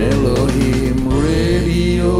Elohim 0.00 0.96
Radio. 1.12 2.12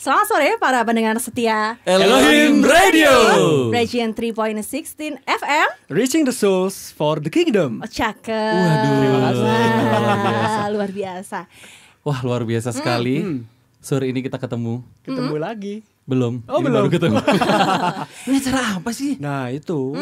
Selamat 0.00 0.26
sore 0.32 0.56
para 0.56 0.80
pendengar 0.80 1.12
setia 1.20 1.76
Elohim 1.84 2.64
Radio. 2.64 3.12
Region 3.68 4.16
3.16 4.16 5.20
FM 5.28 5.68
Reaching 5.92 6.24
the 6.24 6.32
souls 6.32 6.88
for 6.96 7.20
the 7.20 7.28
kingdom. 7.28 7.84
Oh 7.84 7.88
cakep 7.88 8.32
Waduh. 8.32 8.92
Terima 8.96 9.18
kasih. 9.28 9.44
Wah, 9.44 10.66
Luar 10.72 10.88
biasa 10.88 11.38
Wah 12.00 12.18
luar 12.24 12.42
biasa 12.48 12.72
sekali. 12.72 13.44
Sore 13.84 14.08
ini 14.08 14.24
kita 14.24 14.40
ketemu. 14.40 14.80
Ketemu 15.04 15.36
lagi. 15.36 15.84
Belum. 16.08 16.40
Oh, 16.48 16.60
Ini 16.60 16.64
belum. 16.64 16.80
Baru 16.80 16.88
ketemu. 16.88 17.16
ini 18.28 18.36
acara 18.40 18.80
apa 18.80 18.90
sih? 18.96 19.20
Nah, 19.20 19.52
itu. 19.52 19.92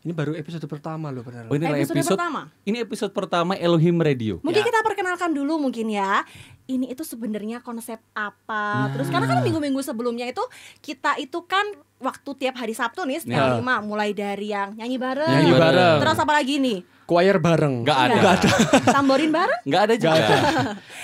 Ini 0.00 0.16
baru 0.16 0.32
episode 0.32 0.64
pertama 0.64 1.12
loh 1.12 1.20
benar. 1.20 1.44
Oh, 1.44 1.52
ini 1.52 1.68
Episode 1.76 1.92
episode, 1.92 2.16
pertama? 2.16 2.40
Ini 2.64 2.76
episode 2.80 3.12
pertama 3.12 3.52
Elohim 3.52 4.00
Radio. 4.00 4.40
Mungkin 4.40 4.64
Ya. 4.64 4.66
kita 4.66 4.80
perkenalkan 4.80 5.30
dulu 5.30 5.60
mungkin 5.60 5.86
ya 5.86 6.24
Ini 6.64 6.88
itu 6.88 7.04
sebenarnya 7.04 7.60
konsep 7.60 8.00
apa 8.10 8.88
Terus 8.96 9.12
karena 9.12 9.28
kan 9.28 9.44
minggu-minggu 9.44 9.76
sebelumnya 9.80 10.24
itu 10.24 10.40
Kita 10.80 11.20
itu 11.20 11.44
kan 11.44 11.68
waktu 12.00 12.30
tiap 12.34 12.56
hari 12.56 12.72
Sabtu 12.72 13.04
nih 13.04 13.20
Setiap 13.20 13.44
Ya. 13.44 13.56
lima 13.60 13.84
Mulai 13.84 14.16
dari 14.16 14.48
yang 14.48 14.72
nyanyi 14.72 14.96
bareng 14.96 15.28
Nyanyi 15.28 15.52
bareng. 15.52 15.96
Terus 16.00 16.16
apa 16.18 16.32
lagi 16.32 16.54
nih? 16.56 16.78
Choir 17.04 17.36
bareng. 17.36 17.74
Nggak 17.82 17.98
ada. 18.00 18.14
Nggak 18.16 18.34
Tamborin 18.88 19.30
bareng? 19.34 19.60
Nggak 19.66 19.82
ada 19.82 19.94
juga. 19.98 20.24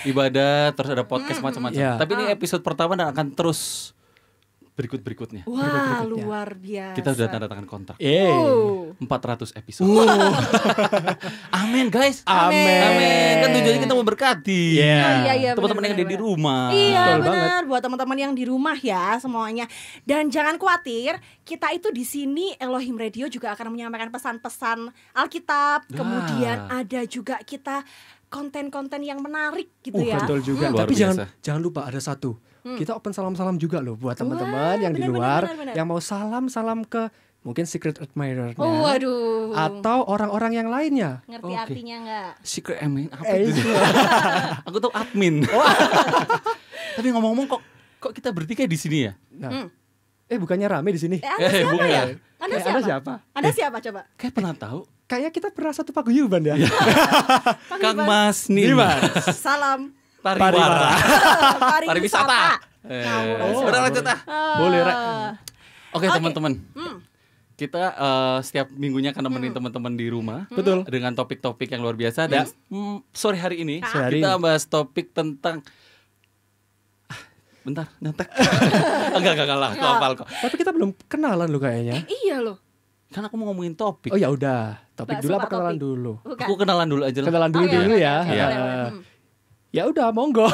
Ibadah 0.07 0.71
terus 0.71 0.89
ada 0.89 1.03
podcast 1.03 1.37
macam-macam. 1.37 1.75
Ya. 1.75 1.99
Tapi 1.99 2.11
ini 2.15 2.25
episode 2.31 2.63
pertama 2.63 2.95
dan 2.95 3.11
akan 3.11 3.35
terus 3.35 3.91
berikut-berikutnya. 4.77 5.41
Wah 5.43 6.05
luar 6.05 6.53
biasa 6.53 6.93
Kita 6.93 7.09
sudah 7.11 7.27
tanda 7.27 7.49
tangan 7.49 7.65
kontrak. 7.65 7.97
Yeay. 7.97 8.29
Oh. 8.29 8.93
400 9.01 9.57
episode. 9.57 9.89
Amin 11.59 11.89
guys. 11.89 12.21
Amin. 12.23 12.81
Amin. 12.85 13.33
Kan 13.41 13.49
tujuannya 13.51 13.81
kita 13.81 13.95
memberkati. 13.95 14.63
Iya. 14.77 15.01
Oh, 15.01 15.17
iya, 15.25 15.33
iya, 15.33 15.51
Teman-teman 15.51 15.83
yang 15.83 15.95
ada 15.95 16.05
di 16.05 16.17
rumah. 16.17 16.61
Iya 16.69 17.03
Betul 17.09 17.21
benar 17.25 17.61
buat 17.65 17.81
teman-teman 17.81 18.17
yang 18.19 18.33
di 18.33 18.43
rumah 18.45 18.77
ya 18.77 19.17
semuanya. 19.17 19.65
Dan 20.03 20.29
jangan 20.29 20.55
khawatir, 20.55 21.17
kita 21.41 21.73
itu 21.73 21.89
di 21.89 22.05
sini 22.05 22.53
Elohim 22.55 22.95
Radio 22.95 23.25
juga 23.27 23.57
akan 23.57 23.73
menyampaikan 23.73 24.09
pesan-pesan 24.09 24.87
Alkitab. 25.13 25.89
Kemudian 25.89 26.69
ada 26.69 27.01
juga 27.03 27.41
kita 27.41 27.81
konten-konten 28.27 29.01
yang 29.01 29.23
menarik 29.23 29.71
gitu 29.79 29.97
Uh, 29.97 30.03
ya. 30.05 30.19
betul 30.19 30.39
juga. 30.45 30.67
Luar 30.69 30.83
Tapi 30.83 30.93
biasa. 30.93 31.01
jangan 31.01 31.15
jangan 31.41 31.61
lupa 31.63 31.81
ada 31.87 31.97
satu. 31.97 32.35
Kita 32.75 32.91
open 32.91 33.11
salam-salam 33.11 33.55
juga 33.55 33.79
loh 33.79 33.95
buat 33.95 34.13
teman-teman 34.13 34.75
yang 34.77 34.91
di 34.91 35.01
luar 35.01 35.45
yang 35.71 35.85
mau 35.85 35.97
salam-salam 35.97 36.83
ke 36.83 37.07
mungkin 37.39 37.63
secret 37.63 37.95
admirer 37.97 38.51
Oh, 38.55 38.83
waduh. 38.83 39.55
atau 39.55 40.03
orang-orang 40.03 40.51
yang 40.53 40.67
lainnya. 40.67 41.23
Ngerti 41.25 41.47
Oke. 41.47 41.61
artinya 41.61 41.95
nggak? 42.01 42.29
Secret 42.41 42.77
admin 42.77 43.07
apa 43.07 43.23
Eh, 43.25 43.47
itu? 43.47 43.61
Aku 44.67 44.77
tuh 44.79 44.91
admin. 44.91 45.47
Tapi 46.95 47.07
ngomong-ngomong 47.07 47.47
kok 47.47 47.61
kok 47.99 48.11
kita 48.11 48.29
bertiga 48.29 48.63
di 48.63 48.75
sini 48.75 48.97
ya? 49.01 49.13
Nah, 49.33 49.49
Hmm. 49.49 49.67
eh 50.25 50.35
bukannya 50.35 50.67
rame 50.67 50.91
di 50.91 50.99
sini? 50.99 51.17
Eh, 51.17 51.29
anda 51.29 51.45
Eh, 51.45 51.51
siapa 51.55 51.71
bukan. 51.71 51.87
ya? 51.87 52.01
Anda 52.03 52.11
Eh, 52.11 52.19
Anda 52.37 52.59
siapa? 52.59 52.79
siapa? 52.83 53.13
Anda 53.31 53.49
siapa 53.51 53.77
coba? 53.79 54.01
Kayak 54.13 54.33
pernah 54.33 54.53
tahu. 54.53 54.79
Kayaknya 55.07 55.31
kita 55.31 55.47
pernah 55.49 55.71
satu 55.71 55.89
paguyuban 55.91 56.43
ya. 56.43 56.55
Kang 57.81 57.95
Mas 57.97 58.51
Nimas. 58.51 59.23
Salam 59.33 59.95
Pariwara. 60.35 60.89
pariwisata. 61.87 61.87
Pariwisata. 61.87 62.39
Eh, 62.83 63.03
Ngawur. 63.03 63.63
udah 63.63 63.81
lanjut 63.81 64.05
ah. 64.05 64.19
Boleh, 64.57 64.79
Rek. 64.81 64.97
Oke, 65.89 66.05
teman-teman. 66.09 66.53
Hmm. 66.73 66.97
Kita 67.53 67.83
eh, 67.89 68.37
setiap 68.41 68.67
minggunya 68.69 69.09
akan 69.09 69.23
nemenin 69.23 69.49
teman-teman 69.51 69.93
di 69.93 70.07
rumah. 70.07 70.45
Betul. 70.47 70.83
Dengan 70.83 71.11
topik-topik 71.11 71.67
yang 71.67 71.81
luar 71.81 71.93
biasa 71.93 72.25
dan 72.25 72.45
mm, 72.67 73.07
sore 73.09 73.35
hari 73.35 73.61
ini 73.61 73.81
Sore 73.81 74.03
hari 74.05 74.19
kita 74.19 74.31
ini. 74.31 74.41
bahas 74.41 74.63
topik 74.63 75.09
tentang 75.09 75.65
Ah, 77.05 77.17
bentar 77.63 77.89
nyantek 77.97 78.29
enggak 79.17 79.31
enggak 79.33 79.45
enggak 79.45 79.57
lah 79.57 79.69
aku 79.71 79.85
hafal 79.85 80.11
kok 80.15 80.27
Tapi 80.29 80.55
kita 80.55 80.69
belum 80.69 80.89
kenalan 81.05 81.47
loh 81.47 81.57
kayaknya. 81.57 82.05
Iya 82.05 82.39
loh. 82.39 82.57
kan 83.07 83.23
aku 83.23 83.35
mau 83.35 83.47
ngomongin 83.47 83.71
topik 83.73 84.11
Oh 84.11 84.19
ya 84.19 84.27
udah, 84.27 84.77
topik 84.93 85.17
Bakso 85.17 85.25
dulu 85.25 85.33
apa 85.33 85.47
kenalan 85.47 85.73
Topik? 85.73 85.81
dulu? 85.81 86.13
Bukan. 86.21 86.43
aku 86.43 86.53
kenalan 86.57 86.87
dulu 86.87 87.01
aja 87.03 87.17
lah 87.17 87.27
Kenalan 87.27 87.49
dulu 87.49 87.63
Oke, 87.63 87.73
dulu 87.73 87.87
oke, 87.89 87.97
ya. 87.97 88.15
Iya. 88.21 88.45
Eh, 88.45 88.87
Hmm. 88.87 89.01
Ya 89.77 89.85
udah, 89.85 90.09
monggo. 90.09 90.49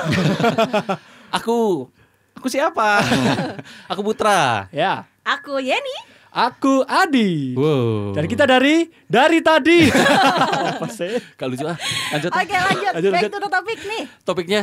aku 1.38 1.88
aku 2.36 2.48
siapa 2.52 3.00
aku 3.92 4.04
Putra 4.04 4.68
ya. 4.70 5.08
Aku 5.24 5.64
Yeni. 5.64 5.96
Aku 6.28 6.84
Adi. 6.84 7.56
wow 7.56 8.12
Dan 8.12 8.28
kita 8.28 8.44
dari 8.44 8.92
dari 9.08 9.40
tadi. 9.40 9.88
Apa 10.76 10.92
sih? 10.92 11.16
Gak 11.40 11.48
lucu 11.48 11.64
ah 11.64 11.80
lanjut. 12.12 12.32
Oke 12.36 12.52
lanjut. 12.52 12.92
Lanjut, 12.92 13.12
Back 13.12 13.22
lanjut. 13.24 13.32
to 13.32 13.40
the 13.40 13.50
topic 13.50 13.80
nih. 13.82 14.04
topiknya 14.22 14.62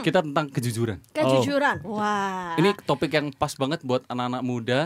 kita 0.00 0.24
tentang 0.24 0.48
kejujuran 0.48 0.98
Kejujuran. 1.12 1.84
Wah. 1.84 2.56
ini 2.56 2.72
topik 2.80 3.12
yang 3.12 3.28
pas 3.30 3.52
banget 3.52 3.84
buat 3.84 4.08
anak-anak 4.08 4.42
muda 4.42 4.80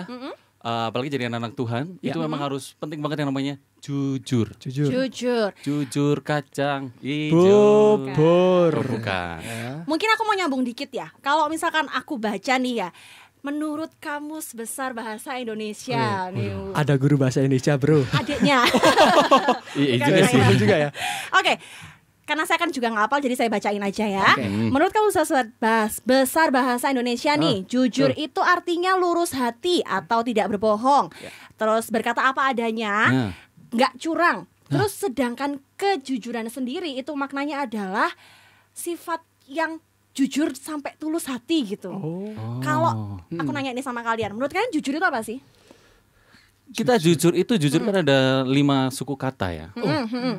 uh, 0.61 0.91
apalagi 0.91 1.15
jadi 1.15 1.31
anak-anak 1.31 1.55
Tuhan 1.55 1.85
Ya. 2.03 2.11
itu 2.11 2.19
memang 2.19 2.43
harus 2.43 2.75
penting 2.77 2.99
banget 2.99 3.23
yang 3.23 3.31
namanya 3.31 3.55
jujur 3.83 4.47
Jujur. 4.57 4.87
jujur. 4.89 5.51
jujur 5.59 6.17
kacang 6.23 6.95
hijau 7.03 7.99
Bubur. 7.99 8.73
Oh, 8.73 8.87
bukan 8.89 9.43
Mungkin 9.85 10.09
aku 10.09 10.23
mau 10.23 10.33
nyambung 10.33 10.63
dikit 10.63 10.87
ya. 10.89 11.11
Kalau 11.19 11.51
misalkan 11.51 11.91
aku 11.91 12.15
baca 12.15 12.55
nih 12.55 12.75
ya, 12.79 12.89
menurut 13.43 13.91
kamus 13.99 14.55
besar 14.55 14.95
bahasa 14.95 15.35
Indonesia 15.35 16.31
nih. 16.31 16.73
Ada 16.73 16.95
guru 16.95 17.19
bahasa 17.19 17.43
Indonesia, 17.43 17.75
Bro. 17.75 18.07
Adiknya. 18.15 18.63
iya 19.75 19.99
Bukan 19.99 20.07
juga 20.09 20.23
sih 20.25 20.57
juga 20.57 20.77
ya. 20.79 20.89
Oke. 21.35 21.59
Karena 22.23 22.47
saya 22.47 22.55
kan 22.55 22.71
juga 22.71 22.87
ngapal 22.87 23.19
jadi 23.19 23.35
saya 23.35 23.51
bacain 23.51 23.83
aja 23.83 24.07
ya. 24.07 24.23
Oke. 24.39 24.47
Menurut 24.47 24.95
kamu 24.95 25.11
besar, 25.11 25.51
bahas- 25.59 25.99
besar 26.01 26.55
bahasa 26.55 26.87
Indonesia 26.89 27.35
nih, 27.35 27.67
jujur 27.67 28.15
itu 28.15 28.39
artinya 28.39 28.95
lurus 28.95 29.35
hati 29.35 29.83
atau 29.83 30.23
tidak 30.23 30.47
berbohong. 30.49 31.11
Terus 31.59 31.91
berkata 31.91 32.23
apa 32.23 32.47
adanya, 32.49 32.95
Nah. 33.11 33.31
Nggak 33.73 33.93
curang. 33.97 34.45
Terus 34.65 34.93
sedangkan 34.95 35.61
kejujuran 35.75 36.49
sendiri 36.49 36.93
itu 36.93 37.13
maknanya 37.13 37.65
adalah 37.65 38.09
sifat 38.73 39.21
yang 39.45 39.77
jujur 40.13 40.53
sampai 40.53 40.97
tulus 40.97 41.25
hati 41.25 41.65
gitu. 41.67 41.89
Oh. 41.89 42.33
Kalau 42.61 42.93
aku 43.29 43.51
nanya 43.51 43.69
ini 43.71 43.81
sama 43.81 44.01
kalian, 44.01 44.33
menurut 44.33 44.49
kalian 44.49 44.73
jujur 44.73 44.93
itu 44.93 45.03
apa 45.03 45.21
sih? 45.21 45.41
kita 46.73 46.97
jujur 46.97 47.37
itu 47.37 47.53
jujur 47.59 47.85
kan 47.85 48.01
ada 48.01 48.49
lima 48.49 48.89
suku 48.89 49.13
kata 49.13 49.53
ya 49.53 49.69
Hmm, 49.77 50.09
hmm. 50.09 50.35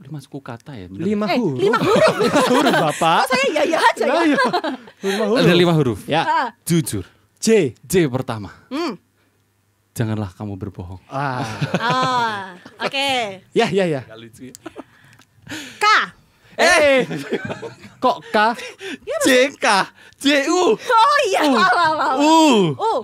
lima 0.00 0.18
suku 0.24 0.40
kata 0.40 0.72
ya 0.72 0.88
bener? 0.88 1.04
Lima 1.04 1.28
Eh, 1.28 1.36
huruf. 1.36 1.60
lima 1.60 1.76
huruf. 1.76 2.14
Lima 2.24 2.40
huruf, 2.48 2.72
Bapak. 2.72 3.20
Saya 3.28 3.46
ya 3.52 3.62
ya 3.66 3.78
aja 3.84 4.04
ya. 4.08 4.16
Lima 5.04 5.24
huruf. 5.28 5.44
ada 5.44 5.52
lima 5.52 5.72
huruf 5.76 6.00
Ya. 6.08 6.22
Ah, 6.24 6.48
jujur 6.64 7.04
J. 7.36 7.76
J 7.84 8.08
pertama 8.08 8.56
hmm. 8.72 8.96
Janganlah 9.96 10.28
kamu 10.30 10.54
berbohong 10.54 11.00
Ah. 11.08 11.40
Ah, 11.74 12.42
oke. 12.78 13.40
Ya, 13.50 13.66
ya, 13.66 13.88
ya. 13.88 14.04
Lucu 14.12 14.48
ya. 14.48 14.54
K. 15.76 15.84
Eh. 16.54 17.04
Kok 17.96 18.18
K? 18.26 18.36
J 19.22 19.28
K 19.54 19.66
J 20.16 20.26
U 20.46 20.72
Oh 20.74 21.16
iya, 21.26 21.40
salah. 21.44 22.16
U 22.16 22.36
Uh, 22.74 23.00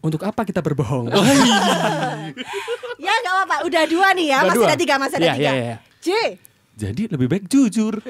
Untuk 0.00 0.20
apa 0.22 0.44
kita 0.44 0.60
berbohong? 0.60 1.08
ya 2.98 3.12
nggak 3.14 3.34
apa-apa. 3.34 3.56
Udah 3.64 3.84
dua 3.84 4.12
nih 4.12 4.26
ya, 4.30 4.38
Udah 4.40 4.48
masih 4.48 4.58
dua. 4.58 4.68
ada 4.68 4.76
tiga, 4.76 4.94
masih 4.96 5.16
ada 5.18 5.26
Iya, 5.26 5.34
tiga. 5.34 5.44
iya, 5.46 5.52
iya. 5.58 5.76
J. 5.98 6.08
jadi 6.74 7.02
lebih 7.10 7.28
baik 7.28 7.44
jujur 7.46 8.00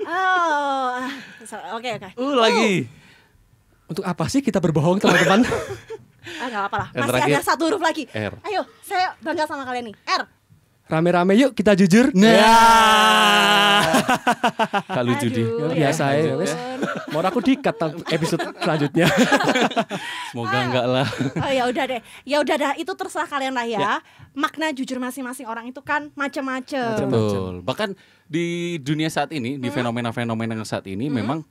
Oh, 0.00 0.86
ah, 0.96 1.12
so- 1.42 1.60
oke 1.74 1.90
oke. 1.90 2.08
U 2.16 2.32
lagi 2.32 2.88
Untuk 3.86 4.00
apa 4.02 4.24
sih 4.26 4.40
kita 4.40 4.56
berbohong, 4.56 4.96
teman-teman? 4.98 5.44
Ah 6.26 6.46
nggak 6.46 6.62
apa-apa 6.62 6.76
lah. 6.76 6.88
Masih 6.90 7.08
terakhir. 7.08 7.34
ada 7.34 7.42
satu 7.42 7.62
huruf 7.66 7.82
lagi. 7.82 8.04
R. 8.08 8.32
Ayo, 8.42 8.62
saya 8.82 9.14
bangga 9.18 9.46
sama 9.46 9.62
kalian 9.62 9.90
nih. 9.90 9.96
R. 10.04 10.22
Rame-rame 10.86 11.34
yuk 11.34 11.50
kita 11.50 11.74
jujur. 11.74 12.14
Nah. 12.14 13.82
Gak 14.86 15.02
lucu 15.02 15.26
deh. 15.28 15.42
Ya, 15.42 15.66
biasa 15.90 16.04
ya, 16.14 16.34
wes. 16.38 16.54
Mau 17.10 17.18
aku 17.20 17.42
dikat 17.42 17.74
episode 18.06 18.38
selanjutnya. 18.56 19.10
Semoga 20.30 20.58
enggak 20.62 20.86
lah. 20.86 21.06
Oh 21.36 21.50
ya 21.50 21.66
udah 21.66 21.84
deh, 21.86 22.00
ya 22.22 22.38
udah 22.38 22.56
dah 22.56 22.72
itu 22.78 22.92
terserah 22.94 23.26
kalian 23.26 23.50
lah 23.50 23.66
ya. 23.66 23.78
Ya. 23.78 23.94
Makna 24.30 24.70
jujur 24.70 25.02
masing-masing 25.02 25.50
orang 25.50 25.66
itu 25.66 25.82
kan 25.82 26.14
macam-macam. 26.14 26.86
Macam- 26.94 27.10
Betul. 27.10 27.54
Bahkan 27.66 27.88
di 28.26 28.46
dunia 28.78 29.10
saat 29.10 29.30
ini, 29.32 29.58
di 29.58 29.66
fenomena-fenomena 29.68 30.54
yang 30.54 30.62
saat 30.62 30.86
ini 30.86 31.10
memang 31.10 31.42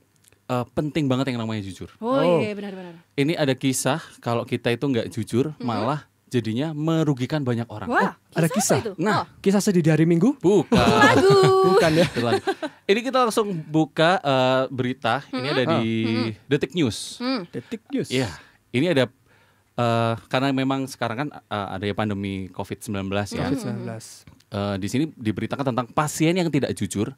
eh, 0.46 0.64
penting 0.72 1.06
banget 1.06 1.30
yang 1.30 1.38
namanya 1.38 1.60
jujur. 1.60 1.90
Oh, 1.98 2.14
Oh. 2.14 2.38
iya 2.38 2.52
benar-benar. 2.52 3.02
Ini 3.12 3.34
ada 3.34 3.52
kisah 3.52 3.98
kalau 4.18 4.42
kita 4.42 4.68
itu 4.68 4.84
nggak 4.84 5.08
jujur, 5.08 5.54
malah 5.58 6.04
jadinya 6.26 6.70
merugikan 6.70 7.40
banyak 7.40 7.64
orang. 7.66 7.86
Wah, 7.86 8.18
ada 8.30 8.44
apa 8.44 8.52
kisah? 8.52 8.82
itu? 8.82 8.92
Nah. 8.98 9.22
Oh, 9.22 9.24
Kisah 9.38 9.62
sedih 9.62 9.80
di 9.80 9.88
hari 9.88 10.04
Minggu? 10.04 10.34
Bukan. 10.36 10.74
lagu. 11.06 11.38
Bukan 11.70 11.90
ya? 11.94 12.06
Betul. 12.08 12.42
Ini 12.84 13.00
kita 13.00 13.18
langsung 13.22 13.54
buka 13.62 14.18
eh, 14.18 14.62
berita. 14.68 15.22
Ini 15.28 15.46
ada 15.48 15.64
di 15.78 15.90
Detik 16.44 16.74
News. 16.74 17.18
Hmm. 17.18 17.46
Detik 17.48 17.82
News. 17.88 18.10
Iya. 18.10 18.26
Ini 18.70 18.92
ada 18.92 19.04
eh, 19.76 20.14
karena 20.26 20.50
memang 20.50 20.84
sekarang 20.86 21.16
kan 21.16 21.28
eh, 21.32 21.68
ada 21.72 21.84
ya 21.84 21.94
pandemi 21.94 22.50
COVID-19 22.50 23.06
ya. 23.32 23.46
COVID-19. 23.46 23.86
eh, 24.50 24.76
di 24.76 24.88
sini 24.88 25.04
diberitakan 25.08 25.72
tentang 25.72 25.86
pasien 25.88 26.34
yang 26.34 26.50
tidak 26.50 26.74
jujur 26.74 27.14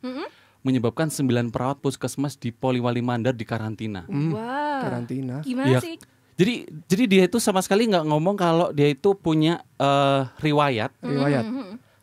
menyebabkan 0.61 1.07
9 1.07 1.25
perawat 1.49 1.79
puskesmas 1.79 2.35
di 2.35 2.51
Poliwali 2.51 2.99
Mandar 2.99 3.33
di 3.33 3.43
karantina. 3.43 4.05
Hmm, 4.05 4.33
Wah. 4.33 4.81
Karantina. 4.81 5.41
Gimana 5.41 5.69
Iya. 5.69 5.81
sih? 5.81 5.95
Jadi 6.35 6.55
jadi 6.87 7.05
dia 7.05 7.23
itu 7.25 7.39
sama 7.39 7.59
sekali 7.59 7.85
nggak 7.85 8.05
ngomong 8.05 8.35
kalau 8.35 8.71
dia 8.71 8.87
itu 8.87 9.11
punya 9.13 9.59
eh, 9.75 10.23
riwayat 10.39 10.95
Riwayat. 10.99 11.45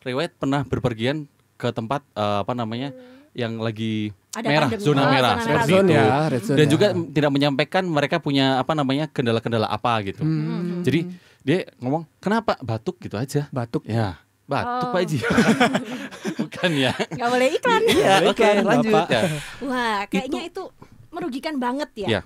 riwayat 0.02 0.32
pernah 0.34 0.60
berpergian 0.62 1.24
ke 1.54 1.68
tempat 1.70 2.04
eh, 2.10 2.38
apa 2.40 2.52
namanya 2.52 2.92
yang 3.32 3.56
lagi 3.56 4.12
Ada 4.30 4.44
merah 4.46 4.68
pandemi. 4.70 4.84
zona 4.84 5.00
Oh, 5.00 5.08
merah 5.10 5.32
zona 5.32 5.32
Red 5.32 5.44
seperti 5.46 5.70
zone 5.70 5.80
itu. 5.82 5.92
ya, 5.94 6.04
red 6.26 6.42
zone 6.42 6.56
dan 6.56 6.66
ya. 6.66 6.70
juga 6.70 6.86
tidak 6.92 7.30
menyampaikan 7.32 7.84
mereka 7.86 8.16
punya 8.18 8.46
apa 8.56 8.72
namanya 8.72 9.04
kendala-kendala 9.06 9.66
apa 9.66 9.92
gitu 10.02 10.20
Hmm, 10.20 10.80
jadi 10.82 11.00
dia 11.40 11.58
ngomong 11.78 12.04
kenapa 12.18 12.60
batuk 12.60 12.96
gitu 12.98 13.16
aja 13.16 13.48
batuk. 13.48 13.84
ya 13.84 14.20
batuk 14.46 14.86
Oh. 14.86 14.92
Pak 14.94 15.00
Haji 15.02 15.18
bukan 16.40 16.70
ya 16.72 16.92
Nggak 16.94 17.28
boleh 17.28 17.48
iklan. 17.52 17.82
iya 17.84 18.14
Boleh 18.16 18.30
oke 18.30 18.40
kan, 18.40 18.54
lanjut 18.62 18.92
Bapak? 18.92 19.08
ya 19.10 19.22
Wah, 19.60 19.98
kayaknya 20.06 20.42
itu, 20.44 20.62
merugikan 21.08 21.54
banget 21.56 21.90
ya. 21.96 22.08
Iya. 22.08 22.20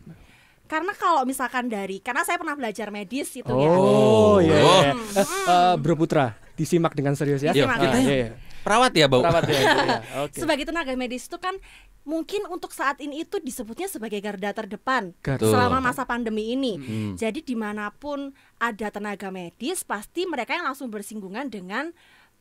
Karena 0.67 0.93
kalau 0.95 1.23
misalkan 1.25 1.67
dari, 1.67 1.99
karena 1.99 2.23
saya 2.23 2.37
pernah 2.37 2.55
belajar 2.55 2.91
medis 2.91 3.31
itu 3.33 3.43
ya. 3.47 3.69
Oh, 3.71 4.39
iya. 4.39 4.55
Oh. 4.57 4.81
iya. 4.81 4.93
Eh, 5.17 5.27
eh, 5.27 5.75
Bro 5.77 5.97
Putra, 5.97 6.31
disimak 6.55 6.93
dengan 6.93 7.15
serius 7.15 7.41
ya. 7.41 7.51
Disimak, 7.51 7.75
Ah, 7.75 7.81
kita 7.81 7.99
iya, 8.01 8.15
iya. 8.15 8.31
Perawat 8.63 8.93
ya 8.93 9.07
bau 9.07 9.23
Perawat 9.23 9.45
ya. 9.49 9.61
iya. 9.61 9.97
Oke. 10.25 10.37
Sebagai 10.39 10.65
tenaga 10.69 10.93
medis 10.95 11.27
itu 11.27 11.37
kan 11.37 11.57
mungkin 12.01 12.49
untuk 12.49 12.73
saat 12.73 12.97
ini 12.99 13.23
itu 13.23 13.37
disebutnya 13.39 13.87
sebagai 13.87 14.19
garda 14.19 14.51
terdepan. 14.53 15.13
Betul. 15.21 15.53
selama 15.53 15.79
masa 15.81 16.05
pandemi 16.05 16.53
ini. 16.53 16.77
Hmm. 16.77 17.13
Jadi 17.15 17.45
di 17.45 17.55
mana 17.55 17.93
pun 17.93 18.33
ada 18.57 18.89
tenaga 18.89 19.29
medis, 19.29 19.85
pasti 19.85 20.25
mereka 20.25 20.57
yang 20.57 20.69
langsung 20.69 20.89
bersinggungan 20.89 21.49
dengan 21.49 21.93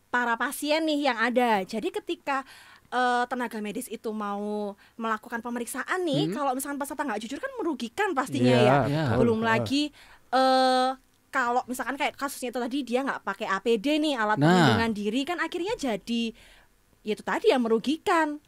para 0.09 0.33
pasien 0.35 0.83
nih 0.87 1.11
yang 1.11 1.17
ada. 1.19 1.61
Jadi 1.63 1.93
ketika 1.93 2.41
eh, 2.89 3.23
tenaga 3.29 3.61
medis 3.61 3.85
itu 3.85 4.09
mau 4.09 4.73
melakukan 4.97 5.43
pemeriksaan 5.43 6.01
nih, 6.01 6.33
kalau 6.33 6.57
misalkan 6.57 6.81
peserta 6.81 7.05
nggak 7.05 7.21
jujur 7.21 7.37
kan 7.37 7.51
merugikan 7.61 8.09
pastinya 8.17 8.49
Iya, 8.49 8.77
ya. 8.89 9.03
Betul. 9.13 9.17
Belum 9.21 9.39
lagi 9.45 9.93
eh 10.29 10.89
kalau 11.29 11.61
misalkan 11.63 11.95
kayak 11.95 12.13
kasusnya 12.13 12.49
itu 12.49 12.59
tadi 12.59 12.77
dia 12.83 12.99
nggak 13.01 13.21
pakai 13.21 13.47
APD 13.47 13.97
nih 13.97 14.13
alat 14.13 14.35
Nah. 14.35 14.45
pelindungan 14.45 14.91
diri 14.91 15.21
kan 15.23 15.37
akhirnya 15.37 15.73
jadi 15.73 16.23
ya 17.01 17.13
itu 17.13 17.21
tadi 17.21 17.47
yang 17.47 17.61
merugikan. 17.61 18.41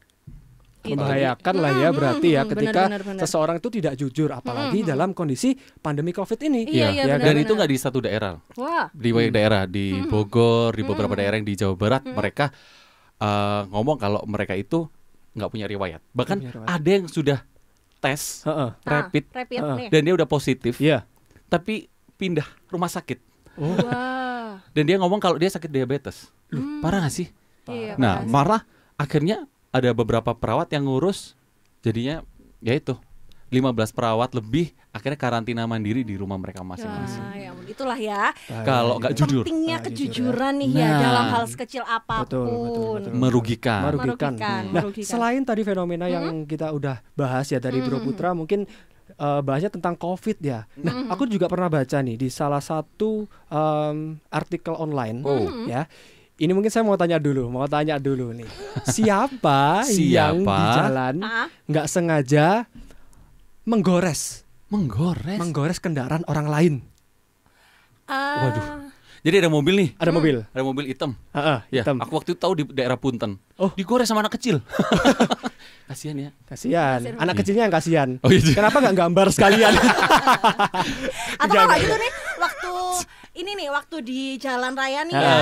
Gitu. 0.82 0.98
membahayakan 0.98 1.56
lah 1.56 1.72
ya 1.78 1.88
Mm, 1.88 1.94
berarti 1.94 2.28
ya 2.28 2.42
mm, 2.42 2.42
mm, 2.42 2.52
ketika 2.52 2.74
benar, 2.74 2.90
benar, 2.90 3.02
benar. 3.06 3.22
seseorang 3.22 3.56
itu 3.56 3.70
tidak 3.70 3.94
jujur 3.96 4.30
apalagi 4.32 4.82
dalam 4.82 5.14
kondisi 5.14 5.54
pandemi 5.78 6.10
covid 6.10 6.42
ini 6.42 6.66
Iya, 6.66 6.90
iya, 6.90 6.90
ya 6.90 7.04
benar, 7.06 7.18
kan? 7.18 7.28
dan 7.30 7.36
itu 7.38 7.52
nggak 7.54 7.70
di 7.70 7.78
satu 7.78 8.00
daerah 8.02 8.34
Wah. 8.58 8.90
di 8.90 9.10
banyak 9.14 9.30
daerah 9.30 9.64
di 9.64 10.02
Bogor 10.04 10.74
di 10.74 10.82
beberapa 10.82 11.14
daerah 11.14 11.38
yang 11.38 11.46
di 11.46 11.54
Jawa 11.54 11.78
Barat 11.78 12.02
mereka 12.08 12.50
eh, 13.16 13.62
ngomong 13.68 13.98
kalau 14.00 14.26
mereka 14.26 14.58
itu 14.58 14.90
nggak 15.32 15.50
punya 15.50 15.70
riwayat 15.70 16.02
bahkan 16.10 16.42
punya 16.42 16.50
riwayat. 16.52 16.74
ada 16.74 16.90
yang 16.90 17.06
sudah 17.06 17.40
tes 18.02 18.42
Heeh. 18.42 18.70
rapid 18.82 19.24
Ah, 19.28 19.36
rapid 19.38 19.62
nih. 19.78 19.88
dan 19.88 20.02
dia 20.02 20.14
udah 20.16 20.26
positif 20.28 20.82
Iya. 20.82 21.06
tapi 21.46 21.91
pindah 22.22 22.46
rumah 22.70 22.86
sakit. 22.88 23.18
Wah. 23.58 24.62
dan 24.72 24.84
dia 24.86 24.96
ngomong 24.96 25.18
kalau 25.18 25.36
dia 25.36 25.50
sakit 25.50 25.68
diabetes. 25.68 26.30
Parah 26.80 27.02
gak 27.02 27.14
sih? 27.14 27.28
Iya, 27.66 27.96
nah 27.96 28.20
makasih. 28.20 28.30
marah 28.30 28.62
akhirnya 28.96 29.38
ada 29.70 29.90
beberapa 29.92 30.32
perawat 30.32 30.70
yang 30.70 30.86
ngurus. 30.86 31.34
Jadinya 31.82 32.22
ya 32.60 32.74
itu 32.74 32.94
15 33.50 33.68
perawat 33.92 34.32
lebih 34.32 34.72
akhirnya 34.90 35.16
karantina 35.16 35.64
mandiri 35.66 36.04
di 36.04 36.16
rumah 36.16 36.36
mereka 36.36 36.64
masing-masing. 36.64 37.20
Wah, 37.20 37.36
ya 37.36 37.52
itulah 37.66 38.00
ya. 38.00 38.32
Kalau 38.64 38.96
nggak 38.96 39.14
jujur. 39.14 39.44
Pentingnya 39.44 39.78
Ah, 39.78 39.84
kejujuran 39.84 40.54
nih 40.60 40.70
ya 40.72 40.88
Nah. 40.88 41.00
dalam 41.02 41.26
hal 41.32 41.44
sekecil 41.48 41.84
apa 41.84 42.24
pun. 42.24 42.28
Betul, 42.28 42.48
betul, 42.48 42.92
betul. 42.96 43.12
merugikan. 43.16 43.82
Merugikan. 43.84 44.32
Merugikan, 44.36 44.64
Nah, 44.68 44.82
merugikan. 44.84 45.08
selain 45.08 45.42
tadi 45.44 45.62
fenomena 45.64 46.08
yang 46.08 46.44
kita 46.44 46.72
udah 46.72 47.04
bahas 47.12 47.48
ya 47.48 47.60
dari 47.60 47.80
Bro 47.80 48.00
Putra, 48.02 48.32
mungkin 48.32 48.64
eh, 49.22 49.40
bahasnya 49.40 49.70
tentang 49.70 49.94
COVID 49.94 50.38
ya. 50.42 50.66
Nah, 50.76 51.06
aku 51.08 51.24
juga 51.26 51.46
pernah 51.46 51.70
baca 51.70 51.98
nih 51.98 52.18
di 52.18 52.28
salah 52.28 52.58
satu 52.60 53.24
em, 53.48 53.98
artikel 54.28 54.74
online, 54.74 55.22
Oh. 55.22 55.46
ya. 55.66 55.86
Ini 56.36 56.50
mungkin 56.52 56.68
saya 56.68 56.82
mau 56.82 56.98
tanya 56.98 57.16
dulu, 57.16 57.48
mau 57.48 57.70
tanya 57.70 57.96
dulu 57.96 58.34
nih. 58.34 58.50
Siapa, 58.84 59.86
yang 59.94 60.42
Siapa? 60.42 60.50
di 60.52 60.66
jalan 60.74 61.16
Ah, 61.22 61.46
nggak 61.64 61.86
sengaja 61.86 62.66
menggores, 63.62 64.42
menggores 64.68 65.38
menggores 65.38 65.78
kendaraan 65.78 66.26
orang 66.26 66.48
lain? 66.48 66.74
ah, 68.08 68.42
Waduh. 68.42 68.66
Jadi 69.22 69.36
ada 69.38 69.50
mobil 69.50 69.74
nih, 69.78 69.90
Ada 70.02 70.10
mobil. 70.10 70.36
ada 70.50 70.64
mobil 70.66 70.86
hitam. 70.90 71.14
Heeh, 71.30 71.58
Ya, 71.70 71.86
hitam. 71.86 72.02
aku 72.02 72.10
waktu 72.18 72.34
itu 72.34 72.40
tahu 72.42 72.54
di 72.58 72.64
daerah 72.68 72.98
Punten. 72.98 73.38
Oh. 73.54 73.70
digores 73.78 74.10
sama 74.10 74.26
anak 74.26 74.34
kecil. 74.34 74.66
Kasihan 75.90 76.18
ya. 76.18 76.30
Kasihan, 76.44 76.98
anak 77.22 77.36
kecilnya 77.38 77.70
yang 77.70 77.74
kasihan. 77.74 78.10
Oh, 78.24 78.32
iya. 78.32 78.42
Kenapa 78.42 78.82
nggak 78.82 78.98
gambar 78.98 79.28
sekalian? 79.30 79.74
atau 81.42 81.54
kalau 81.54 81.78
gitu 81.78 81.96
nih 81.96 82.12
waktu 82.40 82.72
ini 83.32 83.52
nih 83.56 83.68
waktu 83.70 83.96
di 84.02 84.22
jalan 84.38 84.74
raya 84.74 85.06
nih 85.06 85.14
ya. 85.14 85.36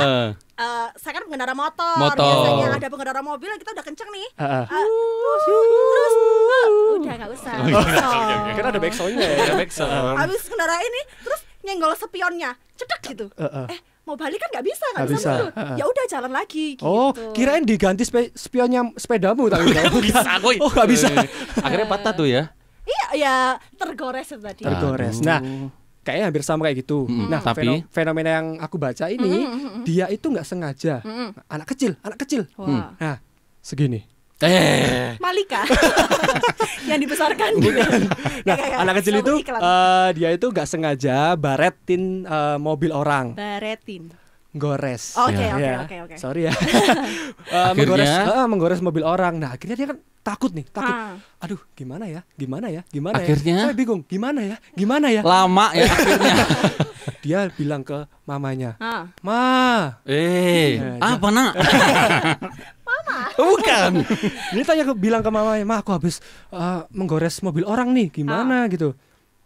Eh, 0.59 0.87
saya 0.99 1.13
kan 1.15 1.23
pengendara 1.23 1.55
motor, 1.55 1.95
Motor. 1.95 2.19
biasanya 2.19 2.65
ada 2.75 2.87
pengendara 2.91 3.21
mobil 3.23 3.47
kita 3.55 3.71
udah 3.71 3.85
kenceng 3.85 4.09
nih. 4.11 4.27
Heeh. 4.35 4.63
Ah, 4.67 4.83
terus, 4.83 5.43
terus 5.71 6.13
ah, 6.51 6.67
udah 6.99 7.13
nggak 7.15 7.31
usah. 7.31 7.53
Oh, 7.55 7.67
iya. 7.69 8.53
Kan 8.53 8.65
ada 8.67 8.79
backsoundnya 8.81 9.23
ya. 9.23 9.37
ada 9.45 9.55
backsound. 9.55 10.17
Habis 10.19 10.41
kendaraan 10.51 10.83
ini 10.83 11.01
terus 11.23 11.41
nyenggol 11.61 11.93
spionnya, 11.93 12.55
cedak 12.73 13.01
gitu. 13.03 13.25
Heeh. 13.35 13.67
Eh 13.69 13.79
mau 14.03 14.15
balik 14.15 14.37
kan 14.37 14.49
nggak 14.49 14.65
bisa, 14.65 14.85
nggak 14.91 15.05
bisa, 15.05 15.15
bisa. 15.15 15.29
mundur. 15.29 15.49
Heeh. 15.53 15.75
Ya 15.75 15.85
udah 15.85 16.05
jalan 16.07 16.31
lagi. 16.31 16.67
Gitu. 16.73 16.83
Oh, 16.83 17.09
kirain 17.31 17.61
diganti 17.61 18.01
spe 18.01 18.33
spionnya 18.33 18.81
sepedamu 18.95 19.47
tapi 19.47 19.69
nggak 19.69 19.93
bisa, 19.99 20.29
Goy. 20.39 20.57
Oh, 20.57 20.67
nggak 20.67 20.89
bisa. 20.89 21.07
Akhirnya 21.59 21.87
patah 21.87 22.13
tuh 22.13 22.25
ya. 22.25 22.49
Iya, 22.83 23.07
ya 23.15 23.35
tergores 23.75 24.25
itu 24.27 24.39
tadi. 24.39 24.63
Tergores. 24.63 25.15
Aduh. 25.15 25.27
Nah, 25.27 25.39
kayaknya 26.01 26.25
hampir 26.25 26.41
sama 26.41 26.65
kayak 26.65 26.81
gitu. 26.81 27.05
Mm-mm, 27.05 27.29
Nah, 27.29 27.37
tapi- 27.39 27.61
feno- 27.61 27.85
fenomena 27.87 28.29
yang 28.35 28.47
aku 28.57 28.75
baca 28.75 29.05
ini, 29.07 29.45
dia 29.85 30.09
itu 30.09 30.25
nggak 30.25 30.41
sengaja. 30.43 31.05
Mm-mm. 31.05 31.37
Anak 31.45 31.69
kecil, 31.69 31.93
anak 32.01 32.17
kecil. 32.17 32.49
Wah. 32.57 32.97
Nah, 32.97 33.21
segini. 33.61 34.01
Eh, 34.41 35.19
Malika 35.19 35.67
yang 36.89 36.95
dibesarkan 36.97 37.59
juga. 37.59 37.83
Nah, 38.41 38.55
Kayak- 38.55 38.79
anak 38.79 38.93
kecil 38.97 39.15
itu 39.19 39.33
iklan. 39.37 39.59
eh, 39.59 40.07
dia 40.15 40.29
itu 40.31 40.45
nggak 40.45 40.63
sengaja 40.63 41.17
baretin 41.35 42.23
eh, 42.23 42.55
mobil 42.57 42.89
orang, 42.89 43.33
baretin. 43.33 44.07
gores. 44.49 45.13
Oke, 45.15 45.37
Ya. 45.37 45.53
oke, 45.53 45.61
Ya. 45.61 45.77
oke, 45.83 45.95
oke. 46.07 46.15
Sorry 46.15 46.47
ya. 46.47 46.53
Eh, 47.49 47.51
Akhirnya? 47.51 47.73
menggores, 47.75 48.09
eh, 48.09 48.47
menggores 48.47 48.79
mobil 48.79 49.03
orang. 49.03 49.37
Nah, 49.37 49.53
akhirnya 49.53 49.75
dia 49.75 49.87
kan 49.87 49.97
takut 50.21 50.51
nih, 50.51 50.65
takut. 50.65 50.89
Ah. 50.89 51.17
Aduh, 51.39 51.59
gimana 51.73 52.05
ya? 52.05 52.21
Gimana 52.33 52.67
ya? 52.67 52.81
Gimana 52.87 53.19
Akhirnya? 53.19 53.53
ya? 53.53 53.63
Saya 53.65 53.75
bingung. 53.75 54.01
Gimana 54.03 54.39
ya? 54.41 54.55
Gimana 54.71 55.09
ya? 55.09 55.21
lama 55.21 55.69
ya 55.71 55.83
akhirnya. 55.89 56.35
Dia 57.19 57.39
bilang 57.51 57.83
ke 57.83 58.07
mamanya, 58.23 58.79
Ah. 58.79 59.11
"Ma, 59.19 59.99
Eh, 60.03 60.77
Ya, 60.77 60.95
apa 61.11 61.27
nak? 61.29 61.51
Bukan. 63.55 63.91
Ini 64.53 64.61
tanya 64.63 64.83
ke 64.83 64.93
bilang 64.93 65.21
ke 65.21 65.29
mamanya, 65.29 65.63
"Ma, 65.63 65.79
aku 65.79 65.91
habis 65.91 66.19
eh, 66.49 66.81
menggores 66.91 67.39
mobil 67.39 67.63
orang 67.63 67.91
nih, 67.91 68.11
gimana?" 68.11 68.63
Ah. 68.63 68.71
gitu. 68.71 68.93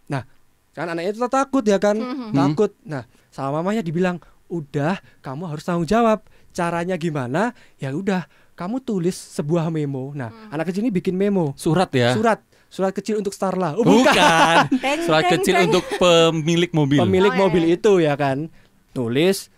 Nah, 0.07 0.25
kan 0.71 0.89
anaknya 0.89 1.13
itu 1.13 1.21
takut 1.27 1.63
ya 1.63 1.77
kan? 1.77 1.95
Hmm. 1.95 2.33
Takut. 2.33 2.73
Nah, 2.83 3.05
sama 3.29 3.61
mamanya 3.61 3.79
dibilang, 3.79 4.17
"Udah, 4.47 4.97
kamu 5.19 5.47
harus 5.47 5.63
tanggung 5.63 5.85
jawab. 5.85 6.25
Caranya 6.49 6.97
gimana? 6.97 7.53
Ya 7.77 7.89
udah, 7.89 8.25
kamu 8.53 8.81
tulis 8.81 9.13
sebuah 9.15 9.69
memo." 9.69 10.13
Nah, 10.13 10.29
Hmm. 10.29 10.53
anak 10.53 10.69
kecil 10.69 10.83
ini 10.83 10.93
bikin 10.93 11.13
memo. 11.13 11.53
Surat 11.53 11.89
ya? 11.89 12.13
Surat, 12.13 12.41
surat 12.67 12.89
kecil 12.91 13.21
untuk 13.21 13.33
Starla. 13.33 13.77
Oh, 13.77 13.85
Bukan. 13.85 14.55
Teng, 14.83 14.99
Surat 15.05 15.23
teng, 15.25 15.33
kecil 15.37 15.53
teng. 15.55 15.65
untuk 15.69 15.85
pemilik 15.97 16.71
mobil. 16.73 16.99
Pemilik 16.99 17.29
Oh, 17.29 17.37
iya, 17.37 17.41
mobil 17.41 17.63
iya. 17.65 17.75
itu 17.77 17.93
ya 18.01 18.13
kan. 18.13 18.49
Tulis 18.91 19.49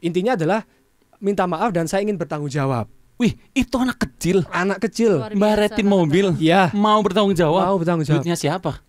intinya 0.00 0.34
adalah 0.34 0.64
minta 1.16 1.46
maaf 1.46 1.70
dan 1.70 1.86
saya 1.86 2.02
ingin 2.02 2.18
bertanggung 2.18 2.50
jawab. 2.50 2.90
Wih, 3.22 3.38
itu 3.54 3.74
anak 3.78 4.02
kecil. 4.02 4.42
Anak 4.50 4.82
kecil 4.82 5.22
Baretin 5.38 5.86
mobil. 5.86 6.34
Iya. 6.42 6.74
Mau 6.74 6.98
bertanggung 7.06 7.38
jawab. 7.38 7.70
Mau 7.70 7.78
bertanggung 7.78 8.02
jawab. 8.02 8.18
Duitnya 8.18 8.34
siapa? 8.34 8.82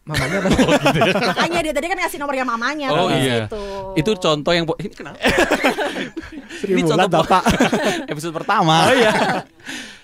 mamanya 0.00 0.36
apa? 0.42 0.48
Makanya 1.36 1.60
dia 1.60 1.74
tadi 1.76 1.86
kan 1.86 1.98
ngasih 2.02 2.18
nomornya 2.18 2.44
mamanya 2.48 2.88
Oh 2.90 3.06
iya. 3.12 3.46
situ. 3.46 3.64
Itu 4.00 4.10
contoh 4.18 4.52
yang 4.56 4.64
ini 4.80 4.94
kenapa? 4.94 5.18
Ini 6.70 6.82
contoh 6.84 7.08
Bapak. 7.08 7.42
episode 8.12 8.34
pertama. 8.34 8.90
Oh 8.90 8.94
iya. 8.96 9.12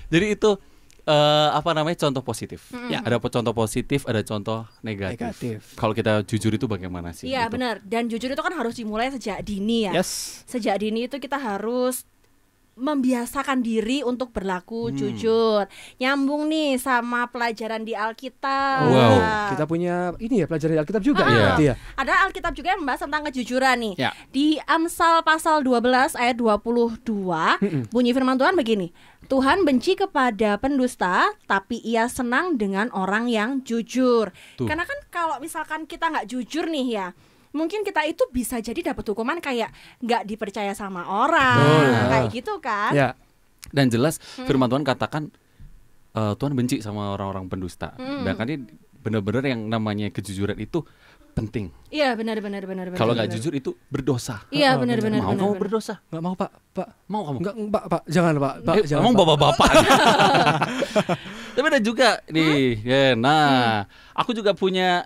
Jadi 0.08 0.26
itu 0.38 0.50
eh, 1.04 1.48
apa 1.52 1.70
namanya 1.72 1.96
contoh 2.06 2.22
positif. 2.22 2.70
Ya. 2.88 3.02
Ada 3.02 3.18
contoh 3.18 3.52
positif, 3.52 4.04
ada 4.08 4.20
contoh 4.22 4.64
negatif. 4.80 5.20
Negatif. 5.20 5.58
Kalau 5.74 5.92
kita 5.92 6.22
jujur 6.24 6.52
itu 6.54 6.66
bagaimana 6.68 7.12
sih? 7.12 7.28
Iya 7.28 7.48
gitu? 7.48 7.58
benar. 7.58 7.74
Dan 7.82 8.08
jujur 8.08 8.30
itu 8.30 8.42
kan 8.42 8.54
harus 8.54 8.76
dimulai 8.78 9.10
sejak 9.12 9.42
dini 9.42 9.90
ya. 9.90 10.00
Yes. 10.00 10.42
Sejak 10.48 10.80
dini 10.80 11.10
itu 11.10 11.16
kita 11.18 11.36
harus 11.36 12.06
membiasakan 12.76 13.60
diri 13.60 14.00
untuk 14.00 14.30
berlaku 14.30 14.88
Hmm. 14.88 14.94
jujur. 14.94 15.64
Nyambung 15.96 16.46
nih 16.46 16.76
sama 16.76 17.24
pelajaran 17.26 17.82
di 17.82 17.96
Alkitab. 17.96 18.84
Wow. 18.84 19.16
Kita 19.50 19.64
punya 19.64 19.94
ini 20.18 20.40
ya 20.40 20.46
pelajaran 20.46 20.76
Alkitab 20.78 21.00
juga 21.00 21.24
Ah. 21.24 21.56
ya, 21.56 21.72
ya. 21.72 21.74
Ada 21.96 22.28
Alkitab 22.28 22.52
juga 22.52 22.76
yang 22.76 22.84
membahas 22.84 23.02
tentang 23.02 23.24
kejujuran 23.26 23.76
nih. 23.80 23.94
Ya. 23.96 24.10
Di 24.28 24.60
Amsal 24.62 25.20
pasal 25.22 25.64
12 25.64 26.12
ayat 26.14 26.36
22 26.36 27.56
bunyi 27.88 28.12
firman 28.12 28.36
Tuhan 28.36 28.54
begini. 28.54 28.92
Tuhan 29.26 29.66
benci 29.66 29.98
kepada 29.98 30.54
pendusta 30.56 31.34
tapi 31.44 31.82
ia 31.82 32.06
senang 32.06 32.54
dengan 32.54 32.92
orang 32.92 33.26
yang 33.26 33.58
jujur. 33.60 34.30
Tuh. 34.54 34.68
Karena 34.68 34.84
kan 34.84 35.00
kalau 35.08 35.40
misalkan 35.40 35.82
kita 35.82 36.06
nggak 36.06 36.28
jujur 36.28 36.68
nih 36.68 36.86
ya, 36.92 37.06
mungkin 37.56 37.80
kita 37.80 38.04
itu 38.04 38.28
bisa 38.28 38.60
jadi 38.60 38.92
dapat 38.92 39.02
hukuman 39.02 39.40
kayak 39.40 39.72
nggak 39.98 40.22
dipercaya 40.24 40.76
sama 40.76 41.08
orang, 41.08 41.56
Betul. 41.58 42.10
kayak 42.12 42.26
gitu 42.30 42.52
kan? 42.60 42.92
Ya. 42.92 43.08
Dan 43.66 43.88
jelas 43.88 44.20
Hmm. 44.36 44.44
firman 44.44 44.68
Tuhan 44.68 44.84
katakan 44.84 45.32
eh, 46.12 46.32
Tuhan 46.32 46.52
benci 46.52 46.80
sama 46.80 47.10
orang-orang 47.10 47.44
pendusta. 47.46 47.96
Hmm. 47.96 48.22
Dan 48.22 48.32
kan 48.34 48.46
ini 48.46 48.64
benar-benar 48.96 49.44
yang 49.44 49.64
namanya 49.64 50.08
kejujuran 50.08 50.56
itu 50.56 50.80
penting. 51.32 51.68
Iya 51.92 52.16
benar 52.16 52.40
benar 52.40 52.64
benar. 52.64 52.96
Kalau 52.96 53.12
nggak 53.12 53.28
jujur 53.28 53.52
itu 53.52 53.76
berdosa. 53.86 54.40
Iya 54.48 54.80
benar 54.80 54.96
benar. 54.98 55.20
Mau 55.20 55.28
benar, 55.28 55.36
kamu 55.36 55.52
benar. 55.52 55.60
berdosa? 55.60 55.94
Nggak 56.08 56.22
mau 56.24 56.34
Pak, 56.34 56.50
Pak. 56.72 56.88
Mau 57.06 57.22
kamu? 57.22 57.38
Enggak, 57.44 57.54
Pak, 57.68 57.84
Pak. 57.92 58.02
Jangan 58.08 58.32
Pak, 58.40 58.54
Pak. 58.64 58.74
Eh, 58.74 58.84
jangan, 58.88 59.02
emang 59.04 59.12
Pak. 59.12 59.20
bapak-bapak. 59.28 59.70
Tapi 61.54 61.66
ada 61.68 61.80
juga 61.80 62.08
nih. 62.28 62.80
Ya, 62.80 63.04
nah, 63.12 63.84
aku 64.12 64.32
juga 64.32 64.52
punya 64.52 65.04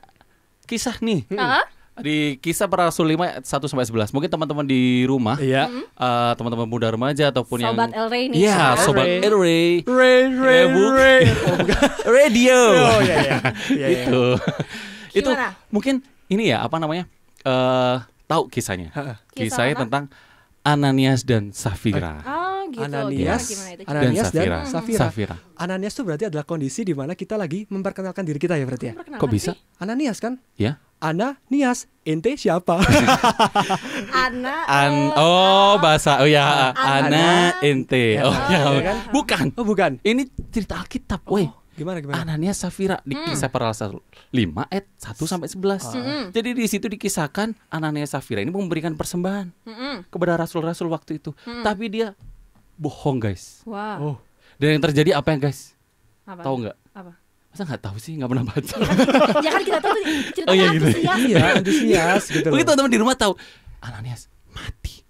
kisah 0.64 0.95
nih. 1.02 1.26
Ah? 1.35 1.66
Di 2.00 2.16
kisah 2.37 2.64
para 2.64 2.87
rasul 2.87 3.07
5 3.07 3.21
ayat 3.21 3.42
1 3.42 3.66
sampai 3.66 3.85
11. 3.85 4.11
Mungkin 4.11 4.28
teman-teman 4.28 4.64
di 4.64 4.80
rumah 5.04 5.37
Iya. 5.37 5.69
eh, 5.73 6.33
teman-teman 6.35 6.64
muda 6.64 6.88
remaja 6.88 7.28
ataupun 7.28 7.59
Sobat 7.59 7.88
yang 7.88 7.97
El 7.97 8.07
Rey 8.09 8.25
nih. 8.26 8.38
Iya, 8.42 8.59
sobat 8.78 9.04
Ray. 9.04 9.21
El 9.21 9.35
Rey. 9.37 9.71
Ray, 9.83 10.21
Eh, 10.25 10.66
bukan. 10.66 11.21
Radio. 12.07 12.59
Oh 12.90 13.00
iya 13.00 13.16
iya. 13.19 13.38
Iya, 13.69 13.87
iya. 13.87 14.00
itu. 14.02 14.23
itu 15.12 15.26
Gimana? 15.26 15.59
mungkin 15.69 15.95
ini 16.26 16.49
ya 16.49 16.62
apa 16.62 16.76
namanya? 16.76 17.04
eh 17.40 17.97
tahu 18.25 18.47
kisahnya. 18.47 18.90
Kisah 18.90 19.16
Kisahnya 19.33 19.75
apa? 19.75 19.83
tentang 19.87 20.04
Ananias 20.61 21.25
dan 21.25 21.50
Safira. 21.50 22.21
Oh 22.21 22.69
gitu. 22.69 22.85
Ananias, 22.85 23.42
Gimana, 23.42 23.50
gimana 23.50 23.71
itu? 23.73 23.83
Ana- 23.83 24.00
Ananias 24.04 24.28
dan 24.28 24.37
Safira. 24.37 24.59
Safira. 24.62 25.00
Safira. 25.00 25.37
Ananias 25.57 25.92
itu 25.92 26.02
berarti 26.04 26.25
adalah 26.28 26.45
kondisi 26.45 26.80
di 26.85 26.92
mana 26.92 27.12
kita 27.14 27.35
lagi 27.35 27.64
memperkenalkan 27.66 28.23
diri 28.23 28.37
kita 28.37 28.54
ya 28.54 28.64
berarti 28.64 28.87
ya. 28.87 28.95
Kok 29.16 29.26
bisa? 29.26 29.57
Ananias 29.78 30.21
kan? 30.21 30.37
Ya. 30.54 30.76
Ananias, 31.00 31.88
ente 32.04 32.37
siapa? 32.37 32.76
Ana 34.25 34.69
An 34.69 34.92
eh, 34.92 35.16
oh 35.16 35.80
bahasa 35.80 36.21
oh 36.21 36.28
ya 36.28 36.76
Ana. 36.76 37.09
Ana 37.09 37.26
ente. 37.64 38.21
Oh 38.21 38.37
ya. 38.52 38.61
Iya 38.69 38.80
kan? 38.85 38.97
Bukan. 39.09 39.45
Oh 39.57 39.64
bukan. 39.64 39.97
Ini 40.04 40.28
cerita 40.52 40.76
Alkitab, 40.76 41.25
woi. 41.25 41.49
Gimana 41.73 42.04
gimana? 42.04 42.21
Ananias 42.21 42.61
Safira 42.61 43.00
di 43.09 43.16
kisah 43.16 43.49
para 43.49 43.73
rasul 43.73 44.04
5 44.37 44.69
ayat 44.69 44.85
1 45.00 45.16
sampai 45.25 45.49
11. 45.49 45.97
Mm-mm. 45.97 46.23
Jadi 46.37 46.50
di 46.52 46.66
situ 46.69 46.87
dikisahkan 46.92 47.57
Ananias 47.73 48.12
Safira 48.12 48.45
ini 48.45 48.52
memberikan 48.52 48.92
persembahan 48.92 49.49
Mm-mm. 49.64 50.04
kepada 50.12 50.37
rasul-rasul 50.37 50.92
waktu 50.92 51.16
itu. 51.16 51.33
Tapi 51.64 51.88
dia 51.88 52.12
bohong, 52.76 53.25
guys. 53.25 53.64
Wah. 53.64 53.97
Oh, 53.97 54.16
Dan 54.61 54.76
yang 54.76 54.85
terjadi 54.85 55.16
apa 55.16 55.33
ya, 55.33 55.49
guys? 55.49 55.73
Apa? 56.28 56.45
Tahu 56.45 56.69
nggak? 56.69 56.76
Masa 57.50 57.62
nggak 57.64 57.83
tahu 57.83 57.97
sih, 57.97 58.14
nggak 58.14 58.30
pernah 58.30 58.45
baca. 58.45 58.75
ya 59.42 59.50
kan 59.50 59.62
kita 59.62 59.78
tuh 59.80 59.92
ceritanya 60.33 60.47
Oh, 60.47 60.54
iya, 60.54 60.69
gitu. 60.71 60.87
antusias. 60.87 61.19
iya 61.21 61.45
antusias 61.52 62.23
gitu 62.28 62.47
loh. 62.47 62.52
Mungkin 62.54 62.66
teman-teman 62.66 62.90
di 62.90 62.99
rumah 62.99 63.16
tahu. 63.16 63.33
Ananias 63.80 64.30
mati. 64.49 65.02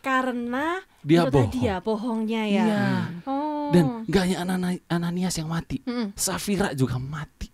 Karena 0.00 0.80
Dia 1.00 1.26
bohong. 1.26 1.50
tadi 1.50 1.58
ya 1.60 1.76
bohongnya 1.78 2.42
ya. 2.46 2.64
Iya. 2.64 2.84
Oh. 3.24 3.68
Dan 3.70 3.84
nggak 4.04 4.22
hanya 4.24 4.36
Anani- 4.40 4.84
Ananias 4.86 5.34
yang 5.34 5.46
mati, 5.46 5.82
Mm-mm. 5.82 6.12
Safira 6.14 6.72
juga 6.72 6.96
mati. 6.96 7.48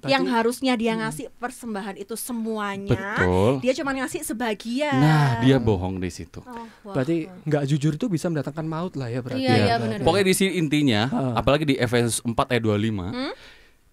Hmm, 0.00 0.08
Berarti- 0.08 0.14
yang 0.16 0.24
harusnya 0.26 0.72
dia 0.74 0.92
ngasih 0.96 1.28
persembahan 1.34 1.92
itu 1.94 2.16
semuanya, 2.16 3.20
Betul. 3.20 3.60
dia 3.60 3.72
cuma 3.76 3.92
ngasih 3.92 4.24
sebagian. 4.24 4.96
Nah, 4.96 5.38
dia 5.38 5.56
bohong 5.56 6.00
di 6.00 6.08
situ. 6.08 6.40
Oh, 6.40 6.48
wah. 6.82 6.96
Berarti 6.96 7.28
nggak 7.44 7.64
jujur 7.66 7.92
itu 7.94 8.08
bisa 8.08 8.26
mendatangkan 8.26 8.64
maut 8.64 8.96
lah 8.96 9.06
ya 9.06 9.20
berarti. 9.20 9.40
Iya, 9.40 9.52
ya. 9.52 9.60
iya, 9.62 9.74
benar. 9.76 10.00
Pokoknya 10.00 10.24
di 10.24 10.34
sini 10.34 10.50
intinya, 10.56 11.02
Ah. 11.06 11.36
apalagi 11.36 11.64
di 11.64 11.76
Efesus 11.76 12.24
4 12.24 12.48
ayat 12.48 12.64
25, 12.64 13.12
Hmm? 13.12 13.32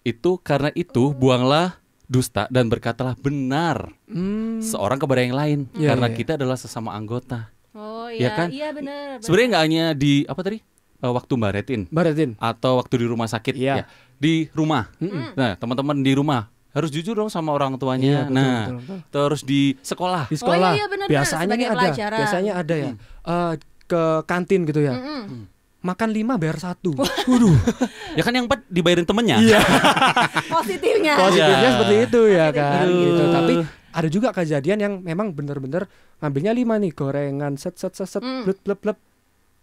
itu 0.02 0.40
karena 0.40 0.72
itu 0.74 1.12
buanglah 1.12 1.76
dusta 2.06 2.48
dan 2.48 2.72
berkatalah 2.72 3.20
benar 3.20 3.92
Hmm. 4.06 4.64
seorang 4.64 4.96
kepada 4.96 5.20
yang 5.20 5.36
lain 5.36 5.60
Iya, 5.74 5.92
karena 5.92 6.08
iya. 6.08 6.16
kita 6.16 6.32
adalah 6.34 6.56
sesama 6.56 6.92
anggota. 6.92 7.52
Oh 7.74 8.08
Iya 8.08 8.16
iya, 8.18 8.30
kan? 8.34 8.48
iya 8.50 8.68
benar. 8.72 9.20
benar. 9.20 9.26
Sebenarnya 9.28 9.48
nggak 9.50 9.64
hanya 9.68 9.86
di 9.92 10.24
apa 10.24 10.40
tadi? 10.42 10.60
Eh, 10.98 11.12
waktu 11.12 11.30
Mbak 11.30 11.52
Retin 11.54 11.82
Baratin. 11.88 12.32
atau 12.38 12.80
waktu 12.80 12.96
di 12.96 13.06
rumah 13.06 13.28
sakit 13.28 13.54
Iya. 13.54 13.76
ya. 13.76 13.86
Di 14.18 14.50
rumah. 14.52 14.90
Mm-mm. 14.98 15.34
Nah, 15.34 15.54
teman-teman 15.56 15.98
di 16.00 16.12
rumah 16.12 16.50
harus 16.74 16.90
jujur 16.90 17.14
dong 17.14 17.28
sama 17.28 17.50
orang 17.52 17.74
tuanya. 17.76 18.06
Iya, 18.06 18.22
betul, 18.26 18.34
nah, 18.34 18.62
betul, 18.62 18.78
betul. 18.78 19.00
terus 19.10 19.42
di 19.42 19.62
sekolah. 19.80 20.24
Di 20.28 20.38
sekolah 20.38 20.72
iya, 20.74 20.86
benar-benar, 20.86 21.08
biasanya 21.10 21.42
sebagai 21.44 21.58
nih 21.58 21.68
ada, 21.68 21.78
pelajaran. 21.82 22.18
biasanya 22.20 22.52
ada 22.54 22.76
ya. 22.76 22.90
Eh, 23.24 23.54
ke 23.88 24.04
kantin 24.24 24.62
gitu 24.64 24.82
ya. 24.82 24.94
Mm-mm. 24.94 25.50
Makan 25.78 26.10
lima 26.12 26.34
bayar 26.36 26.58
satu. 26.60 26.92
Waduh. 26.98 27.56
Ya 28.18 28.26
kan 28.26 28.34
yang 28.34 28.50
empat 28.50 28.66
dibayarin 28.66 29.06
temennya. 29.06 29.38
Iya. 29.38 29.62
Positifnya. 30.58 31.14
Positifnya 31.16 31.62
Iya. 31.62 31.72
seperti 31.78 31.96
itu 32.04 32.22
ya 32.28 32.48
kan. 32.50 32.84
Aduh. 32.84 32.98
Gitu. 33.00 33.24
Tapi 33.30 33.54
ada 33.94 34.08
juga 34.10 34.30
kejadian 34.34 34.78
yang 34.78 34.94
memang 35.02 35.34
bener-bener 35.34 35.86
ngambilnya 36.18 36.54
lima 36.54 36.78
nih 36.78 36.92
gorengan 36.92 37.56
set 37.56 37.78
set 37.78 37.94
set 37.94 38.10
set 38.10 38.22
Mm. 38.22 38.46
blep 38.46 38.60
blep 38.62 38.80
blep 38.82 38.98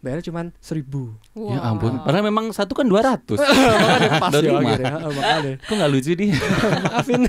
bayarnya 0.05 0.25
cuma 0.27 0.41
seribu 0.59 1.17
Ya 1.33 1.57
Wah. 1.57 1.73
ampun, 1.73 1.97
padahal 1.99 2.23
memang 2.23 2.45
satu 2.51 2.73
kan 2.73 2.85
200 2.85 3.41
pas 4.23 4.31
Dan 4.31 4.43
ya 4.45 4.53
akhirnya 4.55 4.95
Oh, 4.99 5.11
makanya 5.11 5.53
Kok 5.67 5.75
nggak 5.75 5.91
lucu 5.91 6.13
dia? 6.13 6.37
maafin 6.85 7.21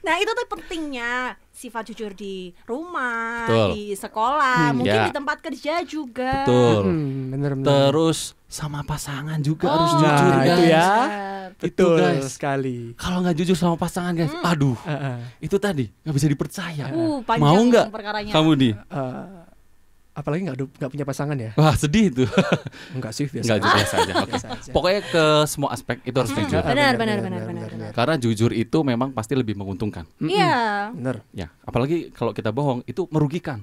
Nah 0.00 0.14
itu 0.16 0.30
tuh 0.32 0.46
pentingnya 0.48 1.12
sifat 1.50 1.88
jujur 1.88 2.12
di 2.12 2.52
rumah, 2.64 3.48
Betul. 3.48 3.68
di 3.72 3.82
sekolah, 3.92 4.70
Hmm, 4.70 4.76
mungkin 4.76 4.92
ya. 4.94 5.08
di 5.08 5.14
tempat 5.14 5.40
kerja 5.40 5.80
juga. 5.82 6.44
Betul. 6.44 6.84
Hmm, 6.84 7.32
bener 7.32 7.50
bener 7.54 7.64
Terus 7.64 8.18
sama 8.46 8.80
pasangan 8.82 9.40
juga 9.40 9.64
Oh, 9.66 9.72
harus 9.74 9.92
Nah, 9.94 10.00
jujur 10.02 10.32
itu 10.34 10.44
guys. 10.62 10.68
ya. 10.68 10.88
benar. 11.00 11.48
betul 11.56 11.68
Itu, 11.68 11.86
guys. 11.96 12.24
sekali 12.28 12.78
Kalau 12.94 13.18
nggak 13.20 13.36
jujur 13.36 13.54
sama 13.54 13.74
pasangan 13.74 14.12
guys, 14.12 14.28
Hmm. 14.30 14.44
aduh, 14.44 14.76
Heeh. 14.78 15.16
itu 15.40 15.56
tadi 15.56 15.88
nggak 15.96 16.14
bisa 16.14 16.28
dipercaya. 16.28 16.84
Uh, 16.90 17.24
Mau 17.36 17.56
nggak 17.64 17.86
kamu 18.30 18.50
nih? 18.54 18.72
Eh, 18.76 19.24
apalagi 20.16 20.40
nggak 20.42 20.56
ada- 20.56 20.72
nggak 20.74 20.90
punya 20.90 21.04
pasangan 21.04 21.36
ya 21.36 21.50
Wah 21.54 21.76
sedih 21.76 22.08
itu. 22.08 22.24
enggak 22.96 23.12
sih 23.12 23.28
biasa 23.28 23.44
Nggak. 23.52 23.76
Biasa 23.76 23.94
aja. 24.50 24.70
Pokoknya 24.72 25.00
ke 25.04 25.24
semua 25.44 25.68
aspek 25.70 26.00
itu 26.02 26.16
harus 26.16 26.32
Hmm, 26.32 26.40
jujur. 26.42 26.58
benar, 26.58 26.96
benar, 26.96 27.18
benar, 27.20 27.42
benar, 27.44 27.68
benar. 27.68 27.90
Karena 27.92 28.14
jujur 28.16 28.50
itu 28.50 28.78
memang 28.80 29.12
pasti 29.12 29.32
lebih 29.32 29.54
menguntungkan. 29.54 30.08
Iya. 30.18 30.88
bener 30.90 31.20
Ya, 31.30 31.52
apalagi 31.60 32.08
kalau 32.10 32.32
kita 32.32 32.48
bohong 32.48 32.80
itu 32.84 33.04
merugikan. 33.08 33.60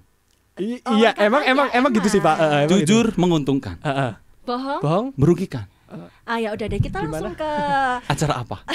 I- 0.54 0.78
Oh, 0.84 0.94
iya 0.94 1.18
emang 1.18 1.42
emang 1.44 1.68
emang 1.72 1.90
gitu 1.92 2.06
sih 2.08 2.22
pak 2.22 2.38
Eh, 2.38 2.50
gitu. 2.64 2.78
Jujur 2.78 3.18
menguntungkan. 3.18 3.82
Heeh. 3.82 4.14
Bohong. 4.44 4.80
bohong 4.80 5.08
Merugikan. 5.16 5.66
Ah 6.30 6.38
ya 6.38 6.50
udah 6.50 6.66
deh 6.66 6.80
kita 6.80 6.98
Gimana? 6.98 7.12
langsung 7.14 7.36
ke 7.36 7.52
Acara 8.12 8.34
apa? 8.40 8.58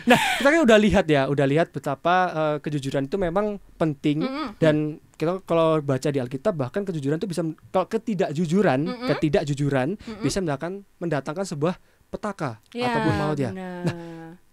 Nah, 0.00 0.16
kita 0.34 0.48
kan 0.48 0.60
udah 0.64 0.78
lihat 0.78 1.04
ya, 1.06 1.28
udah 1.28 1.44
lihat 1.44 1.70
betapa 1.70 2.14
eh, 2.30 2.56
kejujuran 2.60 3.04
itu 3.04 3.16
memang 3.16 3.46
penting 3.76 4.20
Mm-mm. 4.20 4.56
dan 4.56 4.98
kita 5.12 5.44
kalau 5.44 5.78
baca 5.78 6.08
di 6.08 6.16
Alkitab 6.16 6.56
bahkan 6.56 6.82
kejujuran 6.82 7.16
itu 7.16 7.28
bisa 7.28 7.44
kalau 7.68 7.86
ketidakjujuran, 7.86 8.80
Mm-mm. 8.82 9.06
ketidakjujuran 9.06 9.88
Mm-mm. 9.94 10.22
bisa 10.22 10.40
mendatangkan 10.40 10.72
mendatangkan 10.96 11.44
sebuah 11.46 11.74
petaka 12.08 12.58
Ya, 12.72 12.90
ataupun 12.90 13.12
maut 13.14 13.38
ya. 13.38 13.52
benar. 13.52 13.84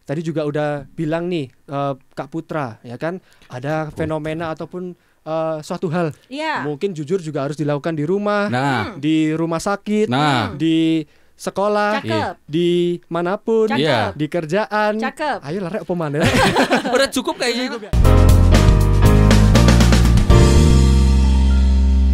Tadi 0.04 0.22
juga 0.22 0.44
udah 0.44 0.88
bilang 0.90 1.28
nih 1.28 1.48
eh, 1.48 1.94
Kak 1.96 2.28
Putra 2.28 2.80
ya 2.82 2.96
kan 2.96 3.20
ada 3.48 3.88
fenomena 3.90 4.52
ataupun 4.52 4.94
eh, 5.28 5.58
suatu 5.60 5.92
hal 5.92 6.16
Iya. 6.28 6.64
mungkin 6.64 6.96
jujur 6.96 7.20
juga 7.20 7.44
harus 7.44 7.54
dilakukan 7.54 7.92
di 7.92 8.08
rumah, 8.08 8.48
Nah, 8.48 8.96
di 8.96 9.30
rumah 9.32 9.60
sakit, 9.60 10.08
nah, 10.08 10.56
di 10.56 11.04
sekolah, 11.36 12.02
Cakep. 12.02 12.34
di 12.48 12.70
mana 13.08 13.36
pun, 13.36 13.68
Cakep. 13.68 13.78
Iya. 13.78 14.00
di 14.16 14.26
kerjaan. 14.26 14.94
Cakep. 14.98 15.38
Ayo 15.44 15.60
lah 15.60 15.70
rek 15.70 15.84
apa 15.84 15.94
mana? 15.94 16.24
udah 16.96 17.10
cukup 17.12 17.38
kayaknya 17.38 17.64
itu. 17.68 17.78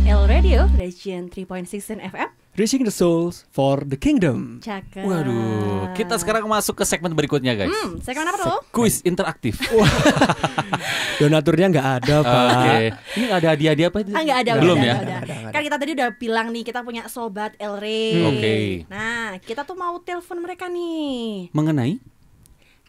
L 0.04 0.22
Radio 0.28 0.68
Region 0.76 1.32
3.16 1.32 2.04
FM. 2.04 2.43
Reaching 2.54 2.86
the 2.86 2.94
souls 2.94 3.50
for 3.50 3.82
the 3.82 3.98
kingdom. 3.98 4.62
Cakep. 4.62 5.02
Waduh, 5.02 5.90
kita 5.98 6.22
sekarang 6.22 6.46
masuk 6.46 6.78
ke 6.78 6.86
segmen 6.86 7.18
berikutnya 7.18 7.58
guys. 7.58 7.74
Hmm, 7.74 7.98
segmen 7.98 8.30
apa 8.30 8.38
tuh? 8.38 8.62
Kuis 8.70 9.02
interaktif. 9.02 9.58
Donaturnya 11.22 11.74
nggak 11.74 11.88
ada 11.98 12.16
pak. 12.22 12.46
Oke. 12.46 12.78
Ini 13.18 13.24
nggak 13.26 13.40
ada 13.42 13.50
hadiah-hadiah 13.58 13.90
apa 13.90 13.98
itu? 14.06 14.12
Ah 14.14 14.22
nggak 14.22 14.40
ada, 14.46 14.52
Belum 14.62 14.78
udah, 14.78 14.86
ya? 14.86 14.94
udah, 14.94 15.02
udah. 15.02 15.10
Nggak 15.10 15.22
ada, 15.26 15.34
nggak 15.34 15.54
Kan 15.54 15.62
kita 15.66 15.78
tadi 15.82 15.92
udah 15.98 16.10
bilang 16.14 16.48
nih 16.54 16.64
kita 16.64 16.80
punya 16.86 17.04
sobat 17.10 17.52
El 17.58 17.74
Rey. 17.82 18.22
Hmm. 18.22 18.30
Oke. 18.38 18.56
Nah, 18.86 19.28
kita 19.42 19.62
tuh 19.66 19.74
mau 19.74 19.98
telepon 19.98 20.38
mereka 20.38 20.70
nih. 20.70 21.50
Mengenai 21.58 21.98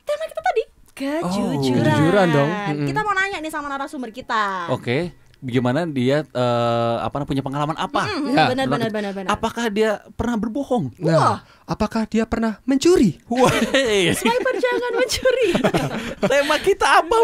Tema 0.04 0.24
kita 0.28 0.42
tadi 0.44 0.62
kejujuran. 0.92 1.80
kejujuran 1.80 2.26
dong. 2.28 2.50
Mm-mm. 2.52 2.86
Kita 2.86 3.00
mau 3.00 3.16
nanya 3.16 3.40
nih 3.40 3.48
sama 3.48 3.72
narasumber 3.72 4.12
kita. 4.12 4.68
Oke. 4.68 5.23
Bagaimana 5.44 5.84
dia 5.84 6.24
eh, 6.24 6.96
apa 6.98 7.22
punya 7.22 7.44
pengalaman 7.44 7.76
apa? 7.76 8.08
Hmm, 8.08 8.32
Ya, 8.32 8.48
benar 8.48 8.66
benar 8.66 8.90
benar 8.90 9.12
benar. 9.12 9.28
Apakah 9.28 9.68
dia 9.68 10.00
pernah 10.16 10.34
berbohong? 10.34 10.96
Nah, 10.98 11.44
apakah 11.64 12.08
dia 12.08 12.24
pernah 12.24 12.58
mencuri? 12.64 13.20
Wah, 13.28 13.52
Swiper 14.18 14.54
jangan 14.56 14.92
mencuri. 14.96 15.48
tema 16.32 16.56
kita 16.58 17.04
apa? 17.04 17.16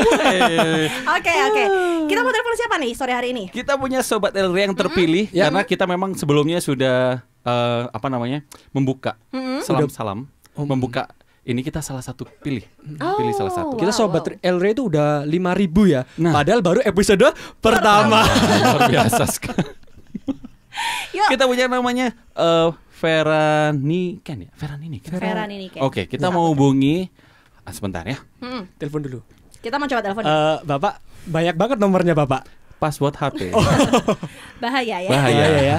Oke 1.16 1.32
oke. 1.32 1.64
Kita 2.06 2.20
mau 2.20 2.30
telepon 2.30 2.54
siapa 2.54 2.76
nih 2.76 2.92
sore 2.92 3.12
hari 3.12 3.32
ini? 3.32 3.44
Kita 3.48 3.74
punya 3.74 4.04
sobat 4.04 4.36
LR 4.36 4.68
yang 4.68 4.76
terpilih 4.76 5.32
Ya. 5.32 5.48
karena 5.48 5.64
kita 5.64 5.84
memang 5.84 6.12
sebelumnya 6.12 6.60
sudah 6.60 7.24
eh, 7.42 7.82
apa 7.88 8.06
namanya 8.06 8.44
membuka 8.70 9.16
Mm-mm. 9.32 9.64
salam 9.64 9.88
salam 9.88 10.18
membuka 10.52 11.08
ini 11.42 11.60
kita 11.60 11.80
salah 11.80 12.00
satu 12.00 12.28
pilih 12.38 12.62
Oh, 12.96 13.16
pilih 13.16 13.32
salah 13.32 13.50
satu 13.50 13.74
Kita 13.74 13.90
Wow, 13.90 13.98
sobat 13.98 14.22
wow. 14.22 14.36
Elre 14.40 14.70
itu 14.70 14.86
udah 14.86 15.24
5000 15.24 15.32
ya. 15.86 16.00
Nah. 16.16 16.32
Padahal 16.32 16.60
baru 16.60 16.80
episode 16.82 17.24
pertama. 17.58 18.22
luar 18.60 18.82
biasa 18.86 19.24
sekali. 19.26 19.64
Yuk. 21.10 21.28
kita 21.28 21.44
punya 21.44 21.66
namanya 21.66 22.06
eh 22.32 22.68
Vera 22.94 23.68
Niken 23.70 24.46
ya 24.46 24.50
Vera 24.54 24.76
Niken 24.76 25.10
Vera 25.10 25.44
ini 25.44 25.68
kayak. 25.68 25.82
Oke 25.82 26.02
kita 26.06 26.28
mau 26.28 26.48
hubungi 26.48 27.08
ah, 27.60 27.72
sebentar 27.72 28.04
ya 28.04 28.20
Mm-mm. 28.38 28.68
Telepon 28.76 29.00
dulu. 29.00 29.20
Kita 29.58 29.76
mau 29.76 29.84
coba 29.84 30.00
telepon. 30.00 30.22
Eh, 30.22 30.56
Bapak 30.62 30.94
banyak 31.26 31.54
banget 31.54 31.76
nomornya 31.76 32.14
Bapak. 32.14 32.44
password 32.76 33.12
HP 33.12 33.52
Bahaya 34.62 34.96
ya. 34.98 35.10
bahaya 35.10 35.44
Bahaya 35.44 35.60
ya. 35.60 35.78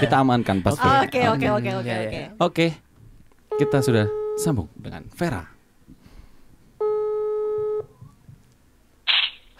kita 0.00 0.20
amankan 0.20 0.60
password 0.60 1.08
Oke 1.08 1.20
oke 1.26 1.46
oke 1.50 1.70
oke 1.74 1.88
Ya, 1.88 1.96
ya. 1.96 2.04
oke. 2.04 2.20
Oke, 2.42 2.66
kita 3.56 3.80
sudah 3.80 4.04
sambung 4.34 4.68
dengan 4.74 5.04
Vera. 5.12 5.44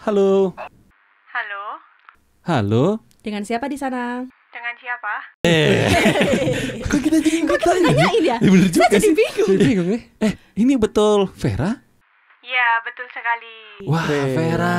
Halo, 0.03 0.51
Halo, 1.31 1.63
halo. 2.43 2.85
Dengan 3.23 3.47
siapa 3.47 3.71
di 3.71 3.79
sana? 3.79 4.27
dengan 4.53 4.75
siapa? 4.77 5.13
Eh, 5.49 5.89
kok 6.91 6.99
kita 7.01 7.17
jadi 7.17 7.41
nggak 7.41 7.57
tahu? 7.57 7.73
Tanyain 7.73 8.21
ya. 8.21 8.37
Ya, 8.37 8.49
bener 8.53 8.69
juga 8.69 8.85
Saya 8.85 8.99
jadi 8.99 9.07
sih. 9.09 9.15
bingung. 9.17 9.47
Jadi 9.49 9.63
bingung 9.65 9.89
ya. 9.89 9.99
Eh, 10.21 10.33
ini 10.61 10.73
betul 10.77 11.25
Vera? 11.33 11.71
Ya, 12.45 12.69
betul 12.85 13.07
sekali. 13.09 13.57
Wah, 13.89 14.05
Vera. 14.05 14.29
Vera. 14.37 14.77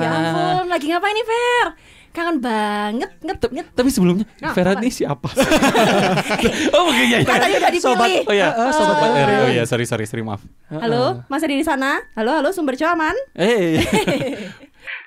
Ya 0.00 0.08
ampun, 0.08 0.64
lagi 0.72 0.86
ngapain 0.88 1.12
nih 1.12 1.26
Fer? 1.26 1.66
Kangen 2.10 2.42
banget, 2.42 3.10
nget, 3.22 3.38
Ta- 3.38 3.48
nget. 3.48 3.66
Tapi 3.70 3.86
sebelumnya 3.86 4.26
Nah, 4.38 4.50
Vera 4.50 4.74
ini 4.74 4.90
siapa? 4.90 5.30
oh, 6.74 6.90
oke 6.90 7.04
ya. 7.06 7.22
Tadi 7.22 7.54
udah 7.54 7.70
dipilih. 7.70 8.22
Oh 8.26 8.34
ya, 8.34 8.50
ah, 8.50 8.74
sobat 8.74 8.98
sobat 8.98 9.08
LR. 9.14 9.28
LR. 9.30 9.40
Oh 9.46 9.50
ya, 9.52 9.62
sorry 9.62 9.86
sorry, 9.86 10.04
sorry 10.04 10.22
maaf. 10.22 10.42
Halo, 10.66 11.22
masih 11.26 11.46
di 11.46 11.62
sana? 11.62 12.02
Halo, 12.12 12.34
halo, 12.34 12.50
sumber 12.50 12.74
cuaman? 12.74 13.14
Eh, 13.32 13.78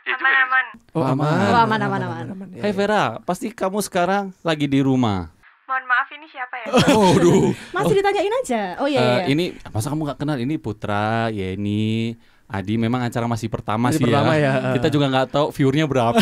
Aman-aman. 0.05 0.65
Oh, 0.93 1.03
aman. 1.03 1.27
Oh, 1.50 1.60
aman, 1.60 1.79
aman, 1.81 2.01
aman. 2.03 2.25
ya, 2.51 2.62
Hai 2.62 2.72
ya. 2.72 2.75
Vera, 2.75 3.03
pasti 3.19 3.50
kamu 3.50 3.79
sekarang 3.81 4.31
lagi 4.39 4.67
di 4.67 4.79
rumah. 4.79 5.31
Mohon 5.63 5.83
maaf 5.83 6.07
ini 6.12 6.27
siapa 6.27 6.55
ya? 6.55 6.65
Oh, 6.93 7.15
duh. 7.15 7.51
Masih 7.74 7.95
ditanyain 7.98 8.33
aja. 8.43 8.62
Oh 8.77 8.88
iya, 8.88 9.00
Eh, 9.00 9.07
iya. 9.17 9.24
ini 9.27 9.45
masa 9.67 9.89
kamu 9.89 10.05
nggak 10.05 10.19
kenal 10.19 10.38
ini 10.38 10.55
Putra, 10.55 11.27
Yeni, 11.27 12.13
Adi 12.53 12.77
memang 12.77 13.01
acara 13.01 13.25
masih 13.25 13.50
pertama 13.50 13.89
Masih 13.89 13.98
sih 13.98 14.05
pertama 14.05 14.38
ya, 14.38 14.53
eh. 14.62 14.74
Kita 14.77 14.93
juga 14.93 15.10
nggak 15.10 15.27
tahu 15.33 15.48
viewernya 15.50 15.89
berapa. 15.89 16.22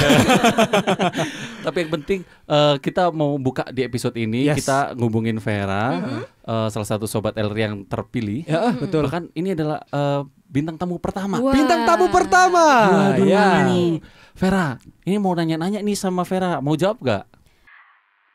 Tapi 1.67 1.77
yang 1.83 1.91
penting 1.99 2.19
eh, 2.23 2.75
kita 2.79 3.11
mau 3.11 3.35
buka 3.35 3.67
di 3.67 3.83
episode 3.83 4.15
ini 4.15 4.47
Yes. 4.47 4.63
kita 4.63 4.95
ngubungin 4.95 5.43
Vera, 5.43 5.99
eh, 6.23 6.67
salah 6.71 6.87
satu 6.87 7.03
sobat 7.03 7.35
LR 7.35 7.57
yang 7.59 7.83
terpilih. 7.83 8.47
Ya, 8.47 8.71
ah, 8.71 8.73
betul. 8.73 9.03
Bahkan 9.11 9.35
ini 9.35 9.51
adalah 9.51 9.83
eh, 9.83 10.21
bintang 10.47 10.79
tamu 10.79 11.03
pertama. 11.03 11.43
Wah. 11.43 11.51
Bintang 11.51 11.83
tamu 11.83 12.07
pertama. 12.07 12.65
Waduh. 13.11 13.27
Ya. 13.27 13.67
Vera, 14.31 14.79
ini 15.03 15.19
mau 15.19 15.35
nanya-nanya 15.35 15.83
nih 15.83 15.99
sama 15.99 16.23
Vera, 16.23 16.63
mau 16.63 16.79
jawab 16.79 17.03
gak? 17.03 17.23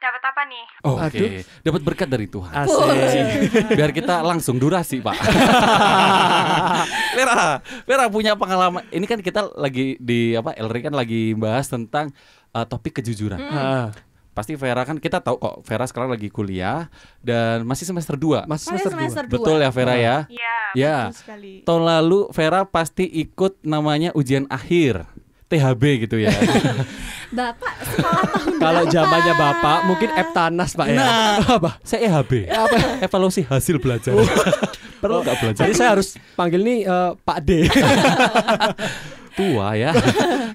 Dapat 0.06 0.22
apa 0.24 0.42
nih? 0.44 0.64
Oke, 0.84 1.02
Aduh. 1.18 1.30
dapat 1.60 1.80
berkat 1.82 2.06
dari 2.06 2.26
Tuhan. 2.26 2.52
Asik. 2.54 2.86
biar 3.72 3.90
kita 3.90 4.22
langsung 4.22 4.54
durasi 4.56 5.00
pak 5.00 5.18
Vera 7.12 7.58
Vera 7.82 8.06
punya 8.06 8.34
pengalaman 8.34 8.86
ini 8.88 9.02
kan 9.04 9.18
kita 9.18 9.50
lagi 9.54 9.98
di 9.98 10.32
apa 10.32 10.54
Elri 10.54 10.80
kan 10.80 10.92
lagi 10.92 11.34
bahas 11.34 11.66
tentang 11.66 12.12
uh, 12.52 12.62
topik 12.62 12.96
kejujuran 12.96 13.40
Ah, 13.40 13.90
pasti 14.32 14.54
Vera 14.54 14.82
kan 14.82 14.96
kita 14.96 15.18
tahu 15.18 15.36
kok 15.36 15.54
Vera 15.62 15.84
sekarang 15.84 16.12
lagi 16.12 16.28
kuliah 16.28 16.86
dan 17.18 17.64
masih 17.64 17.82
semester 17.84 18.14
2 18.14 18.44
Mas 18.44 18.62
Saya 18.62 18.78
semester 18.78 18.92
semester 18.92 19.24
dua. 19.24 19.28
dua. 19.28 19.34
betul 19.34 19.56
ya 19.58 19.70
Vera 19.70 19.94
ya 19.96 20.16
Ya, 20.28 20.56
ya 20.76 20.96
betul 21.04 21.18
sekali. 21.18 21.52
tahun 21.62 21.82
lalu 21.84 22.18
Vera 22.30 22.62
pasti 22.64 23.04
ikut 23.06 23.58
namanya 23.62 24.12
ujian 24.12 24.44
akhir 24.46 25.08
THB 25.46 25.82
gitu 26.06 26.16
ya 26.18 26.30
Bapak 27.36 27.74
sekolah 27.82 28.22
tahun 28.30 28.54
Kalau 28.62 28.82
zamannya 28.86 29.34
Bapak 29.34 29.78
mungkin 29.86 30.10
Eptanas 30.14 30.74
Pak 30.74 30.86
ya. 30.90 30.98
Nah. 30.98 31.34
Apa? 31.58 31.70
saya 31.82 32.10
EHB 32.10 32.50
evaluasi 33.02 33.46
hasil 33.46 33.78
belajar 33.78 34.14
perlu 35.02 35.22
nggak 35.22 35.36
belajar 35.42 35.62
Jadi 35.66 35.74
saya 35.74 35.98
harus 35.98 36.18
panggil 36.34 36.62
nih 36.62 36.78
eh, 36.86 37.10
Pak 37.20 37.38
D. 37.44 37.50
tua 39.36 39.76
ya. 39.76 39.92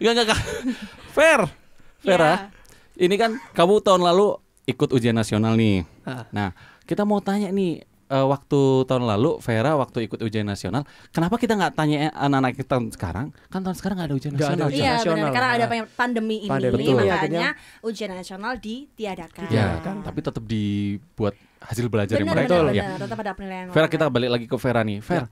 Enggak 0.02 0.26
enggak. 0.26 0.42
Fair. 1.14 1.40
Vera. 2.02 2.50
Ini 2.98 3.16
kan 3.16 3.38
kamu 3.54 3.86
tahun 3.86 4.02
lalu 4.02 4.42
ikut 4.66 4.90
ujian 4.90 5.14
nasional 5.14 5.54
nih. 5.54 5.86
Ah. 6.02 6.26
Nah, 6.34 6.50
kita 6.90 7.06
mau 7.06 7.22
tanya 7.22 7.54
nih 7.54 7.86
eh, 8.12 8.28
waktu 8.28 8.60
tahun 8.84 9.08
lalu 9.08 9.40
Vera 9.40 9.72
waktu 9.74 10.04
ikut 10.04 10.20
ujian 10.20 10.44
nasional, 10.44 10.84
kenapa 11.10 11.36
kita 11.36 11.56
nggak 11.56 11.74
tanya 11.74 12.12
anak-anak 12.12 12.52
kita 12.54 12.68
tahun 12.70 12.92
sekarang? 12.92 13.28
Kan 13.48 13.60
tahun 13.62 13.74
sekarang 13.74 13.96
nggak 13.98 14.08
ada 14.08 14.16
ujian 14.16 14.32
Nggak 14.32 14.44
ada 14.44 14.52
nasional. 14.54 14.68
ujian 14.68 14.84
Iya 14.84 14.92
benar 14.92 15.00
nasional. 15.02 15.32
karena 15.32 15.50
ada 15.50 15.66
pan- 15.66 15.90
pandemi 15.96 16.38
ini 16.40 16.52
Pandemi, 16.52 16.76
betul. 16.78 16.94
makanya 16.94 17.16
Akhirnya- 17.18 17.54
ujian 17.82 18.12
nasional 18.12 18.54
ditiadakan. 18.58 19.44
Ya, 19.48 19.66
kan. 19.80 19.96
tapi 20.02 20.20
tetap 20.20 20.44
dibuat 20.44 21.34
hasil 21.62 21.86
belajar 21.88 22.18
Benar 22.18 22.36
mereka. 22.36 22.54
benar 22.60 22.74
Ya. 22.74 22.84
benar 22.86 23.00
tetap 23.00 23.18
ada 23.18 23.32
penilaian. 23.32 23.66
Vera 23.70 23.88
kita 23.88 24.06
balik 24.08 24.30
lagi 24.30 24.46
ke 24.46 24.56
Vera 24.56 24.82
nih. 24.82 25.00
Vera 25.00 25.28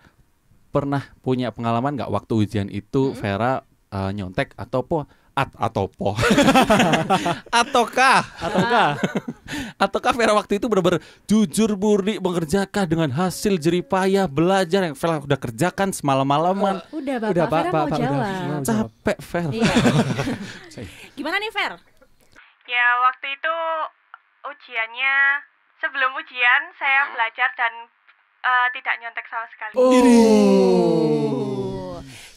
pernah 0.69 1.01
punya 1.19 1.49
pengalaman 1.49 1.93
nggak 1.93 2.07
waktu 2.07 2.33
ujian 2.37 2.67
itu 2.67 3.11
Vera 3.13 3.61
eh, 3.89 4.11
nyontek 4.13 4.53
atau 4.53 4.85
po 4.85 5.09
at, 5.39 5.49
atau 5.55 5.87
po 5.87 6.11
ataukah 7.63 8.19
Ataukah? 8.39 8.89
ataukah 9.83 10.11
Vera 10.13 10.33
waktu 10.35 10.59
itu 10.59 10.67
benar-benar 10.67 10.99
jujur 11.23 11.79
murni 11.79 12.19
mengerjakan 12.19 12.85
dengan 12.85 13.09
hasil 13.15 13.55
jeripayah 13.55 14.27
belajar 14.27 14.83
yang 14.83 14.95
Vera 14.99 15.23
udah 15.23 15.39
kerjakan 15.39 15.95
semalam-malaman 15.95 16.83
Udah 16.91 17.15
Bapak 17.19 17.31
Udah, 17.31 17.45
Pak, 17.47 17.63
Vera 17.63 17.71
Pak, 17.71 17.79
mau 17.79 17.87
udah. 17.87 17.99
jawab. 17.99 18.19
Jawab. 18.19 18.63
capek 18.67 19.17
Vera 19.23 19.49
Iya. 19.49 19.73
Gimana 21.17 21.35
nih 21.39 21.51
Fer? 21.51 21.73
Ya, 22.67 22.87
waktu 23.01 23.27
itu 23.33 23.55
ujiannya 24.45 25.15
sebelum 25.79 26.11
ujian 26.15 26.61
saya 26.77 27.09
belajar 27.11 27.49
dan 27.55 27.73
eh, 28.45 28.67
tidak 28.77 28.95
nyontek 29.01 29.25
sama 29.27 29.47
sekali. 29.51 29.73
Oh. 29.75 31.58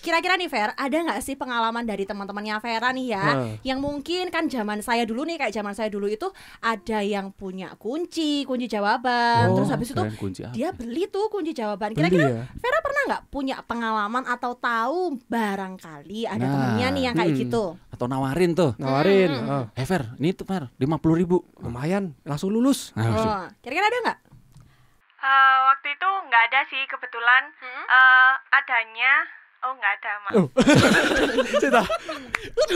Kira-kira 0.03 0.35
nih 0.35 0.51
Fer, 0.51 0.75
ada 0.75 0.97
nggak 0.99 1.23
sih 1.23 1.39
pengalaman 1.39 1.87
dari 1.87 2.03
teman-temannya 2.03 2.59
Vera 2.59 2.91
nih 2.91 3.07
ya, 3.09 3.23
Hmm. 3.23 3.55
yang 3.63 3.79
mungkin 3.79 4.29
kan 4.29 4.45
zaman 4.45 4.83
saya 4.83 5.07
dulu 5.07 5.23
nih 5.23 5.39
kayak 5.39 5.55
zaman 5.55 5.73
saya 5.73 5.87
dulu 5.89 6.11
itu 6.11 6.27
ada 6.59 6.99
yang 7.01 7.31
punya 7.31 7.79
kunci, 7.79 8.43
kunci 8.43 8.67
jawaban, 8.67 9.49
Oh, 9.49 9.57
terus 9.57 9.71
habis 9.71 9.89
itu 9.89 10.03
dia 10.51 10.75
beli 10.75 11.07
tuh 11.07 11.31
kunci 11.31 11.55
jawaban. 11.55 11.95
Kira-kira 11.95 12.27
ya? 12.27 12.45
Vera 12.51 12.79
pernah 12.83 13.03
nggak 13.09 13.23
punya 13.31 13.63
pengalaman 13.63 14.27
atau 14.27 14.53
tahu 14.53 15.23
barangkali 15.25 16.27
ada 16.27 16.41
Nah. 16.41 16.51
temennya 16.51 16.89
nih 16.91 17.03
yang 17.05 17.15
kayak 17.15 17.33
Hmm. 17.33 17.43
gitu? 17.47 17.65
atau 17.93 18.11
nawarin 18.11 18.51
tuh 18.51 18.75
Nawarin. 18.77 19.31
Hmm. 19.31 19.47
oh, 19.47 19.65
eh 19.73 19.87
Ver 19.87 20.19
ini 20.19 20.33
tuh 20.33 20.43
Ver 20.43 20.67
lima 20.75 20.99
puluh 20.99 21.15
ribu 21.15 21.47
lumayan, 21.57 22.19
langsung 22.23 22.51
lulus. 22.51 22.91
nah, 22.93 23.07
Oh, 23.07 23.47
kira-kira 23.63 23.87
ada 23.87 23.99
nggak? 24.03 24.19
Eh, 25.23 25.59
waktu 25.65 25.89
itu 25.89 26.09
nggak 26.27 26.43
ada 26.51 26.61
sih 26.67 26.83
kebetulan 26.85 27.43
eh, 27.87 28.33
adanya 28.51 29.13
oh 29.63 29.73
nggak 29.79 29.93
ada 30.03 30.13
mak. 30.27 30.33
Oh. 30.35 30.47
Cita. 31.63 31.83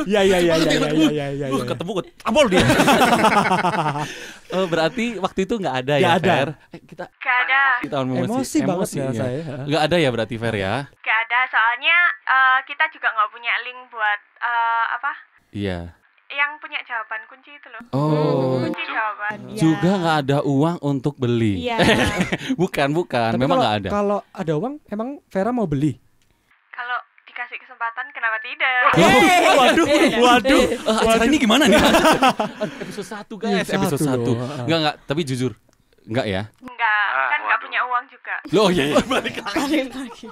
Ya 0.06 0.20
ya 0.22 0.38
ya 0.38 0.54
ya 0.54 0.70
ya 0.70 0.90
ya 0.90 1.10
ya 1.10 1.26
ya. 1.34 1.46
Uh, 1.50 1.60
ya. 1.62 1.66
ketemu 1.66 1.90
gue 1.98 2.04
tampol 2.22 2.46
dia. 2.46 2.62
oh, 4.54 4.64
berarti 4.70 5.18
waktu 5.18 5.40
itu 5.44 5.54
nggak 5.58 5.76
ada 5.82 5.94
Nggak 5.98 6.14
ya, 6.14 6.20
ada. 6.22 6.34
Fer? 6.34 6.50
Eh, 6.70 6.80
kita 6.86 7.04
Nggak 7.10 7.38
ada, 7.46 7.62
kita 7.82 7.96
emosi, 8.06 8.22
Emosi 8.30 8.58
banget 8.62 8.88
ya 8.94 9.06
saya. 9.12 9.42
Nggak 9.66 9.82
ada 9.82 9.96
ya 9.98 10.08
berarti 10.14 10.34
Fer 10.38 10.54
ya? 10.56 10.74
nggak 10.86 11.18
ada. 11.26 11.40
Soalnya 11.50 11.96
eh, 12.22 12.58
kita 12.70 12.84
juga 12.94 13.08
nggak 13.10 13.30
punya 13.34 13.52
link 13.66 13.80
buat 13.90 14.20
eh, 14.42 14.84
apa? 14.94 15.12
Iya. 15.50 15.80
Yang 16.26 16.50
punya 16.58 16.78
jawaban 16.82 17.22
kunci 17.30 17.50
itu 17.54 17.68
loh. 17.70 17.82
Oh. 17.94 18.62
Kunci 18.62 18.82
jawaban. 18.86 19.36
Ya. 19.50 19.58
Juga 19.62 19.90
nggak 19.98 20.16
ada 20.26 20.38
uang 20.46 20.76
untuk 20.86 21.14
beli. 21.18 21.66
Iya. 21.66 21.78
bukan, 22.60 22.94
bukan. 22.94 23.34
Tapi 23.34 23.42
Memang 23.42 23.58
nggak 23.58 23.76
ada. 23.82 23.88
Kalau 23.90 24.18
ada 24.30 24.52
uang, 24.54 24.78
emang 24.86 25.18
Vera 25.26 25.50
mau 25.50 25.66
beli? 25.66 26.05
Kesempatan 27.86 28.06
kenapa 28.10 28.38
tidak? 28.42 28.78
waduh, 29.62 29.86
waduh. 30.18 30.62
Eh, 30.66 31.06
acara 31.06 31.22
ini 31.22 31.38
gimana 31.38 31.70
nih? 31.70 31.78
episode 32.82 33.06
1 33.14 33.30
guys, 33.38 33.54
Iya, 33.62 33.62
episode 33.78 34.02
satu 34.02 34.26
1. 34.26 34.34
loh. 34.34 34.42
Ah. 34.42 34.66
Enggak, 34.66 34.78
enggak, 34.82 34.96
tapi 35.06 35.20
jujur. 35.22 35.52
Enggak 36.02 36.26
ya? 36.26 36.42
Enggak, 36.58 37.06
kan 37.30 37.40
nggak 37.46 37.60
punya 37.62 37.80
uang 37.86 38.04
juga. 38.10 38.34
Loh, 38.50 38.68
iya, 38.74 38.84
iya. 38.90 38.96
balik 39.14 39.38
lagi. 39.38 40.26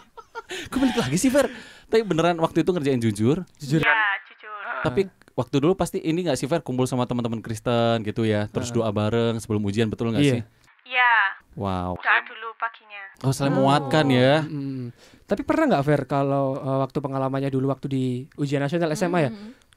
Kok 0.66 0.78
balik 0.82 0.98
lagi 0.98 1.14
sih, 1.16 1.30
Fer? 1.30 1.46
Tapi 1.86 2.02
beneran 2.02 2.42
waktu 2.42 2.66
itu 2.66 2.70
ngerjain 2.74 2.98
jujur, 2.98 3.46
Jujur. 3.54 3.80
Ya, 3.80 4.02
jujur. 4.26 4.62
tapi 4.82 5.00
waktu 5.32 5.56
dulu 5.56 5.78
pasti 5.78 6.02
ini 6.02 6.26
nggak 6.26 6.34
sih 6.34 6.50
Fer 6.50 6.58
kumpul 6.58 6.90
sama 6.90 7.06
teman-teman 7.06 7.38
Kristen 7.38 8.02
gitu 8.02 8.26
ya, 8.26 8.50
terus 8.50 8.74
doa 8.74 8.90
bareng 8.90 9.38
sebelum 9.38 9.62
ujian 9.62 9.86
betul 9.86 10.10
nggak 10.10 10.26
Iya. 10.26 10.34
sih? 10.34 10.42
Iya, 10.90 11.14
Wow. 11.54 11.94
doa 11.94 12.18
dulu 12.26 12.50
paginya. 12.58 13.02
Oh, 13.22 13.30
saling 13.30 13.54
menguatkan 13.54 14.10
ya. 14.10 14.42
Mm. 14.42 14.90
Tapi 15.24 15.40
pernah 15.40 15.64
nggak 15.72 15.84
Fer 15.84 16.02
kalau 16.04 16.56
eh, 16.56 16.78
waktu 16.84 16.98
pengalamannya 17.00 17.48
dulu 17.48 17.72
waktu 17.72 17.86
di 17.88 18.04
ujian 18.36 18.60
nasional 18.60 18.92
SMA 18.92 19.20
ya, 19.20 19.30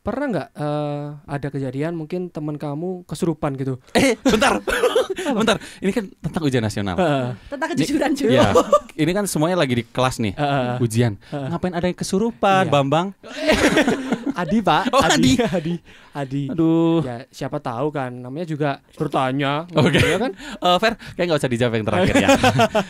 pernah 0.03 0.25
nggak 0.27 0.47
eh, 0.53 1.05
ada 1.23 1.47
kejadian 1.47 1.95
mungkin 1.95 2.27
teman 2.27 2.59
kamu 2.59 3.07
kesurupan 3.07 3.55
gitu? 3.55 3.79
Eh, 3.95 4.19
bentar. 4.19 4.59
bentar. 5.39 5.55
Ini 5.79 5.91
kan 5.95 6.05
tentang 6.19 6.41
ujian 6.43 6.63
nasional. 6.63 6.95
Heeh. 6.99 7.27
Tentang 7.47 7.67
kejujuran 7.75 8.11
juga. 8.11 8.31
Ya, 8.31 8.45
ini 9.03 9.11
kan 9.15 9.23
semuanya 9.23 9.55
lagi 9.55 9.79
di 9.79 9.83
kelas 9.87 10.19
nih, 10.19 10.35
Heeh. 10.35 10.83
ujian. 10.83 11.15
Ngapain 11.31 11.73
ada 11.75 11.87
yang 11.87 11.95
kesurupan, 11.95 12.67
Iya. 12.67 12.71
Bambang? 12.71 13.07
Adi 14.37 14.61
Pak, 14.61 14.93
Oh, 14.93 15.01
Adi, 15.01 15.33
Adi, 15.57 15.75
Adi. 16.13 16.43
Aduh. 16.47 17.01
Ya 17.01 17.25
siapa 17.27 17.57
tahu 17.57 17.89
kan, 17.89 18.13
namanya 18.13 18.45
juga 18.45 18.69
bertanya, 18.93 19.65
Oke. 19.73 19.97
ya 19.97 20.17
kan? 20.19 20.31
Eh, 20.67 20.77
Fer, 20.77 20.93
kayak 21.13 21.25
nggak 21.25 21.39
usah 21.39 21.49
dijawab 21.49 21.73
yang 21.73 21.85
terakhir 21.85 22.15
ya. 22.15 22.29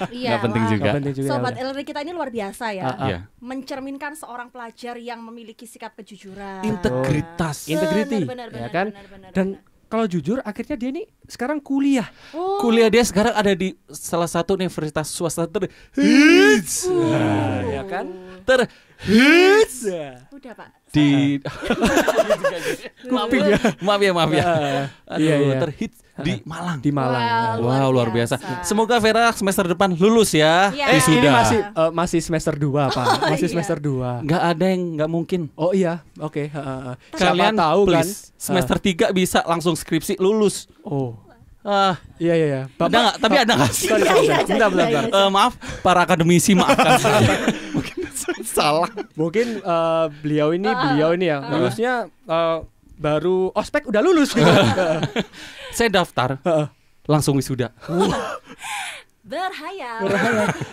Iya, 0.10 0.29
Nggak 0.29 0.43
penting 0.43 0.63
juga. 0.67 0.83
Nggak 0.83 0.95
penting 0.99 1.13
juga. 1.15 1.29
Sobat 1.29 1.53
ya. 1.53 1.62
Elri 1.63 1.83
kita 1.83 1.99
ini 2.01 2.12
luar 2.12 2.29
biasa 2.29 2.65
ya. 2.71 2.83
Ah, 2.83 2.91
ah. 2.91 3.07
Iya. 3.07 3.19
Mencerminkan 3.39 4.13
seorang 4.13 4.47
pelajar 4.47 4.95
yang 4.97 5.19
memiliki 5.21 5.63
sikap 5.63 5.95
kejujuran. 5.95 6.63
Integritas. 6.63 7.65
Integrity, 7.65 8.23
Benar, 8.23 8.51
benar, 8.51 8.62
ya 8.62 8.69
kan? 8.69 8.88
benar, 8.91 9.05
benar, 9.07 9.29
Dan 9.31 9.47
benar. 9.55 9.88
kalau 9.88 10.05
jujur, 10.05 10.38
akhirnya 10.41 10.75
dia 10.75 10.89
ini 10.91 11.03
sekarang 11.23 11.60
kuliah. 11.60 12.07
Oh, 12.31 12.60
Kuliah 12.60 12.88
dia 12.88 13.01
sekarang 13.01 13.31
ada 13.31 13.51
di 13.51 13.71
salah 13.88 14.27
satu 14.27 14.55
universitas 14.55 15.07
swasta 15.07 15.47
terhits. 15.47 16.88
Nah, 16.88 17.63
ya 17.63 17.83
kan? 17.83 18.05
Terhits 18.43 19.88
udah 20.29 20.53
Pak. 20.53 20.69
Di 20.89 21.38
maaf, 23.08 23.30
ya. 23.30 23.58
maaf 23.80 24.00
ya 24.00 24.12
maaf 24.12 24.32
ya. 24.32 24.43
Aduh, 25.06 25.19
Iya, 25.19 25.36
iya. 25.38 25.56
terhits 25.60 25.97
di 26.17 26.41
Malang. 26.43 26.78
Di 26.80 26.89
Malang. 26.89 27.62
Wow, 27.62 27.69
Wow, 27.69 27.88
luar 27.91 28.10
biasa. 28.10 28.36
Semoga 28.62 28.97
Vera 28.97 29.30
semester 29.32 29.67
depan 29.67 29.93
lulus 29.93 30.34
ya. 30.34 30.73
Iya. 30.73 30.86
Eh, 30.89 30.97
Wisuda. 30.97 31.19
ini 31.19 31.30
masih 31.30 31.60
eh, 31.62 31.91
masih 31.93 32.19
semester 32.19 32.54
2, 32.54 32.89
Pak. 32.89 33.06
Masih 33.28 33.45
Iya. 33.45 33.54
semester 33.54 33.78
2. 33.78 34.26
nggak 34.26 34.41
ada 34.43 34.65
yang 34.65 34.82
nggak 34.97 35.10
mungkin. 35.10 35.41
Oh 35.54 35.71
iya, 35.71 36.02
oke. 36.17 36.43
heeh, 36.43 36.50
heeh. 36.50 36.95
Siapa 37.13 37.32
Kalian 37.32 37.56
tahu 37.56 37.82
kan? 37.84 37.91
please, 38.02 38.34
semester 38.36 38.78
3 38.78 39.12
bisa 39.12 39.39
langsung 39.43 39.73
skripsi 39.73 40.17
lulus. 40.17 40.65
Oh, 40.82 41.13
Ah, 41.62 42.00
iya 42.15 42.32
iya 42.34 42.47
iya. 42.47 42.62
ada 42.80 42.88
nggak? 42.97 43.15
Tapi 43.19 43.36
ada 43.38 43.54
nggak 43.54 43.71
sih? 43.76 43.91
Sorry, 43.91 44.00
Iya, 44.00 44.08
sorry, 44.08 44.23
iya, 44.23 44.23
sorry. 44.23 44.39
iya, 44.39 44.47
Bentar, 44.47 44.69
bentar, 44.71 44.88
iya, 44.88 45.00
bentar. 45.04 45.19
Eh, 45.19 45.30
maaf, 45.30 45.54
para 45.84 46.00
akademisi 46.02 46.52
maafkan 46.56 46.95
saya. 47.04 47.19
Mungkin 47.76 47.95
saya 48.00 48.07
salah. 48.47 48.89
Mungkin 49.13 49.59
eh, 49.59 50.05
beliau 50.17 50.51
ini 50.51 50.67
beliau 50.67 51.09
ini 51.11 51.25
ya 51.27 51.37
lulusnya 51.41 51.93
eh, 52.07 52.57
baru 52.95 53.51
ospek 53.51 53.85
udah 53.85 54.01
lulus 54.01 54.31
gitu. 54.31 54.47
Saya 55.77 55.89
daftar 55.93 56.41
Heeh. 56.41 56.67
langsung 57.05 57.35
wisuda. 57.35 57.69
Berhayal. 59.21 60.07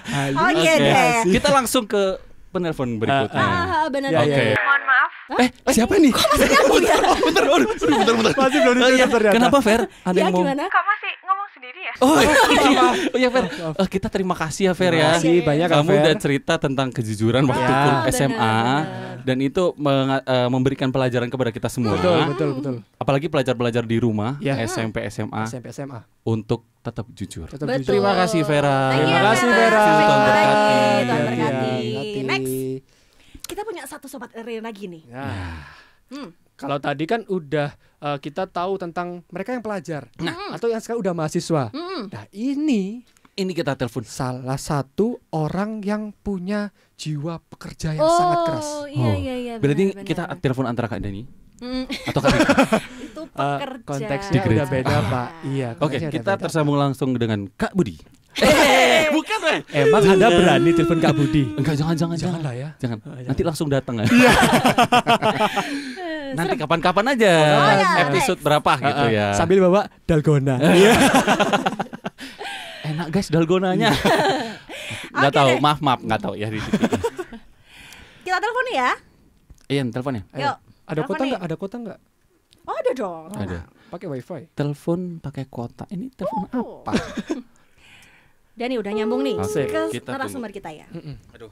Hayu. 0.06 0.36
Oke 0.48 0.62
Oke. 0.62 0.74
deh. 0.80 1.14
Kita 1.32 1.48
langsung 1.50 1.84
ke 1.84 2.16
penelpon 2.48 2.96
berikutnya. 2.96 3.34
Ah, 3.36 3.90
benar 3.90 4.08
Ya, 4.08 4.20
benar, 4.20 4.30
ya, 4.30 4.36
Oke. 4.38 4.44
ya. 4.46 4.56
Mohon 4.56 4.82
maaf, 4.84 5.10
Eh, 5.34 5.48
siapa 5.68 5.94
nih? 5.96 6.12
bentar, 6.14 7.02
bentar, 7.18 7.44
aduh, 7.44 7.66
bentar, 7.74 8.14
bentar. 8.14 8.32
Masih 8.36 8.58
belum 8.62 8.76
Oh, 8.76 8.86
iya. 8.86 8.88
ditutup 8.94 9.10
ternyata. 9.10 9.34
Kenapa 9.34 9.58
Fer? 9.58 9.80
Ada 10.00 10.14
Ya 10.14 10.22
yang 10.22 10.30
mau? 10.30 10.40
gimana? 10.40 10.62
kok 10.64 10.84
masih 10.86 11.12
sendiri 11.54 11.80
ya? 11.80 11.94
Oh, 11.98 12.18
iya. 12.18 12.84
oh 13.14 13.18
ya 13.18 13.28
Fer. 13.30 13.44
Eh, 13.78 13.88
kita 13.88 14.08
terima 14.08 14.34
kasih 14.34 14.68
ya 14.68 14.72
Fer 14.72 14.90
Terima 14.90 15.00
ya. 15.00 15.10
kasih 15.16 15.34
banyak 15.40 15.66
Kak 15.66 15.76
Kamu 15.76 15.88
Fer. 15.88 16.00
udah 16.02 16.14
cerita 16.18 16.54
tentang 16.58 16.88
kejujuran 16.90 17.42
waktu 17.44 17.62
Ya. 17.64 17.78
Benar, 18.04 18.10
SMA 18.10 18.34
benar. 18.34 18.82
dan 19.22 19.36
itu 19.38 19.64
eh, 19.72 20.48
memberikan 20.48 20.88
pelajaran 20.90 21.28
kepada 21.28 21.48
kita 21.48 21.68
semua. 21.68 21.94
Betul, 21.94 22.18
betul, 22.28 22.48
betul. 22.58 22.74
Apalagi 22.94 23.26
pelajar-pelajar 23.26 23.84
di 23.84 23.96
rumah, 23.96 24.36
Ya. 24.38 24.58
SMP, 24.60 25.06
SMA 25.08 25.46
SMP 25.46 25.70
SMA. 25.70 26.02
untuk 26.22 26.66
tetap 26.80 27.08
jujur. 27.08 27.48
Tetap 27.48 27.64
Betul. 27.64 27.80
jujur. 27.80 27.90
Terima 27.96 28.12
kasih 28.14 28.40
Vera. 28.42 28.78
Terima 28.92 29.20
kasih 29.24 29.48
Vera. 29.48 29.84
Berkati. 29.86 30.76
Hati-hati. 30.76 31.24
berkati. 31.24 32.20
Next. 32.22 32.54
Kita 33.44 33.60
punya 33.62 33.82
satu 33.84 34.04
sobat 34.04 34.32
Elri 34.32 34.60
lagi 34.60 34.84
nih. 34.88 35.02
Ya. 35.08 35.28
Hmm. 36.12 36.43
Kalau 36.54 36.78
tadi 36.78 37.04
kan 37.04 37.22
udah 37.24 37.68
eh, 37.76 38.18
kita 38.18 38.46
tahu 38.46 38.76
tentang 38.76 39.22
mereka 39.26 39.50
yang 39.50 39.60
pelajar 39.60 40.06
atau 40.48 40.66
yang 40.66 40.78
sekarang 40.78 41.00
udah 41.00 41.14
mahasiswa. 41.14 41.70
Mm-mm. 41.70 42.08
Nah, 42.08 42.24
ini 42.30 43.02
Ini 43.32 43.50
kita 43.50 43.74
telepon. 43.74 44.02
salah 44.02 44.54
satu 44.54 45.18
orang 45.28 45.82
yang 45.82 46.14
punya 46.14 46.70
jiwa 46.94 47.42
pekerja 47.44 47.90
yang 47.92 48.06
sangat 48.06 48.38
keras. 48.44 48.68
Oh, 48.72 48.86
iya 48.86 49.12
iya 49.12 49.34
iya. 49.36 49.54
Berarti 49.56 49.84
benar, 49.90 50.04
kita 50.04 50.22
benar. 50.24 50.38
telepon 50.38 50.64
antara 50.64 50.86
Kak 50.86 51.00
Dani 51.00 51.26
Mm, 51.56 51.86
atau 51.86 52.20
Kak 52.20 52.30
itu 53.00 53.20
Eh, 53.24 53.56
pekerja. 53.56 53.82
konteksnya 53.84 54.38
Di 54.38 54.48
udah 54.52 54.66
beda, 54.68 54.96
Pak. 55.04 55.28
Iya, 55.48 55.68
Oke, 55.72 55.78
konteksnya 55.80 55.98
udah 56.04 56.14
kita 56.14 56.32
beda. 56.32 56.42
tersambung 56.44 56.76
langsung 56.76 57.10
dengan 57.14 57.40
Kak 57.48 57.72
Budi. 57.72 57.94
Eh, 58.36 59.06
bukan 59.10 59.38
weh. 59.40 59.58
Emang 59.72 60.02
Anda 60.04 60.26
berani 60.28 60.70
telepon 60.72 60.98
Kak 60.98 61.14
Budi? 61.14 61.42
Enggak, 61.52 61.74
jangan, 61.74 61.94
jangan, 61.96 62.16
Jangan 62.16 62.34
jangan. 62.34 62.40
lah 62.42 62.54
ya. 62.56 62.68
Jangan. 62.76 62.98
Oh, 63.00 63.10
jangan. 63.12 63.28
Nanti 63.30 63.42
langsung 63.42 63.68
datang 63.68 63.94
ya. 63.96 64.06
Nanti 66.34 66.54
kapan-kapan 66.56 67.04
aja. 67.10 67.32
Oh, 67.32 67.72
ya, 67.72 67.90
Episode 68.04 68.40
berapa 68.40 68.72
gitu 68.76 69.04
ya. 69.08 69.26
Sambil 69.32 69.58
bawa 69.60 69.86
dalgona. 70.04 70.58
Enak 72.84 73.08
guys 73.10 73.28
dalgonanya. 73.28 73.90
Enggak 75.14 75.30
Oke 75.30 75.38
tahu, 75.38 75.48
deh. 75.48 75.60
maaf 75.62 75.78
maaf 75.80 76.00
enggak 76.02 76.20
tahu 76.20 76.34
ya 76.34 76.50
di. 76.50 76.58
Kita 78.24 78.36
telepon 78.36 78.66
ya. 78.70 78.90
Iya, 79.64 79.82
teleponnya. 79.88 80.22
Ayo, 80.30 80.42
Yuk. 80.44 80.56
Ada 80.84 80.92
Telepon 80.92 81.08
kota 81.08 81.22
nih. 81.22 81.30
nggak? 81.30 81.42
Ada 81.42 81.54
kota 81.56 81.74
nggak? 81.78 81.98
Oh, 82.64 82.74
ada 82.74 82.90
dong. 82.92 83.28
Ada. 83.32 83.58
Pakai 83.88 84.06
wifi. 84.10 84.42
Telepon 84.52 85.00
pakai 85.18 85.44
kuota. 85.46 85.84
Ini 85.88 86.06
telepon 86.12 86.44
Oh. 86.52 86.84
apa? 86.84 86.92
Dani 88.54 88.74
udah 88.76 88.92
nyambung 88.92 89.22
nih 89.22 89.34
Oke, 89.36 89.64
ke 89.64 89.80
kita 89.94 90.10
narasumber 90.10 90.50
kita 90.50 90.70
ya. 90.70 90.84
Aduh. 91.32 91.50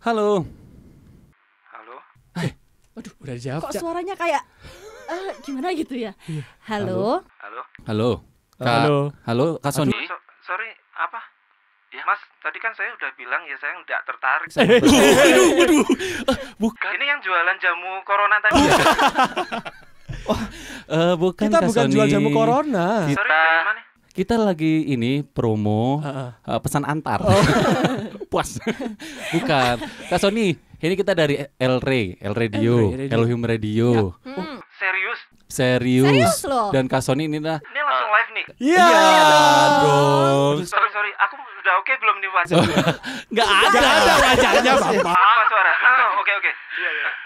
Halo, 0.00 0.48
Aduh, 2.92 3.12
udah 3.18 3.34
dijawab. 3.34 3.62
Kok 3.64 3.72
suaranya 3.72 4.14
kayak 4.14 4.42
eh, 5.06 5.30
gimana 5.40 5.70
gitu 5.72 5.94
ya? 5.96 6.12
Halo. 6.66 7.22
halo. 7.38 7.62
Halo. 7.86 8.10
Kak, 8.56 8.68
Halo. 8.68 8.98
Halo, 9.24 9.46
Kak 9.58 9.72
Sony. 9.72 9.94
So- 10.04 10.20
sorry, 10.44 10.68
apa? 10.94 11.20
Ya, 11.90 12.04
Mas, 12.04 12.20
tadi 12.38 12.58
kan 12.58 12.70
saya 12.70 12.92
udah 12.92 13.10
bilang 13.14 13.42
ya 13.44 13.56
saya 13.56 13.72
nggak 13.78 14.00
tertarik. 14.04 14.48
Waduh, 14.52 15.48
waduh. 15.56 15.84
Bukan. 16.56 16.90
Ini 16.92 17.04
yang 17.04 17.20
jualan 17.20 17.56
jamu 17.58 17.90
corona 18.04 18.36
tadi. 18.38 18.60
ya? 18.62 18.74
Eh, 20.86 21.14
bukan 21.16 21.46
Kita 21.46 21.58
Kak 21.58 21.66
bukan 21.66 21.84
Sony. 21.86 21.94
jual 21.94 22.06
jamu 22.06 22.28
corona. 22.30 22.86
Kita- 23.06 23.16
Sorry, 23.16 23.30
dari 23.30 23.64
mana? 23.64 23.80
Kita 24.10 24.34
lagi 24.36 24.74
ini 24.86 25.22
promo 25.22 25.98
Heeh. 26.00 26.30
eh, 26.44 26.60
pesan 26.60 26.82
antar. 26.84 27.22
Puas. 28.30 28.58
bukan. 29.32 29.74
Kak 30.06 30.20
Sony, 30.20 30.54
ini 30.80 30.94
kita 30.94 31.12
dari 31.12 31.36
El 31.54 31.76
Rey, 31.78 32.16
El 32.16 32.32
Radio, 32.32 32.88
El 32.88 32.98
Radio. 32.98 33.12
Elohim 33.12 33.40
Radio. 33.40 33.90
Hmm. 34.22 34.56
Serius? 34.72 35.20
Serius. 35.46 36.06
Serius 36.06 36.36
loh. 36.46 36.68
Dan 36.70 36.86
Kak 36.86 37.00
Sony 37.00 37.26
ini 37.26 37.36
lah. 37.36 37.60
Ini 37.60 37.80
langsung 37.80 38.08
live 38.08 38.30
nih. 38.32 38.44
Iya. 38.56 38.88
dong. 39.84 40.56
Sorry, 40.64 40.88
sorry. 40.88 41.12
Aku 41.20 41.34
udah 41.36 41.74
oke 41.76 41.92
belum 41.92 42.16
nih 42.16 42.30
wajah? 42.30 42.56
Enggak 43.30 43.48
ada. 43.48 43.78
ada 43.78 44.14
wajahnya, 44.18 44.72
Apa 44.72 45.42
suara? 45.46 45.72
Oh, 46.00 46.20
Oke, 46.20 46.32
oke. 46.34 46.50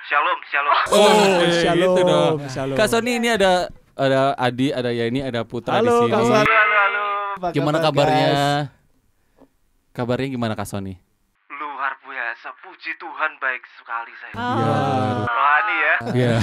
Shalom, 0.04 0.38
shalom. 0.46 0.74
Oh, 0.90 1.40
Shalom, 1.52 1.94
gitu 1.94 2.00
dong. 2.02 2.34
shalom. 2.48 2.76
Kak 2.76 2.88
Sony 2.88 3.18
ini 3.18 3.28
ada 3.30 3.70
ada 3.94 4.34
Adi, 4.34 4.74
ada 4.74 4.90
Yani, 4.90 5.22
ada 5.22 5.46
Putra 5.46 5.78
Halo, 5.78 6.04
di 6.04 6.10
sini. 6.10 6.14
Halo, 6.14 6.42
halo. 6.42 7.04
Apa 7.34 7.46
Gimana 7.50 7.78
kabar, 7.78 8.06
kabarnya? 8.10 8.26
guys? 8.26 8.70
Kabarnya 9.94 10.28
gimana 10.28 10.54
Kak 10.54 10.66
Sony? 10.66 10.94
Luar 10.98 11.13
biasa. 12.24 12.48
Puji 12.64 12.96
Tuhan 12.96 13.30
baik 13.36 13.62
sekali 13.76 14.12
saya. 14.16 14.34
Oh. 14.40 15.28
Rohani 15.28 15.76
ya. 15.76 15.94
Iya. 16.16 16.34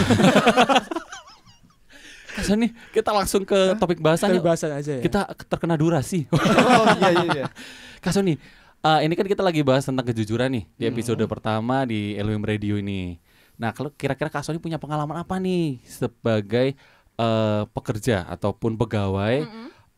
Sony, 2.48 2.72
kita 2.96 3.12
langsung 3.12 3.44
ke 3.44 3.76
topik 3.76 4.00
bahasan 4.00 4.32
yuk. 4.38 4.46
Kebebasan 4.46 4.72
aja 4.78 5.02
ya. 5.02 5.04
Kita 5.04 5.28
terkena 5.50 5.76
durasi. 5.76 6.30
Oh, 6.32 6.86
iya 7.02 7.10
iya 7.12 7.26
iya. 7.28 7.46
Kak 8.04 8.14
Sony, 8.14 8.38
eh, 8.86 9.00
ini 9.04 9.14
kan 9.18 9.26
kita 9.28 9.44
lagi 9.44 9.66
bahas 9.66 9.84
tentang 9.84 10.06
kejujuran 10.06 10.54
nih 10.54 10.64
di 10.80 10.86
episode 10.88 11.20
pertama 11.28 11.84
di 11.84 12.16
Elohim 12.16 12.46
Radio 12.46 12.80
ini. 12.80 13.20
Nah, 13.60 13.76
kalau 13.76 13.92
kira-kira 13.92 14.32
Kak 14.32 14.48
Sony 14.48 14.64
punya 14.64 14.80
pengalaman 14.80 15.18
apa 15.18 15.42
nih 15.44 15.84
sebagai 15.84 16.78
eh, 17.20 17.64
pekerja 17.74 18.24
ataupun 18.30 18.80
pegawai 18.80 19.44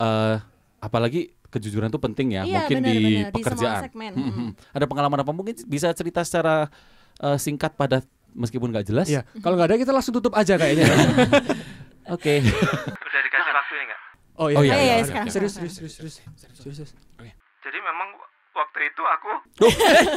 eh, 0.02 0.36
apalagi 0.82 1.38
kejujuran 1.54 1.88
itu 1.88 2.00
penting 2.00 2.28
ya, 2.32 2.42
Iya, 2.42 2.58
mungkin 2.60 2.78
benar, 2.80 2.90
di. 2.90 2.98
Di 2.98 3.14
semua 3.14 3.32
pekerjaan. 3.32 3.82
segmen. 3.84 4.12
Hmm, 4.12 4.32
hmm. 4.34 4.50
Ada 4.72 4.86
pengalaman 4.86 5.20
apa 5.20 5.32
mungkin 5.32 5.54
bisa 5.64 5.88
cerita 5.92 6.20
secara 6.22 6.68
eh, 7.16 7.38
singkat 7.38 7.74
padat 7.74 8.04
meskipun 8.34 8.68
nggak 8.68 8.86
jelas? 8.86 9.06
Iya, 9.06 9.22
kalau 9.40 9.54
nggak 9.54 9.70
ada 9.70 9.78
kita 9.78 9.92
langsung 9.92 10.12
tutup 10.12 10.34
aja 10.34 10.56
kayaknya. 10.56 10.90
Oke. 12.10 12.42
Udah 12.42 13.22
dikasih 13.22 13.52
waktunya 13.52 13.84
nggak? 13.86 14.02
Oh 14.34 14.50
Oh, 14.50 14.60
iya, 14.60 14.74
iya, 14.74 14.94
ada. 14.98 15.06
sekarang, 15.06 15.28
serius, 15.30 15.54
serius, 15.54 15.74
serius, 15.78 15.94
serius, 15.94 16.16
serius, 16.52 16.78
serius. 16.82 16.92
Jadi 17.62 17.78
memang 17.80 18.10
waktu 18.52 18.80
itu 18.84 19.02
aku 19.04 19.30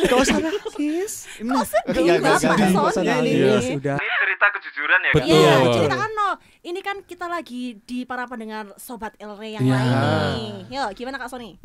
Gak 0.02 0.18
usah 0.18 0.36
nangis. 0.38 1.12
sedih 1.28 1.44
Enggak, 1.44 1.56
Mas, 1.56 1.70
enggak, 1.86 2.16
Pak 2.18 2.32
enggak, 2.34 2.68
Gak 2.72 2.84
usah 2.86 2.92
Sony 2.96 3.08
nangis. 3.12 3.36
ini. 3.62 3.76
Udah. 3.76 3.96
Cerita 4.36 4.52
kejujuran 4.52 5.00
ya 5.00 5.10
kan? 5.10 5.16
Betul. 5.16 5.32
Iya, 5.32 5.52
Betul. 5.56 5.74
ceritakan 5.80 6.10
no. 6.12 6.30
Ini 6.60 6.80
kan 6.84 6.96
kita 7.02 7.26
lagi 7.26 7.62
di 7.80 8.04
para 8.04 8.28
pendengar 8.28 8.68
Sobat 8.76 9.16
Elre 9.16 9.48
yang 9.48 9.64
Iya. 9.64 9.72
lain 9.72 9.96
nih. 10.36 10.52
Yuk, 10.70 10.88
gimana 10.92 11.16
Kak 11.16 11.32
Sony? 11.32 11.56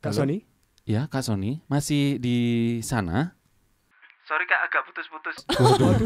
Kak? 0.00 0.16
Sony? 0.16 0.40
Ya, 0.88 1.04
Kak 1.04 1.20
Sony 1.20 1.60
masih 1.66 2.16
di 2.16 2.38
sana? 2.80 3.36
Sorry 4.24 4.42
kak 4.42 4.58
agak 4.64 4.82
putus-putus. 4.82 5.36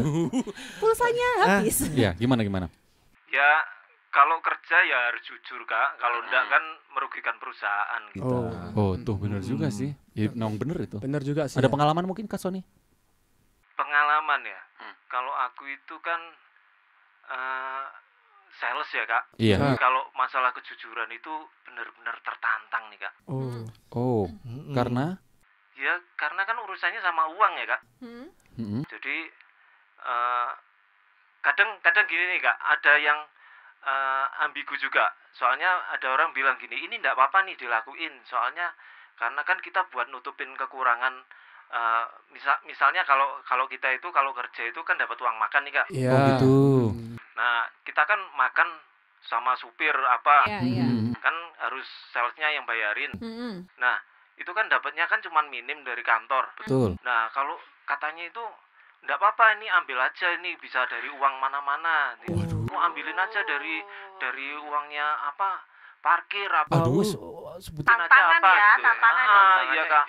Pulsanya 0.81 1.29
habis. 1.41 1.87
Ya, 1.95 2.13
gimana 2.13 2.43
gimana? 2.43 2.67
ya 3.31 3.63
kalau 4.11 4.43
kerja 4.43 4.77
ya 4.83 5.07
harus 5.07 5.23
jujur 5.23 5.63
kak. 5.63 5.97
Kalau 5.97 6.19
enggak 6.19 6.45
kan 6.45 6.63
merugikan 6.91 7.35
perusahaan 7.39 8.01
gitu. 8.11 8.27
Oh, 8.27 8.51
Oh, 8.75 8.91
tuh 8.99 9.15
bener 9.15 9.39
juga 9.39 9.71
sih. 9.71 9.95
Ya, 10.13 10.27
memang 10.29 10.59
bener 10.59 10.83
itu. 10.83 10.99
benar 10.99 11.23
juga 11.23 11.47
sih. 11.47 11.57
Ada 11.57 11.65
ya. 11.65 11.71
pengalaman 11.71 12.03
mungkin 12.03 12.27
Kak 12.27 12.37
Sony? 12.37 12.61
Pengalaman 13.81 14.41
ya. 14.45 14.61
Kalau 15.09 15.33
aku 15.33 15.65
itu 15.65 15.95
kan 16.05 16.21
eh, 17.33 17.85
sales 18.61 18.89
ya 18.93 19.03
kak. 19.09 19.23
Iya. 19.41 19.57
Ah. 19.57 19.75
Kalau 19.81 20.05
masalah 20.13 20.53
kejujuran 20.53 21.09
itu 21.09 21.33
benar-benar 21.65 22.15
tertantang 22.21 22.93
nih 22.93 22.99
kak. 23.01 23.13
Oh. 23.25 23.65
Oh, 23.91 24.23
karena 24.77 25.17
Ya 25.81 25.97
karena 26.13 26.45
kan 26.45 26.61
urusannya 26.61 27.01
sama 27.01 27.25
uang 27.33 27.53
ya 27.57 27.65
kak. 27.65 27.81
Hmm? 28.05 28.27
Mm-mm. 28.61 28.85
Jadi 28.85 29.17
eh, 30.05 30.49
kadang 31.41 31.81
kadang 31.81 32.05
gini 32.05 32.37
nih 32.37 32.39
kak, 32.45 32.57
ada 32.61 32.93
yang 33.01 33.19
eh, 33.81 34.45
ambigu 34.45 34.77
juga. 34.77 35.09
Soalnya 35.33 35.89
ada 35.89 36.11
orang 36.13 36.35
bilang 36.37 36.59
gini, 36.61 36.85
ini 36.85 37.01
ndak 37.01 37.17
apa-apa 37.17 37.49
nih 37.49 37.57
dilakuin. 37.57 38.13
Soalnya 38.29 38.69
karena 39.17 39.41
kan 39.41 39.57
kita 39.57 39.89
buat 39.89 40.05
nutupin 40.13 40.53
kekurangan. 40.53 41.25
Eh, 41.71 42.05
misal 42.35 42.55
misalnya 42.67 43.01
kalau 43.07 43.39
kalau 43.47 43.65
kita 43.65 43.87
itu 43.95 44.07
kalau 44.11 44.35
kerja 44.35 44.67
itu 44.67 44.79
kan 44.83 44.99
dapat 44.99 45.17
uang 45.17 45.37
makan 45.39 45.61
nih 45.67 45.73
kak. 45.73 45.87
Iya. 45.89 46.11
Oh, 46.11 46.25
gitu. 46.35 46.55
Nah 47.39 47.65
kita 47.87 48.03
kan 48.03 48.19
makan 48.35 48.67
sama 49.21 49.53
supir 49.55 49.93
apa, 49.93 50.49
Iya, 50.49 50.59
iya. 50.65 50.87
Mm-mm. 50.89 51.13
kan 51.21 51.35
harus 51.61 51.85
salesnya 52.11 52.49
yang 52.51 52.65
bayarin. 52.65 53.13
Mm-mm. 53.21 53.69
Nah 53.77 54.01
itu 54.41 54.51
kan 54.57 54.65
dapatnya 54.65 55.05
kan 55.05 55.21
cuman 55.21 55.45
minim 55.53 55.85
dari 55.85 56.01
kantor. 56.01 56.49
Betul. 56.57 56.97
Nah, 57.05 57.29
kalau 57.29 57.53
katanya 57.85 58.25
itu 58.25 58.41
enggak 59.05 59.21
apa-apa 59.21 59.61
ini 59.61 59.69
ambil 59.69 60.01
aja 60.01 60.33
ini 60.41 60.57
bisa 60.57 60.81
dari 60.89 61.09
uang 61.13 61.35
mana-mana. 61.37 62.17
Mau 62.65 62.79
ambilin 62.81 63.17
aja 63.17 63.45
dari 63.45 63.85
dari 64.17 64.57
uangnya 64.57 65.29
apa? 65.29 65.61
Parkir 66.01 66.49
apa? 66.49 66.81
Aduh. 66.81 67.05
Sebutin 67.61 67.85
Sebutin 67.85 67.95
aja 67.95 68.03
Tantangan 68.03 68.35
apa 68.35 68.49
ya, 68.51 68.67
gitu 68.67 68.83
tantangan. 68.83 69.25
Ah, 69.29 69.59
iya, 69.63 69.83
Kak. 69.85 70.05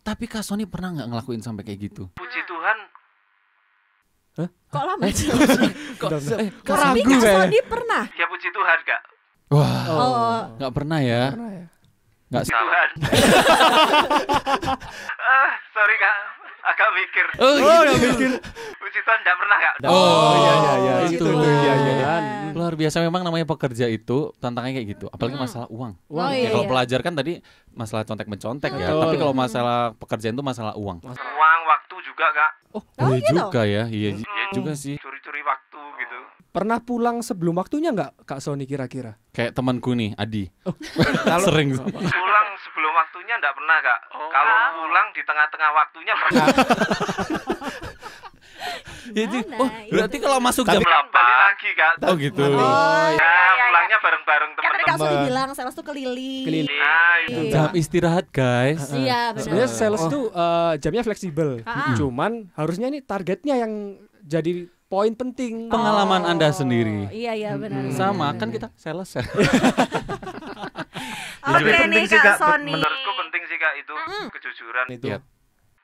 Tapi 0.00 0.24
Kak 0.24 0.40
Sony 0.40 0.64
pernah 0.64 0.88
nggak 0.94 1.08
ngelakuin 1.10 1.42
sampai 1.42 1.62
kayak 1.62 1.78
gitu? 1.84 2.08
Puji 2.14 2.40
Tuhan, 2.46 2.78
Kok 4.66 4.84
lama 4.84 5.06
sih? 5.08 5.32
Kok, 6.00 6.10
eh, 6.36 6.52
Kok 6.60 6.76
Tapi 6.76 7.00
ragu 7.00 7.08
Kak 7.08 7.20
kayak? 7.24 7.36
Sony 7.40 7.58
pernah. 7.64 8.02
ya 8.12 8.26
puji 8.28 8.48
Tuhan, 8.52 8.78
Kak. 8.84 9.00
Wah, 9.46 9.82
Oh. 9.88 10.40
nggak 10.58 10.72
pernah 10.74 10.98
ya? 11.00 11.22
Pernah 11.32 11.50
ya? 11.54 11.64
Nggak 12.26 12.42
Puji 12.42 12.52
Tuhan. 12.52 12.88
ah, 15.32 15.50
sorry, 15.72 15.96
Kak. 15.96 16.16
Agak 16.66 16.88
mikir. 16.92 17.26
Oh, 17.38 17.54
Oh, 17.56 17.78
udah 17.80 17.94
mikir. 17.94 18.30
Puji 18.76 18.98
Tuhan 19.00 19.18
enggak 19.20 19.36
pernah, 19.36 19.56
Kak. 19.56 19.74
Oh, 19.84 20.34
iya, 20.34 20.52
iya, 20.52 20.72
iya. 20.76 20.94
itu. 21.06 21.14
Itu, 21.16 21.26
iya, 21.32 21.72
iya, 21.76 21.92
iya. 21.94 22.14
Luar 22.50 22.74
biasa 22.74 22.98
memang 23.00 23.22
namanya 23.22 23.46
pekerja 23.46 23.86
itu 23.86 24.34
tantangannya 24.36 24.74
kayak 24.74 24.88
gitu, 24.90 25.06
apalagi 25.06 25.36
Hmm. 25.36 25.44
masalah 25.44 25.68
uang. 25.68 25.92
Oh, 26.06 26.18
Ya, 26.18 26.26
iya, 26.34 26.48
kalau 26.50 26.64
iya. 26.64 26.70
pelajar 26.70 27.00
kan 27.00 27.12
tadi 27.12 27.32
masalah 27.70 28.02
contek 28.02 28.26
mencontek 28.26 28.72
ya, 28.72 28.88
Betul. 28.88 29.00
tapi 29.00 29.14
kalau 29.16 29.34
masalah 29.34 29.78
pekerjaan 29.94 30.34
itu 30.34 30.42
masalah 30.42 30.74
uang. 30.74 30.98
Uang 31.04 31.60
waktu 31.66 31.96
juga, 32.02 32.26
Kak. 32.28 32.52
Oh, 32.74 32.82
iya 33.06 33.20
gitu? 33.22 33.36
juga 33.38 33.62
ya, 33.62 33.82
iya 33.86 34.08
j- 34.12 34.24
Hmm, 34.24 34.50
juga 34.52 34.72
sih. 34.74 34.96
Curi-curi 34.96 35.40
waktu 35.40 35.80
gitu. 35.96 36.18
Pernah 36.56 36.80
pulang 36.80 37.20
sebelum 37.20 37.60
waktunya 37.60 37.92
nggak 37.92 38.24
Kak 38.24 38.40
Sony 38.40 38.64
kira-kira? 38.64 39.20
Kayak 39.28 39.52
temanku 39.52 39.92
nih, 39.92 40.16
Adi. 40.16 40.48
Kalau- 41.28 41.44
Sering. 41.44 41.76
Pulang 41.76 42.48
sebelum 42.64 42.92
waktunya 42.96 43.36
enggak 43.36 43.52
pernah, 43.52 43.76
Kak. 43.84 43.98
Kalau 44.08 44.56
pulang 44.80 45.06
di 45.12 45.20
tengah-tengah 45.20 45.70
waktunya 45.76 46.14
pernah. 46.16 46.46
Ji. 49.06 49.22
Gimana? 49.22 49.60
oh, 49.60 49.68
berarti 49.86 50.16
kalau 50.18 50.38
masuk 50.40 50.64
jam 50.66 50.80
balik 50.80 51.36
lagi, 51.38 51.70
Kak. 51.76 51.92
Oh 52.02 52.14
gitu. 52.16 52.40
Oh, 52.42 53.06
Ya, 53.06 53.12
iya, 53.12 53.62
pulangnya 53.62 53.98
bareng-bareng 54.00 54.50
Kan 54.56 54.70
tadi 54.72 54.82
Kak 54.82 54.98
bilang 55.28 55.48
sales 55.52 55.74
tuh 55.76 55.84
keliling. 55.84 56.44
Keliling. 56.48 56.72
Nah, 56.74 57.14
itu. 57.22 57.40
Iya. 57.46 57.52
Jam 57.52 57.70
istirahat, 57.76 58.26
guys. 58.32 58.90
Iya, 58.90 59.30
benar. 59.30 59.42
Sebenarnya 59.44 59.70
sales 59.70 60.02
Oh. 60.02 60.10
tuh 60.10 60.24
eh, 60.32 60.72
jamnya 60.80 61.04
fleksibel. 61.04 61.60
Ah. 61.62 61.92
Cuman 61.94 62.48
harusnya 62.56 62.88
ini 62.88 62.98
targetnya 62.98 63.60
yang 63.60 63.72
jadi 64.26 64.66
poin 64.86 65.12
penting. 65.12 65.66
Pengalaman 65.66 66.22
Oh, 66.22 66.30
Anda 66.30 66.48
sendiri. 66.50 67.10
Iya, 67.10 67.32
iya 67.34 67.50
benar. 67.54 67.90
Sama 67.90 68.30
benar, 68.30 68.36
kan 68.36 68.48
benar. 68.48 68.54
kita 68.56 68.68
sales 68.74 69.10
ya. 69.10 69.22
Oke 71.46 71.62
penting 71.62 71.90
nih 71.92 72.04
sih, 72.04 72.18
Kak. 72.18 72.36
Sony. 72.36 72.72
Menurutku 72.72 73.10
penting 73.16 73.42
sih, 73.44 73.56
Kak, 73.56 73.72
itu 73.76 73.94
kejujuran. 74.32 74.84
Itu. 74.88 75.06
Iya. 75.08 75.18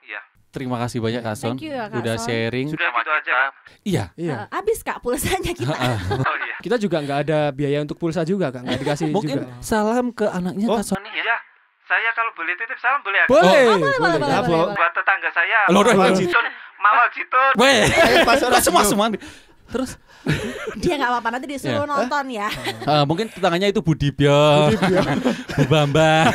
Iya. 0.02 0.20
Terima 0.50 0.76
kasih 0.76 0.98
banyak 0.98 1.22
Kak 1.22 1.34
Son. 1.34 1.54
You 1.56 1.70
ya, 1.70 1.86
Kak 1.86 1.98
Udah 1.98 2.14
Son. 2.16 2.26
sharing. 2.26 2.66
Sudah 2.68 2.88
gitu 2.90 3.10
aja, 3.10 3.32
Kak. 3.32 3.50
Iya. 3.82 4.04
Iya. 4.14 4.34
Eh, 4.36 4.46
habis 4.52 4.78
Kak 4.82 4.98
pulsanya 4.98 5.52
kita. 5.58 5.72
Oh 5.72 6.36
iya. 6.40 6.56
Kita 6.58 6.76
juga 6.76 6.98
nggak 7.00 7.18
ada 7.24 7.38
biaya 7.50 7.78
untuk 7.80 7.96
pulsa 7.96 8.22
juga 8.22 8.50
Kak, 8.50 8.62
nggak 8.62 8.80
dikasih 8.80 9.06
Mungkin 9.08 9.38
juga. 9.40 9.54
salam 9.58 10.10
ke 10.10 10.26
anaknya 10.26 10.66
Oh. 10.66 10.76
Kak 10.76 10.84
Son. 10.84 11.02
Iya. 11.04 11.36
Saya 11.82 12.08
kalau 12.10 12.32
boleh 12.32 12.54
titip 12.54 12.78
salam 12.78 13.00
boleh 13.00 13.18
ya? 13.18 13.24
Kak? 13.24 13.30
Boleh, 13.30 13.62
boleh, 13.62 13.78
boleh, 13.78 13.98
boleh, 14.00 14.18
Ya, 14.24 14.38
boleh, 14.40 14.48
Bo. 14.48 14.56
boleh. 14.64 14.74
Buat 14.74 14.92
tetangga 14.92 15.30
saya. 15.30 15.58
Loh, 15.68 15.82
loh, 15.82 15.92
loh. 15.92 16.08
Mawal 16.82 17.06
Jitun. 17.10 17.52
Weh, 17.56 17.80
Pas 18.22 18.38
orang 18.40 18.52
kok 18.52 18.64
semua 18.64 18.82
semua. 18.82 19.06
Terus 19.68 19.96
Dia 20.76 20.94
nggak 20.94 21.10
apa-apa 21.10 21.28
nanti 21.32 21.46
disuruh 21.48 21.82
Ya. 21.82 21.88
nonton 21.88 22.24
ya. 22.28 22.46
eh, 22.84 23.04
mungkin 23.04 23.26
tetangganya 23.26 23.68
itu 23.68 23.80
Budibyo, 23.80 24.70
Bu 25.56 25.62
Bambang. 25.66 26.30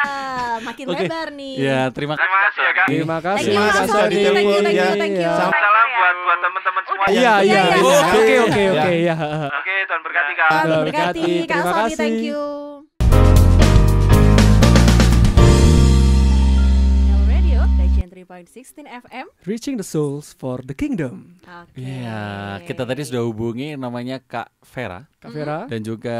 Ah, 0.00 0.56
makin 0.62 0.88
Oke. 0.88 1.04
lebar 1.04 1.28
nih. 1.30 1.54
Ya, 1.58 1.80
terima 1.90 2.16
kasih. 2.16 2.24
Terima 2.24 2.40
kasih 2.40 2.62
ya, 2.62 2.72
Kak. 2.72 2.86
Terima 2.86 3.18
kasih 3.20 3.36
Thank 3.36 3.52
you, 3.52 3.60
Kak 3.60 3.74
Kak 3.74 3.84
Sony. 3.86 4.00
Sony. 4.00 4.32
Thank 4.32 4.48
you, 4.48 4.60
thank 4.62 4.78
you, 4.78 4.92
thank 4.96 5.16
you. 5.18 5.28
Salam 5.30 5.88
buat 5.92 6.16
buat 6.18 6.38
teman-teman 6.40 6.82
semua. 6.82 7.04
Iya, 7.06 7.32
Iya, 7.40 7.60
iya. 7.68 7.76
Oke, 7.76 8.24
Iya. 8.24 8.40
oke, 8.42 8.62
oke, 8.72 8.92
ya. 9.02 9.16
Oke, 9.50 9.74
Tuhan 9.84 10.00
berkati 10.00 10.32
Kak. 10.34 10.48
Tuhan 10.48 10.64
Terima 10.64 10.80
berkati. 10.82 11.20
kasih, 11.20 11.36
Kak 11.42 11.52
terima 11.52 11.64
Sony, 11.66 11.82
kasih. 11.84 11.96
thank 11.98 12.18
you. 12.22 12.40
103.16 18.30 18.86
FM 18.86 19.26
Reaching 19.42 19.74
the 19.74 19.82
Souls 19.82 20.30
for 20.38 20.62
the 20.62 20.70
Kingdom 20.70 21.42
okay. 21.42 22.06
Ya, 22.06 22.62
kita 22.62 22.86
tadi 22.86 23.02
sudah 23.02 23.26
hubungi 23.26 23.74
namanya 23.74 24.22
Kak 24.22 24.54
Vera 24.70 25.10
Kak 25.18 25.34
Vera 25.34 25.66
Dan 25.66 25.82
juga 25.82 26.18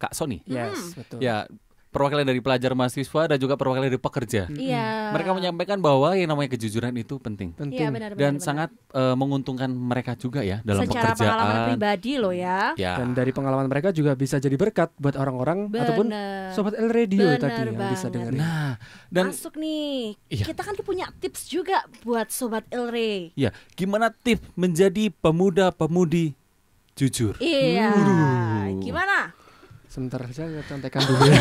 Kak 0.00 0.16
Sony 0.16 0.40
Yes, 0.48 0.96
mm. 0.96 1.04
betul 1.04 1.18
Ya, 1.20 1.44
perwakilan 1.90 2.22
dari 2.22 2.38
pelajar 2.38 2.70
mahasiswa 2.78 3.34
dan 3.34 3.38
juga 3.42 3.58
perwakilan 3.58 3.90
dari 3.90 3.98
pekerja. 3.98 4.46
Iya. 4.46 5.10
Mereka 5.10 5.30
menyampaikan 5.34 5.82
bahwa 5.82 6.14
yang 6.14 6.30
namanya 6.30 6.54
kejujuran 6.54 6.94
itu 6.94 7.18
penting 7.18 7.50
Penting. 7.58 7.82
Iya, 7.82 7.90
benar, 7.90 8.10
benar, 8.14 8.22
dan 8.22 8.32
benar. 8.38 8.46
sangat 8.46 8.70
eh, 8.94 9.14
menguntungkan 9.18 9.70
mereka 9.74 10.14
juga 10.14 10.46
ya 10.46 10.62
dalam 10.62 10.86
secara 10.86 11.18
pengalaman 11.18 11.46
pekerjaan. 11.50 11.68
pribadi 11.74 12.12
loh 12.16 12.34
ya. 12.34 12.78
Ya. 12.78 12.94
Dan 12.94 13.12
dari 13.18 13.34
pengalaman 13.34 13.66
mereka 13.66 13.90
juga 13.90 14.14
bisa 14.14 14.38
jadi 14.38 14.54
berkat 14.54 14.94
buat 15.02 15.18
orang-orang 15.18 15.68
ataupun 15.74 16.06
sobat 16.54 16.78
L 16.78 16.88
Radio 16.94 17.26
Bener 17.26 17.42
tadi 17.42 17.60
yang 17.66 17.76
bisa 17.90 18.06
dengerin. 18.06 18.38
Nah, 18.38 18.78
dan 19.10 19.34
Masuk 19.34 19.58
nih. 19.58 20.14
Iya. 20.30 20.44
Kita 20.46 20.62
kan 20.62 20.74
punya 20.80 21.10
tips 21.18 21.50
juga 21.50 21.82
buat 22.06 22.30
sobat 22.30 22.64
Ilre. 22.70 23.34
ya, 23.34 23.50
gimana 23.74 24.14
tips 24.14 24.46
menjadi 24.54 25.10
pemuda-pemudi 25.18 26.38
jujur? 26.94 27.34
Iya. 27.42 27.90
Gimana? 28.78 29.34
Sebentar 29.90 30.22
saya 30.30 30.62
contekan 30.70 31.02
dulu 31.10 31.18
ya. 31.26 31.40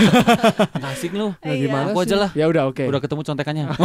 Asik 0.89 1.13
lu. 1.13 1.29
Nah, 1.37 1.53
Iya. 1.53 1.69
gimana 1.69 1.93
Aku 1.93 2.01
aja 2.01 2.17
lah. 2.17 2.29
Ya 2.33 2.49
udah 2.49 2.65
oke. 2.65 2.81
Udah 2.81 2.97
ketemu 2.97 3.21
contekannya. 3.21 3.65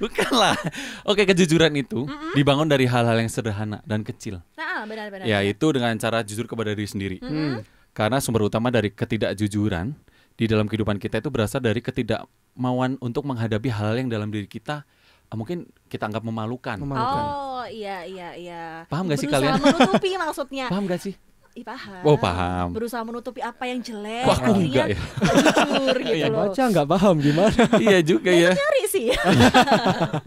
Bukan 0.00 0.32
lah. 0.32 0.56
Oke, 1.04 1.24
kejujuran 1.24 1.72
itu 1.76 2.04
dibangun 2.32 2.68
dari 2.68 2.84
hal-hal 2.84 3.16
yang 3.16 3.28
sederhana 3.28 3.80
dan 3.84 4.00
kecil. 4.00 4.40
Nah, 4.52 4.84
benar-benar. 4.84 5.24
Yaitu 5.24 5.66
dengan 5.72 5.92
cara 5.96 6.20
jujur 6.20 6.44
kepada 6.44 6.72
diri 6.72 6.88
sendiri. 6.88 7.16
Hmm. 7.20 7.64
Karena 7.92 8.20
sumber 8.20 8.48
utama 8.48 8.68
dari 8.68 8.92
ketidakjujuran 8.92 9.92
di 10.36 10.44
dalam 10.44 10.68
kehidupan 10.68 10.96
kita 10.96 11.20
itu 11.20 11.28
berasal 11.28 11.60
dari 11.60 11.80
ketidakmauan 11.80 12.96
untuk 13.00 13.24
menghadapi 13.24 13.68
hal-hal 13.68 13.96
yang 13.98 14.08
dalam 14.08 14.28
diri 14.28 14.48
kita 14.48 14.88
eh, 15.28 15.36
mungkin 15.36 15.68
kita 15.88 16.08
anggap 16.08 16.24
memalukan. 16.24 16.76
Memalukan. 16.80 17.24
Oh, 17.24 17.64
iya 17.68 18.04
iya 18.04 18.28
iya. 18.36 18.62
Paham 18.88 19.08
gak 19.08 19.20
sih 19.20 19.28
Berusaha 19.28 19.56
kalian? 19.56 19.60
menutupi 19.60 20.10
maksudnya. 20.16 20.66
Paham 20.72 20.84
gak 20.88 21.00
sih? 21.02 21.14
Ih, 21.50 21.66
paham. 21.66 22.02
Oh, 22.06 22.14
paham. 22.14 22.70
Berusaha 22.70 23.02
menutupi 23.02 23.42
apa 23.42 23.66
yang 23.66 23.82
jelek. 23.82 24.22
Kok 24.22 24.32
aku 24.32 24.42
akhirnya 24.54 24.66
enggak 24.70 24.86
ya? 24.86 24.98
jujur 25.66 25.96
gitu 25.98 26.14
Iya, 26.14 26.26
loh. 26.30 26.38
Baca 26.46 26.62
nggak 26.70 26.86
paham 26.86 27.14
gimana? 27.18 27.62
iya 27.84 27.98
juga 28.00 28.30
ya. 28.30 28.50
Cari 28.54 28.82
sih. 28.86 29.06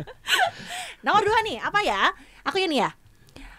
Nomor 1.05 1.23
dua 1.23 1.39
nih, 1.43 1.57
apa 1.59 1.79
ya? 1.79 2.11
Aku 2.43 2.59
ini 2.59 2.83
ya. 2.83 2.91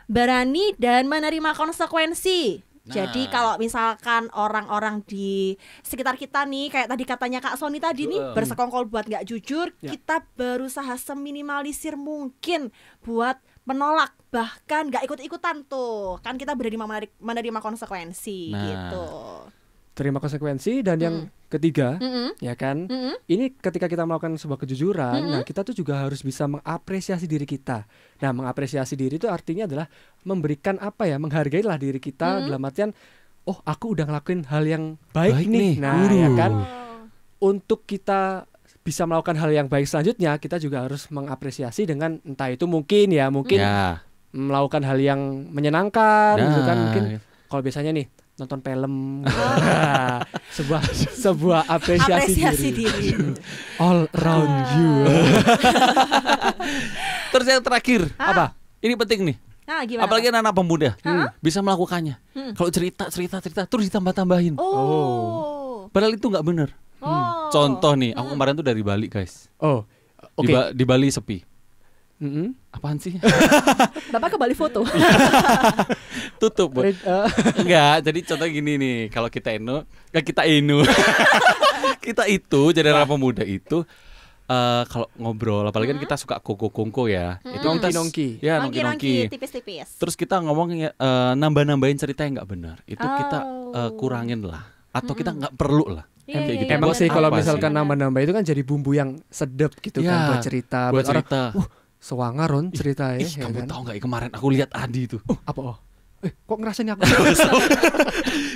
Berani 0.05 0.77
dan 0.77 1.09
menerima 1.09 1.57
konsekuensi. 1.57 2.61
Jadi 2.85 3.24
Nah. 3.24 3.31
kalau 3.33 3.55
misalkan 3.57 4.29
orang-orang 4.37 5.00
di 5.09 5.57
sekitar 5.81 6.20
kita 6.20 6.44
nih 6.44 6.68
kayak 6.68 6.92
tadi 6.92 7.05
katanya 7.09 7.40
Kak 7.40 7.57
Sony 7.57 7.81
tadi 7.81 8.05
nih 8.05 8.37
bersekongkol 8.37 8.92
buat 8.92 9.09
nggak 9.09 9.24
jujur, 9.24 9.72
Ya. 9.81 9.96
kita 9.96 10.29
berusaha 10.37 10.92
seminimalisir 11.00 11.96
mungkin 11.96 12.68
buat 13.00 13.40
menolak 13.64 14.12
bahkan 14.29 14.87
nggak 14.87 15.05
ikut-ikutan 15.05 15.64
tuh. 15.64 16.20
Kan 16.20 16.37
kita 16.37 16.53
menerima 16.53 16.85
menerima 17.18 17.59
konsekuensi 17.59 18.50
Nah. 18.50 18.62
gitu. 18.64 19.07
terima 19.94 20.18
konsekuensi 20.18 20.83
dan 20.83 20.98
yang 20.98 21.16
ketiga 21.46 21.94
Mm-mm. 21.96 22.35
ya 22.42 22.59
kan 22.59 22.90
Mm-mm. 22.90 23.14
ini 23.31 23.55
ketika 23.55 23.87
kita 23.87 24.03
melakukan 24.03 24.35
sebuah 24.35 24.59
kejujuran 24.59 25.14
Mm-mm. 25.14 25.31
nah 25.31 25.42
kita 25.46 25.62
tuh 25.62 25.70
juga 25.70 26.03
harus 26.03 26.18
bisa 26.18 26.50
mengapresiasi 26.50 27.31
diri 27.31 27.46
kita 27.46 27.87
nah 28.18 28.35
mengapresiasi 28.35 28.98
diri 28.98 29.22
itu 29.22 29.31
artinya 29.31 29.70
adalah 29.70 29.87
memberikan 30.27 30.83
apa 30.83 31.07
ya 31.07 31.14
menghargailah 31.14 31.79
diri 31.79 32.03
kita 32.03 32.42
Mm-mm. 32.42 32.50
dalam 32.50 32.66
artian 32.66 32.90
oh 33.46 33.62
aku 33.62 33.94
udah 33.94 34.03
ngelakuin 34.05 34.42
hal 34.44 34.66
yang 34.66 34.85
baik, 35.14 35.31
Baik 35.31 35.46
nih. 35.46 35.62
nih. 35.62 35.74
nah 35.79 35.94
Waduh. 36.03 36.18
ya 36.18 36.31
kan 36.35 36.53
untuk 37.38 37.87
kita 37.87 38.50
bisa 38.85 39.03
melakukan 39.03 39.35
hal 39.35 39.49
yang 39.49 39.64
baik 39.64 39.85
selanjutnya 39.85 40.37
kita 40.37 40.61
juga 40.61 40.85
harus 40.85 41.09
mengapresiasi 41.09 41.83
dengan 41.83 42.20
entah 42.23 42.53
itu 42.53 42.64
mungkin 42.64 43.09
ya 43.09 43.27
mungkin 43.29 43.57
Ya. 43.57 44.05
melakukan 44.31 44.85
hal 44.85 45.01
yang 45.01 45.20
menyenangkan 45.49 46.37
gitu 46.37 46.61
kan 46.62 46.77
Nah. 46.77 46.83
mungkin 46.85 47.03
kalau 47.49 47.61
biasanya 47.61 47.90
nih 47.90 48.05
nonton 48.35 48.61
film 48.61 49.23
sebuah 50.59 50.83
sebuah 51.16 51.61
apresiasi, 51.66 52.35
Apresiasi 52.35 52.68
diri. 52.68 53.14
diri. 53.14 53.33
all 53.79 54.05
around 54.12 54.53
you 54.75 54.90
Terus 57.31 57.47
yang 57.49 57.62
terakhir, 57.62 58.01
apa 58.14 58.55
ini 58.79 58.94
penting 58.94 59.20
nih. 59.25 59.37
Nah, 59.64 59.81
gimana? 59.83 60.05
Apalagi 60.05 60.29
anak-anak 60.29 60.55
pemuda 60.55 60.90
Hah? 61.01 61.33
bisa 61.40 61.59
melakukannya. 61.59 62.14
Hmm. 62.31 62.53
Kalau 62.53 62.68
cerita, 62.68 63.09
cerita, 63.09 63.40
cerita, 63.40 63.64
terus 63.64 63.88
ditambah-tambahin. 63.88 64.61
Oh. 64.61 65.88
Padahal 65.88 66.14
itu 66.14 66.27
nggak 66.29 66.44
bener. 66.44 66.68
Oh. 67.01 67.11
Contoh 67.55 67.95
nih, 67.95 68.11
aku 68.12 68.29
kemarin 68.31 68.53
tuh 68.55 68.64
dari 68.64 68.81
Bali 68.81 69.07
guys. 69.07 69.47
oh 69.59 69.87
Di, 70.19 70.27
oke 70.37 70.51
Ba- 70.51 70.71
di 70.73 70.85
Bali 70.85 71.09
sepi. 71.09 71.38
Mm-mm. 72.17 72.55
Apaan 72.71 72.97
sih? 72.97 73.14
Bapak 74.12 74.29
ke 74.31 74.37
Bali 74.37 74.55
foto. 74.55 74.83
Tutup. 76.40 76.69
Bu. 76.71 76.81
Eh, 76.83 76.95
Enggak, 77.57 78.03
jadi 78.03 78.19
contoh 78.25 78.49
gini 78.49 78.73
nih, 78.75 78.99
kalau 79.09 79.29
kita 79.29 79.51
eno, 79.51 79.83
ya 80.11 80.21
kita 80.21 80.43
enu. 80.45 80.83
kita 82.05 82.25
itu 82.27 82.62
jadi 82.71 82.93
anak 82.93 83.09
pemuda 83.09 83.43
itu 83.43 83.83
eh 84.45 84.83
kalau 84.85 85.09
ngobrol, 85.17 85.64
apalagi 85.64 85.90
kan 85.90 85.99
kita 85.99 86.17
suka 86.17 86.37
koko-kongko 86.38 87.09
ya. 87.09 87.40
Itu 87.40 87.64
kita 87.64 87.88
Nongki-nongki. 87.88 88.29
Ya, 88.38 88.61
Nongki-nongki 88.61 88.79
nongki-nongki. 89.17 89.33
tipis-tipis. 89.33 89.88
Terus 89.97 90.14
kita 90.14 90.37
ngomong 90.38 90.69
ya, 90.75 90.90
eh, 90.93 91.33
nambah-nambahin 91.35 91.97
cerita 91.97 92.23
yang 92.23 92.37
nggak 92.37 92.49
benar. 92.49 92.77
Itu 92.85 93.01
kita 93.01 93.38
eh, 93.40 93.81
Oh. 93.81 93.90
kurangin 93.97 94.45
lah. 94.45 94.62
Atau 94.93 95.12
kita 95.12 95.33
nggak 95.33 95.57
perlu 95.57 95.88
lah. 95.90 96.05
Iya, 96.25 96.35
Kayak 96.35 96.47
iya, 96.47 96.55
gitu. 96.55 96.65
iya, 96.67 96.75
emang 96.75 96.89
Buat 96.89 96.99
sih 96.99 97.09
kalau 97.11 97.29
misalkan 97.31 97.71
nambah-nambah 97.71 98.21
itu 98.21 98.33
kan 98.33 98.43
jadi 98.43 98.63
bumbu 98.63 98.91
yang 98.93 99.11
sedap 99.29 99.73
gitu 99.77 99.99
Ya, 99.99 100.09
kan 100.09 100.19
buat 100.27 100.41
cerita 100.41 100.81
Buat 100.87 100.95
buat 100.95 101.07
orang 101.07 101.25
cerita. 101.25 101.41
uh, 101.55 101.67
sewangar 101.99 102.49
Ron 102.49 102.67
cerita 102.71 103.05
ya, 103.13 103.19
Ih, 103.19 103.29
ya 103.31 103.43
kamu 103.43 103.57
kan? 103.59 103.69
tahu 103.69 103.81
nggak 103.83 103.97
kemarin 103.99 104.31
aku 104.31 104.47
lihat 104.51 104.71
Adi 104.71 105.01
itu. 105.05 105.19
Oh, 105.25 105.37
apa 105.43 105.61
oh 105.63 105.77
eh 106.21 106.33
kok 106.33 106.57
ngerasain 106.57 106.89
aku 106.89 107.05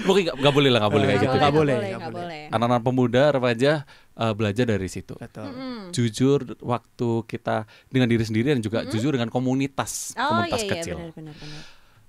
Pokoknya 0.00 0.24
nggak- 0.26 0.38
nggak 0.38 0.54
boleh 0.54 0.70
lah, 0.70 0.80
nggak 0.80 0.94
boleh 0.94 1.04
Eh, 1.04 1.10
kayak 1.10 1.20
gitu. 1.22 1.36
nggak 1.36 1.52
boleh, 1.54 1.74
nggak 1.74 1.98
nggak 1.98 2.14
boleh. 2.14 2.40
Anak-anak 2.48 2.80
pemuda, 2.82 3.22
remaja 3.30 3.72
eh, 4.14 4.32
belajar 4.32 4.64
dari 4.66 4.88
situ. 4.88 5.14
betul 5.14 5.48
Mm. 5.48 5.84
Jujur 5.90 6.38
waktu 6.58 7.08
kita 7.26 7.56
dengan 7.86 8.06
diri 8.06 8.20
sendiri 8.22 8.46
dan 8.50 8.60
juga 8.60 8.84
jujur 8.84 9.12
dengan 9.12 9.28
komunitas, 9.28 10.12
Oh 10.14 10.28
komunitas 10.30 10.58
iya 10.58 10.66
iya 10.66 10.72
kecil. 10.74 10.96
benar 10.98 11.12
benar 11.14 11.34
benar. 11.36 11.60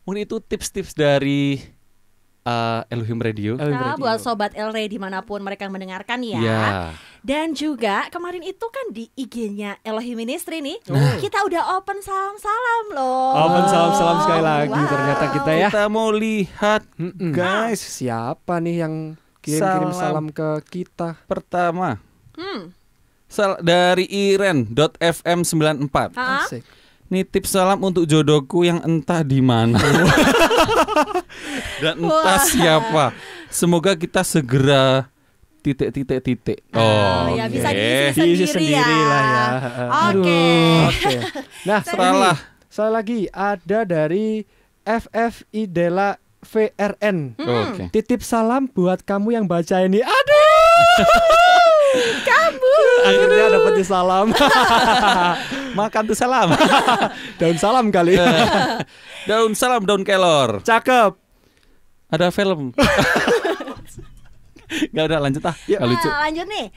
Mungkin 0.02 0.22
itu 0.22 0.36
tips-tips 0.40 0.94
dari 0.94 1.60
eh, 2.42 2.82
Elohim 2.90 3.18
Radio. 3.18 3.52
Nah, 3.54 3.68
Radio. 3.90 3.98
buat 3.98 4.18
sobat 4.18 4.52
El 4.54 4.70
Rey 4.70 4.86
di 4.86 4.96
mana 4.96 5.22
pun 5.22 5.40
mereka 5.40 5.66
mendengarkan 5.66 6.20
ya. 6.20 6.40
Ya. 6.40 6.64
Dan 7.20 7.52
juga 7.52 8.08
kemarin 8.08 8.40
itu 8.42 8.64
kan 8.64 8.90
di 8.90 9.12
IG-nya 9.14 9.76
Elohim 9.82 10.16
Ministry 10.16 10.60
nih, 10.60 10.80
Oh. 10.88 11.20
kita 11.20 11.44
udah 11.44 11.76
open 11.76 12.00
salam-salam 12.00 12.86
loh. 12.92 13.36
Open 13.38 13.66
salam-salam 13.66 14.18
sekali 14.22 14.42
lagi 14.42 14.72
Wow. 14.74 14.88
ternyata 14.88 15.26
kita 15.30 15.52
ya. 15.54 15.68
Kita 15.68 15.84
mau 15.88 16.10
lihat 16.10 16.88
Mm-mm. 16.96 17.32
guys. 17.32 17.80
Siapa 17.80 18.58
nih 18.58 18.76
yang 18.80 18.96
kirim-kirim 19.40 19.92
Salam. 19.92 20.26
salam 20.26 20.26
ke 20.30 20.50
kita? 20.66 21.20
Pertama 21.26 22.00
Hmm. 22.34 22.72
sal- 23.26 23.60
dari 23.60 24.08
iren.fm94. 24.08 25.98
Ha? 26.14 26.44
Asik. 26.44 26.64
Nitip 27.10 27.50
salam 27.50 27.82
untuk 27.82 28.06
jodohku 28.06 28.62
yang 28.62 28.86
entah 28.86 29.26
di 29.26 29.42
mana. 29.42 29.82
Dan 31.82 32.06
entah 32.06 32.38
Wah. 32.38 32.46
siapa. 32.46 33.06
Semoga 33.50 33.98
kita 33.98 34.22
segera 34.22 35.10
titik 35.60 35.90
titik 35.90 36.22
titik. 36.22 36.60
Oh, 36.72 37.34
ya 37.34 37.50
oke. 37.50 37.58
bisa 37.58 37.70
diisi 37.74 38.22
Diisi 38.22 38.46
sendiri, 38.46 38.78
sendiri 38.78 38.94
ya. 38.94 39.10
lah 39.10 39.24
ya. 39.26 39.46
Oke. 40.14 40.44
Oke. 40.86 41.16
Nah, 41.66 41.80
Salah. 41.82 42.38
ini 42.38 42.68
saya 42.70 42.90
lagi 42.94 43.20
ada 43.34 43.80
dari 43.84 44.46
FF 44.86 45.50
Idela 45.50 46.22
VRN. 46.40 47.36
Oke. 47.36 47.84
Titip 47.90 48.22
salam 48.22 48.70
buat 48.70 49.02
kamu 49.02 49.34
yang 49.34 49.46
baca 49.50 49.82
ini. 49.82 50.00
Aduh. 50.00 51.04
kamu. 52.26 52.76
Akhirnya 53.06 53.46
dapat 53.56 53.74
salam. 53.86 54.28
Makan 55.80 56.04
tuh 56.10 56.18
salam. 56.18 56.50
Daun 57.40 57.58
salam 57.58 57.86
kali. 57.94 58.18
daun 59.30 59.54
salam 59.54 59.86
daun 59.86 60.02
kelor. 60.02 60.66
Cakep. 60.66 61.14
Ada 62.10 62.34
film. 62.34 62.74
Gak 64.94 65.06
ada 65.10 65.18
lanjut 65.22 65.44
ah. 65.46 65.56
Ya. 65.66 65.82
Gak 65.82 65.90
lucu. 65.90 66.10
Nah, 66.10 66.20
lanjut 66.30 66.48
nih. 66.50 66.68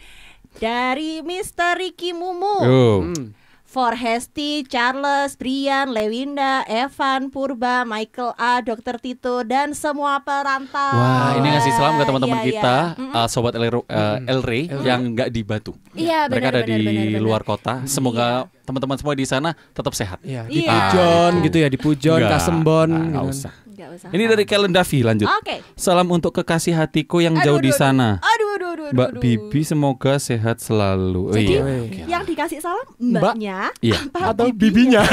Dari 0.61 1.13
Mr. 1.25 1.81
Ricky 1.81 2.13
Mumu. 2.13 2.57
Oh. 2.65 2.99
Hmm. 3.05 3.33
For 3.73 3.97
Hesti, 3.97 4.69
Charles, 4.69 5.33
Brian, 5.35 5.89
Lewinda, 5.89 6.61
Evan, 6.69 7.33
Purba, 7.33 7.89
Michael 7.89 8.37
A, 8.37 8.61
Dr. 8.61 9.01
Tito, 9.01 9.41
dan 9.43 9.73
semua 9.73 10.21
perantau. 10.21 10.93
Wah, 10.93 11.33
ini 11.35 11.49
ngasih 11.49 11.73
salam 11.73 11.97
ke 11.97 12.05
teman-teman 12.05 12.37
Iya, 12.37 12.47
kita, 12.47 12.77
iya. 12.93 13.01
Mm-mm. 13.01 13.17
uh, 13.17 13.27
sobat 13.27 13.57
El, 13.57 13.65
uh, 13.65 13.81
El 14.23 14.41
Rey 14.43 14.69
yang 14.69 15.17
nggak 15.17 15.33
di 15.33 15.41
Batu. 15.41 15.73
Iya, 15.93 16.29
Mereka 16.29 16.53
benar, 16.53 16.61
ada 16.61 16.69
di 16.69 16.85
benar. 16.85 17.23
luar 17.25 17.41
kota. 17.43 17.81
Semoga 17.87 18.45
teman-teman 18.63 18.95
semua 18.95 19.17
di 19.17 19.25
sana 19.25 19.57
tetap 19.73 19.97
sehat. 19.97 20.21
Ya, 20.21 20.45
di 20.45 20.63
Iya. 20.63 20.69
Pujon 20.69 21.33
gitu 21.41 21.57
ya, 21.57 21.69
di 21.69 21.79
Pujon, 21.79 22.21
Kasembon. 22.21 22.91
nggak 22.93 23.09
gitu 23.09 23.17
kan. 23.17 23.33
usah. 23.33 23.55
Nggak 23.73 23.89
usah. 23.97 24.09
Ini 24.13 24.25
dari 24.29 24.45
Kellen 24.45 24.71
Davi 24.71 24.99
lanjut. 25.01 25.29
Oke. 25.33 25.65
Salam 25.75 26.07
untuk 26.07 26.31
kekasih 26.31 26.77
hatiku 26.77 27.19
yang 27.19 27.33
Aduh, 27.35 27.57
jauh 27.57 27.59
di 27.59 27.73
aduh, 27.73 27.81
sana. 27.81 28.09
Aduh, 28.21 28.42
aduh, 28.55 28.69
aduh, 28.73 28.85
aduh, 28.89 28.97
Mbak 28.97 29.09
aduh. 29.15 29.21
Bibi 29.21 29.61
semoga 29.63 30.15
sehat 30.17 30.61
selalu. 30.61 31.23
Oh, 31.29 31.35
Jadi 31.35 31.53
iya. 31.53 31.61
Weh. 31.65 31.81
Oke. 31.87 32.01
yang 32.09 32.23
dikasih 32.23 32.59
salam 32.61 32.87
Mbak. 32.97 33.21
mbaknya 33.21 33.59
Iya. 33.81 33.99
apa 34.13 34.19
Atau 34.33 34.47
bibinya. 34.53 35.03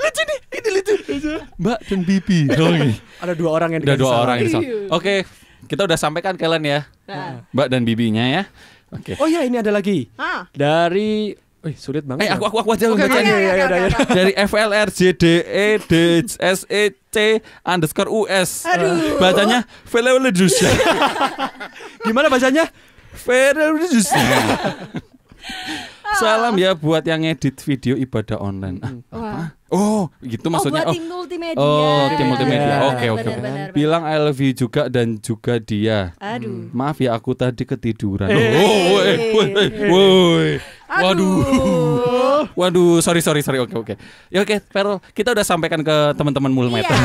lucu 0.00 0.22
nih, 0.22 0.38
ini 0.54 0.68
lucu. 0.76 0.94
Mbak 1.58 1.78
dan 1.88 2.00
Bibi. 2.06 2.38
Oke. 2.50 2.88
Ada 3.20 3.32
dua 3.34 3.50
orang 3.50 3.70
yang 3.76 3.82
dua 3.84 3.96
salam. 3.96 4.22
orang. 4.24 4.36
Iya. 4.40 4.60
Oke, 4.92 5.14
kita 5.66 5.82
udah 5.84 5.98
sampaikan 5.98 6.34
Kellen 6.38 6.64
ya. 6.64 6.86
Nah. 7.06 7.44
Mbak 7.50 7.66
dan 7.68 7.82
Bibinya 7.84 8.24
ya. 8.26 8.42
Oke. 8.90 9.14
Oh 9.22 9.28
ya, 9.30 9.46
ini 9.46 9.58
ada 9.58 9.70
lagi. 9.70 10.10
Ah. 10.18 10.50
dari 10.50 11.34
Wih, 11.60 11.76
sulit 11.76 12.08
banget. 12.08 12.24
Eh, 12.24 12.28
ya. 12.32 12.40
aku 12.40 12.48
aku 12.48 12.56
aku 12.64 12.70
aja 12.72 12.88
Oke, 12.88 13.04
oke, 13.04 13.04
bacanya. 13.04 13.32
oke, 13.36 13.44
udah, 13.44 13.52
ya 13.52 13.64
udah. 13.68 13.78
dari 14.16 14.32
FLRJD 14.32 15.24
E 15.44 15.66
D 15.84 15.92
S 16.40 16.64
E 16.72 16.82
C 17.12 17.16
underscore 17.68 18.08
US. 18.08 18.64
Aduh. 18.64 19.20
Bacanya 19.20 19.68
Velolejus. 19.84 20.56
Gimana 22.08 22.32
bacanya? 22.32 22.64
Velolejus. 23.12 24.08
Salam 26.18 26.58
ya 26.58 26.74
buat 26.74 27.06
yang 27.06 27.22
edit 27.22 27.60
video 27.62 27.94
ibadah 27.94 28.40
online. 28.42 28.82
Ah, 28.82 29.14
Wah. 29.14 29.46
oh, 29.70 30.02
gitu 30.24 30.50
maksudnya. 30.50 30.82
oh, 30.82 30.90
Oh, 30.90 30.90
buat 30.90 30.98
tim 30.98 31.04
multimedia. 31.06 31.62
Oh, 31.62 32.04
tim 32.18 32.26
multimedia. 32.26 32.66
Iya, 32.66 32.78
Oke, 32.90 33.06
oke. 33.14 33.30
Bilang 33.70 34.02
I 34.02 34.16
love 34.18 34.40
you 34.42 34.50
juga 34.50 34.90
dan 34.90 35.22
juga 35.22 35.62
dia. 35.62 36.18
Aduh. 36.18 36.68
Maaf 36.74 36.98
ya 36.98 37.14
aku 37.14 37.38
tadi 37.38 37.62
ketiduran. 37.62 38.26
Eh. 38.26 38.58
Oh, 38.58 38.76
woi, 38.98 39.12
woi, 39.30 39.66
woi. 39.86 40.48
Waduh. 40.90 42.19
Aduh. 42.40 42.56
Waduh, 42.56 42.98
sorry 43.04 43.20
sorry 43.20 43.40
sorry. 43.44 43.60
Oke 43.60 43.76
oke. 43.76 43.94
Ya 44.32 44.40
oke, 44.40 44.62
Ferel, 44.72 44.98
kita 45.12 45.36
udah 45.36 45.44
sampaikan 45.44 45.80
ke 45.84 45.96
teman-teman 46.16 46.52
Mulmeter. 46.52 46.92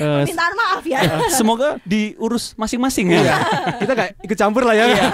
Eh, 0.00 0.22
Mintaan 0.24 0.54
maaf 0.56 0.80
ya. 0.86 1.02
semoga 1.28 1.76
diurus 1.84 2.56
masing-masing 2.56 3.10
ya. 3.10 3.20
Iya. 3.20 3.36
Kita 3.84 3.92
kayak 3.92 4.12
ikut 4.22 4.38
campur 4.38 4.62
lah 4.64 4.72
ya. 4.72 4.86
Iya. 4.86 5.04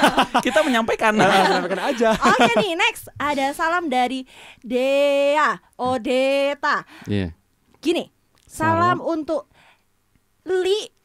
Kita 0.44 0.62
menyampaikan. 0.62 1.16
Nah, 1.16 1.26
sampaikan 1.58 1.80
aja. 1.90 2.14
Oke 2.14 2.52
nih, 2.60 2.78
next 2.78 3.10
ada 3.18 3.50
salam 3.50 3.90
dari 3.90 4.22
Dea 4.62 5.58
Odeta. 5.74 6.86
Iya. 7.08 7.34
Gini, 7.82 8.06
salam, 8.46 9.02
untuk 9.02 9.50
Liput 10.46 10.95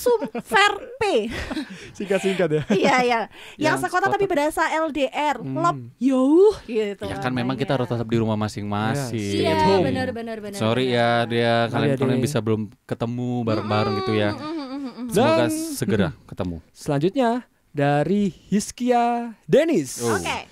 Sumverpe. 0.00 1.28
Singkat-singkat 1.92 2.48
ya. 2.50 2.62
iya 2.72 2.96
iya. 3.00 3.20
Yang, 3.54 3.60
Yang 3.60 3.76
sekota 3.82 4.06
sekota. 4.06 4.14
tapi 4.16 4.24
berasa 4.24 4.62
LDR. 4.80 5.36
Hmm. 5.38 5.56
Lop 5.56 5.76
yauh 5.98 6.54
gitu. 6.64 7.04
Ya 7.04 7.16
kan 7.16 7.30
memang 7.30 7.54
kita 7.54 7.76
harus 7.76 7.84
tetap 7.86 8.06
di 8.06 8.16
rumah 8.16 8.36
masing-masing. 8.36 9.44
Iya, 9.44 9.52
at 9.52 9.60
home. 9.66 9.84
benar 9.84 10.08
benar 10.10 10.36
benar. 10.38 10.56
Sorry 10.56 10.90
ya 10.90 11.24
dia 11.24 11.68
kalian 11.68 11.90
Iya, 11.90 12.00
kalian 12.00 12.20
bisa 12.20 12.38
belum 12.38 12.72
ketemu 12.84 13.44
bareng-bareng 13.44 13.94
gitu 14.00 14.12
ya. 14.14 14.30
Mm-mm. 14.32 15.08
Semoga 15.08 15.44
Dan- 15.44 15.52
segera 15.74 16.08
ketemu. 16.24 16.56
Selanjutnya 16.70 17.30
dari 17.70 18.30
Hiskia 18.30 19.34
Denis. 19.44 20.00
Oh. 20.00 20.16
Oke. 20.16 20.48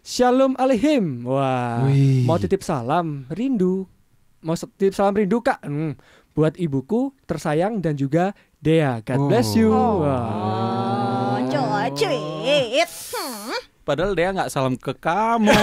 Shalom 0.00 0.52
Alehim. 0.54 1.24
Wah, 1.24 1.88
Wih. 1.88 2.22
mau 2.22 2.36
titip 2.36 2.60
salam 2.60 3.24
rindu. 3.28 3.88
Mau 4.38 4.52
titip 4.52 4.92
salam 4.92 5.16
rindu 5.16 5.40
Kak. 5.40 5.64
Hmm, 5.64 5.96
buat 6.34 6.58
ibuku 6.58 7.14
tersayang 7.24 7.78
dan 7.78 7.94
juga 7.94 8.34
Dea. 8.58 9.00
God 9.06 9.30
bless 9.30 9.54
you. 9.54 9.70
Oh. 9.70 10.02
Oh, 10.04 11.38
cuit. 11.94 12.90
Hmm. 13.14 13.54
Padahal 13.84 14.16
dia 14.16 14.32
nggak 14.32 14.48
salam 14.50 14.74
ke 14.74 14.92
kamu. 14.96 15.52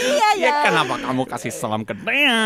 Iya 0.00 0.28
ya. 0.40 0.48
ya 0.48 0.52
kenapa 0.64 0.94
kamu 0.96 1.22
kasih 1.28 1.52
salam 1.52 1.82
ke 1.84 1.92
dia? 1.92 2.40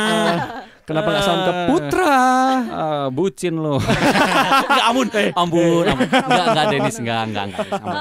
Kenapa 0.82 1.14
nggak 1.14 1.22
salam 1.22 1.42
ke 1.46 1.52
Putra? 1.70 2.18
Ah, 2.66 3.06
bucin 3.14 3.54
lo. 3.62 3.78
Enggak 4.68 4.86
ampun, 4.90 5.06
ampun, 5.38 5.84
ampun. 5.86 6.08
Enggak, 6.10 6.46
enggak 6.50 6.66
Denis, 6.74 6.96
enggak, 6.98 7.22
enggak, 7.30 7.44
enggak. 7.46 7.66
Ampun, 7.70 7.94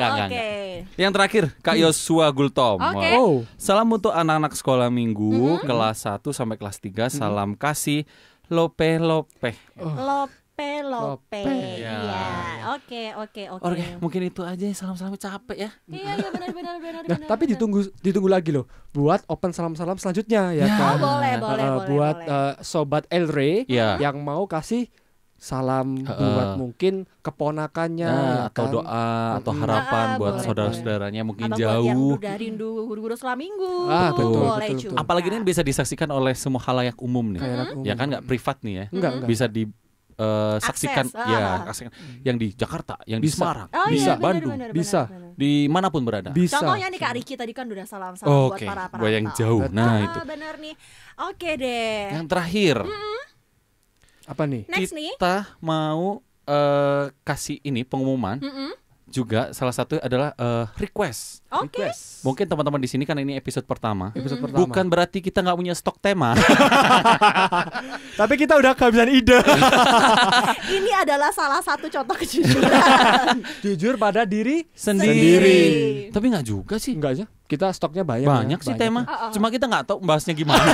ampun. 0.00 0.63
Oh. 0.76 0.96
Yang 0.96 1.12
terakhir, 1.12 1.44
Kak 1.60 1.76
Yosua 1.76 2.26
Gultom. 2.28 2.76
Oke. 2.76 2.96
Wah. 2.96 3.14
Oh, 3.16 3.34
Salam 3.54 3.86
untuk 3.88 4.10
anak-anak 4.10 4.52
sekolah 4.52 4.88
minggu 4.88 5.60
kelas 5.60 6.02
1 6.04 6.30
sampai 6.30 6.56
kelas 6.56 6.78
3. 6.78 7.06
Salam 7.08 7.54
kasih 7.54 8.02
Lope 8.46 8.98
Lope. 8.98 9.54
Lope 9.78 10.32
lope. 10.54 10.70
Lope. 10.84 11.42
Iya. 11.42 11.98
Ya. 11.98 12.22
Oke 12.72 13.10
oke 13.12 13.42
oke. 13.50 13.64
Oke, 13.66 13.84
mungkin 13.98 14.22
itu 14.22 14.40
aja 14.40 14.62
salam-salam 14.70 15.16
capek 15.16 15.58
ya. 15.58 15.70
Iya 15.84 16.10
iya 16.14 16.28
benar 16.30 16.50
benar 16.52 16.76
benar. 16.78 17.02
nah, 17.02 17.18
benar, 17.18 17.26
tapi 17.26 17.44
ditunggu 17.48 17.80
ditunggu 17.98 18.30
lagi 18.30 18.54
loh 18.54 18.64
buat 18.90 19.26
open 19.26 19.50
salam-salam 19.50 19.98
selanjutnya 19.98 20.54
ya, 20.54 20.62
Ya. 20.62 20.70
kan. 20.70 20.94
Oh, 20.94 20.98
boleh 21.02 21.26
Eh, 21.28 21.38
boleh 21.38 21.58
Eh, 21.58 21.70
boleh. 21.72 21.88
buat 21.88 22.16
boleh. 22.20 22.30
eh, 22.30 22.54
sobat 22.62 23.04
Elre 23.08 23.66
Iya. 23.66 23.98
yang 23.98 24.22
mau 24.22 24.46
kasih 24.46 24.86
salam 25.44 26.00
Heeh. 26.00 26.16
buat 26.16 26.50
mungkin 26.56 26.94
keponakannya 27.20 28.08
Nah, 28.08 28.24
ya 28.24 28.40
atau 28.48 28.64
kan? 28.64 28.72
doa 28.72 29.06
atau 29.36 29.52
harapan 29.52 30.06
Ah, 30.06 30.16
buat 30.16 30.34
saudara-saudaranya 30.40 31.20
mungkin 31.20 31.52
Atau 31.52 31.60
buat 31.60 31.84
yang 31.84 32.00
jauh. 32.00 32.16
udah 32.16 32.34
rindu 32.34 32.70
guru-guru 32.86 33.12
selama 33.12 33.38
minggu. 33.38 33.74
Ah, 33.86 34.08
betul, 34.10 34.24
boleh 34.32 34.48
betul, 34.66 34.80
juga. 34.80 34.90
betul. 34.90 35.02
Apalagi 35.04 35.26
ini 35.28 35.44
bisa 35.44 35.60
disaksikan 35.60 36.08
oleh 36.08 36.32
semua 36.32 36.64
halayak 36.64 36.96
umum 36.98 37.28
nih. 37.28 37.40
Anak 37.40 37.76
Ya 37.84 37.92
kan 37.92 38.06
nggak 38.08 38.24
privat 38.24 38.56
nih 38.64 38.74
ya. 38.74 38.84
Enggak, 38.88 39.10
enggak. 39.14 39.28
Bisa 39.28 39.44
di 39.46 39.62
eh, 40.14 40.56
saksikan 40.62 41.10
Akses, 41.10 41.26
ya, 41.26 41.38
ah. 41.42 41.58
saksikan. 41.66 41.90
yang 42.22 42.36
di 42.38 42.54
Jakarta, 42.54 42.94
yang 43.02 43.18
di 43.18 43.26
Bisa. 43.26 43.42
Semarang, 43.42 43.66
Oh 43.68 43.88
di 43.90 43.98
iya, 43.98 44.14
Bandung, 44.14 44.54
benar, 44.54 44.70
benar, 44.70 44.78
Bisa. 44.78 45.00
benar. 45.04 45.34
di 45.34 45.52
mana 45.66 45.86
pun 45.90 46.02
berada. 46.02 46.30
Bisa. 46.30 46.54
Contohnya 46.54 46.86
nih 46.86 47.00
Kak 47.02 47.12
Riki 47.18 47.34
tadi 47.34 47.50
kan 47.50 47.66
udah 47.66 47.82
salam-salam 47.82 48.30
buat 48.46 48.54
Oke, 48.54 48.62
para 48.62 48.86
gua 48.94 49.10
yang 49.10 49.26
jauh. 49.34 49.66
Nah, 49.68 49.90
Ah, 49.90 50.06
itu. 50.06 50.18
benar 50.22 50.54
nih. 50.56 50.74
Oke 51.20 51.50
deh. 51.58 52.14
Yang 52.14 52.26
terakhir, 52.30 52.76
Apa 54.24 54.44
nih? 54.44 54.64
Next 54.66 54.92
nih. 54.92 55.12
kita 55.16 55.52
mau 55.58 56.20
eh, 56.44 57.04
kasih 57.22 57.60
ini 57.60 57.82
pengumuman 57.82 58.40
Mm-mm. 58.40 58.72
juga 59.04 59.52
salah 59.52 59.70
satu 59.70 60.00
adalah 60.00 60.32
eh, 60.34 60.64
request. 60.80 61.44
Oke. 61.52 61.76
Request. 61.84 62.24
Mungkin 62.24 62.44
teman-teman 62.48 62.80
di 62.80 62.88
sini 62.88 63.04
kan 63.04 63.16
ini 63.16 63.36
episode 63.36 63.64
pertama. 63.64 64.10
Episode 64.12 64.40
pertama. 64.40 64.64
Bukan 64.64 64.84
berarti 64.88 65.20
kita 65.20 65.44
nggak 65.44 65.56
punya 65.56 65.74
stok 65.76 66.00
tema. 66.00 66.32
Tapi 68.20 68.34
kita 68.38 68.54
udah 68.56 68.72
kehabisan 68.72 69.10
ide. 69.10 69.38
Ini 70.78 71.02
adalah 71.02 71.34
salah 71.34 71.58
satu 71.58 71.90
contoh 71.90 72.14
kejujuran. 72.14 73.42
Jujur 73.66 73.98
pada 73.98 74.22
diri 74.22 74.62
sendiri. 74.70 76.08
Tapi 76.14 76.26
nggak 76.30 76.46
juga 76.46 76.78
sih. 76.78 76.94
enggak 76.94 77.12
aja. 77.18 77.26
Kita 77.44 77.68
stoknya 77.70 78.02
banyak. 78.02 78.24
Banyak 78.24 78.56
ya. 78.56 78.64
sih 78.64 78.74
tema. 78.74 79.04
Oh, 79.04 79.28
oh. 79.28 79.30
Cuma 79.30 79.48
kita 79.48 79.64
nggak 79.64 79.84
tahu 79.84 79.98
bahasnya 80.00 80.32
gimana. 80.32 80.64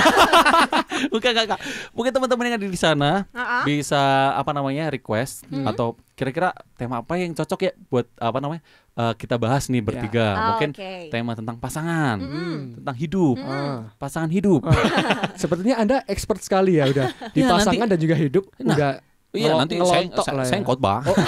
Bukan 1.13 1.29
nggak. 1.29 1.59
Mungkin 1.91 2.11
teman-teman 2.11 2.43
yang 2.45 2.55
ada 2.55 2.65
di 2.65 2.79
sana 2.79 3.27
Ah, 3.29 3.59
ah. 3.59 3.63
bisa 3.63 3.99
apa 4.33 4.51
namanya 4.51 4.87
request 4.87 5.43
atau 5.67 5.99
kira-kira 6.13 6.53
tema 6.75 7.01
apa 7.01 7.17
yang 7.17 7.33
cocok 7.33 7.59
ya 7.61 7.71
buat 7.87 8.05
apa 8.15 8.37
namanya 8.37 8.61
eh, 8.93 9.13
kita 9.15 9.35
bahas 9.35 9.67
nih 9.67 9.81
bertiga. 9.81 10.27
Ah, 10.29 10.47
Mungkin 10.53 10.69
oke. 10.71 10.91
tema 11.09 11.31
tentang 11.33 11.57
pasangan, 11.57 12.17
Hmm. 12.17 12.57
tentang 12.77 12.95
hidup, 12.95 13.35
Ah. 13.37 13.91
pasangan 13.97 14.29
hidup. 14.29 14.63
Sepertinya 15.41 15.75
Anda 15.75 15.97
expert 16.05 16.39
sekali 16.39 16.77
ya 16.77 16.87
udah 16.87 17.07
di 17.31 17.41
Ya, 17.41 17.51
pasangan 17.51 17.87
dan 17.87 17.99
juga 17.99 18.15
hidup 18.15 18.47
Nah, 18.57 18.75
udah 18.75 18.91
Iya 19.31 19.55
nanti 19.55 19.79
saya 19.79 20.03
ngelontok 20.03 20.25
saya, 20.27 20.35
lah 20.35 20.45
saya 20.45 20.59
ya. 20.59 20.65
khotbah. 20.67 20.99
Berat. 21.03 21.23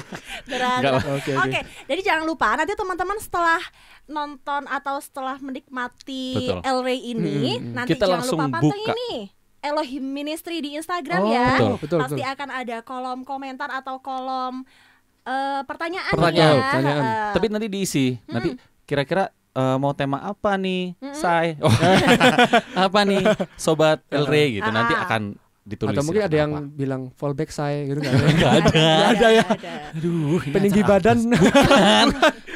Oke, 0.42 1.10
Oke, 1.10 1.32
oke. 1.34 1.60
jadi 1.84 2.00
jangan 2.02 2.24
lupa 2.24 2.52
nanti 2.52 2.72
teman-teman 2.72 3.16
setelah 3.16 3.60
nonton 4.04 4.64
atau 4.66 4.96
setelah 4.98 5.36
menikmati 5.38 6.34
Betul. 6.36 6.58
El 6.62 6.78
Rey 6.80 7.00
ini, 7.08 7.56
Hmm, 7.56 7.74
nanti 7.74 7.92
Kita 7.92 8.06
jangan 8.06 8.26
lupa 8.26 8.44
pantengin 8.50 8.72
buka. 8.82 8.94
nih 8.96 9.18
Elohim 9.60 10.04
Ministry 10.06 10.56
di 10.58 10.74
Instagram 10.74 11.20
Oh, 11.20 11.28
ya. 11.28 11.48
Betul. 11.54 11.72
betul, 11.78 11.98
Pasti 12.00 12.14
betul. 12.18 12.32
akan 12.32 12.48
ada 12.50 12.76
kolom 12.80 13.20
komentar 13.22 13.68
atau 13.70 13.98
kolom 13.98 14.64
eh, 15.22 15.60
pertanyaan, 15.62 16.10
Pertanyaan, 16.10 16.48
ya. 16.50 16.62
pertanyaan. 16.64 17.02
Heeh. 17.04 17.32
Tapi 17.32 17.46
nanti 17.48 17.68
diisi. 17.68 18.06
Nanti 18.26 18.56
kira-kira 18.82 19.24
eh, 19.50 19.76
mau 19.76 19.92
tema 19.92 20.16
apa 20.20 20.56
nih, 20.56 20.96
say? 21.12 21.60
Oh, 21.60 21.68
apa 22.86 23.00
nih, 23.02 23.20
sobat 23.54 24.00
El 24.08 24.24
Rey 24.24 24.56
gitu. 24.56 24.66
Nanti 24.66 24.92
Ah. 24.92 25.04
akan 25.04 25.36
ditulis. 25.70 25.94
Atau 25.94 26.02
mungkin 26.02 26.22
ya, 26.22 26.26
ada 26.26 26.36
yang 26.36 26.52
apa. 26.52 26.66
bilang 26.74 27.02
fallback 27.14 27.50
saya 27.54 27.86
gitu 27.86 28.02
enggak 28.02 28.12
ada. 28.12 28.26
Nggak 28.34 28.52
ada. 28.52 28.70
Nggak 28.74 29.10
ada 29.14 29.28
ya. 29.30 29.44
nggak 29.46 29.58
ada. 29.62 29.72
Aduh, 29.94 30.38
ini 30.42 30.52
Peninggi 30.52 30.82
badan. 30.82 31.18
Bukan, 31.30 32.06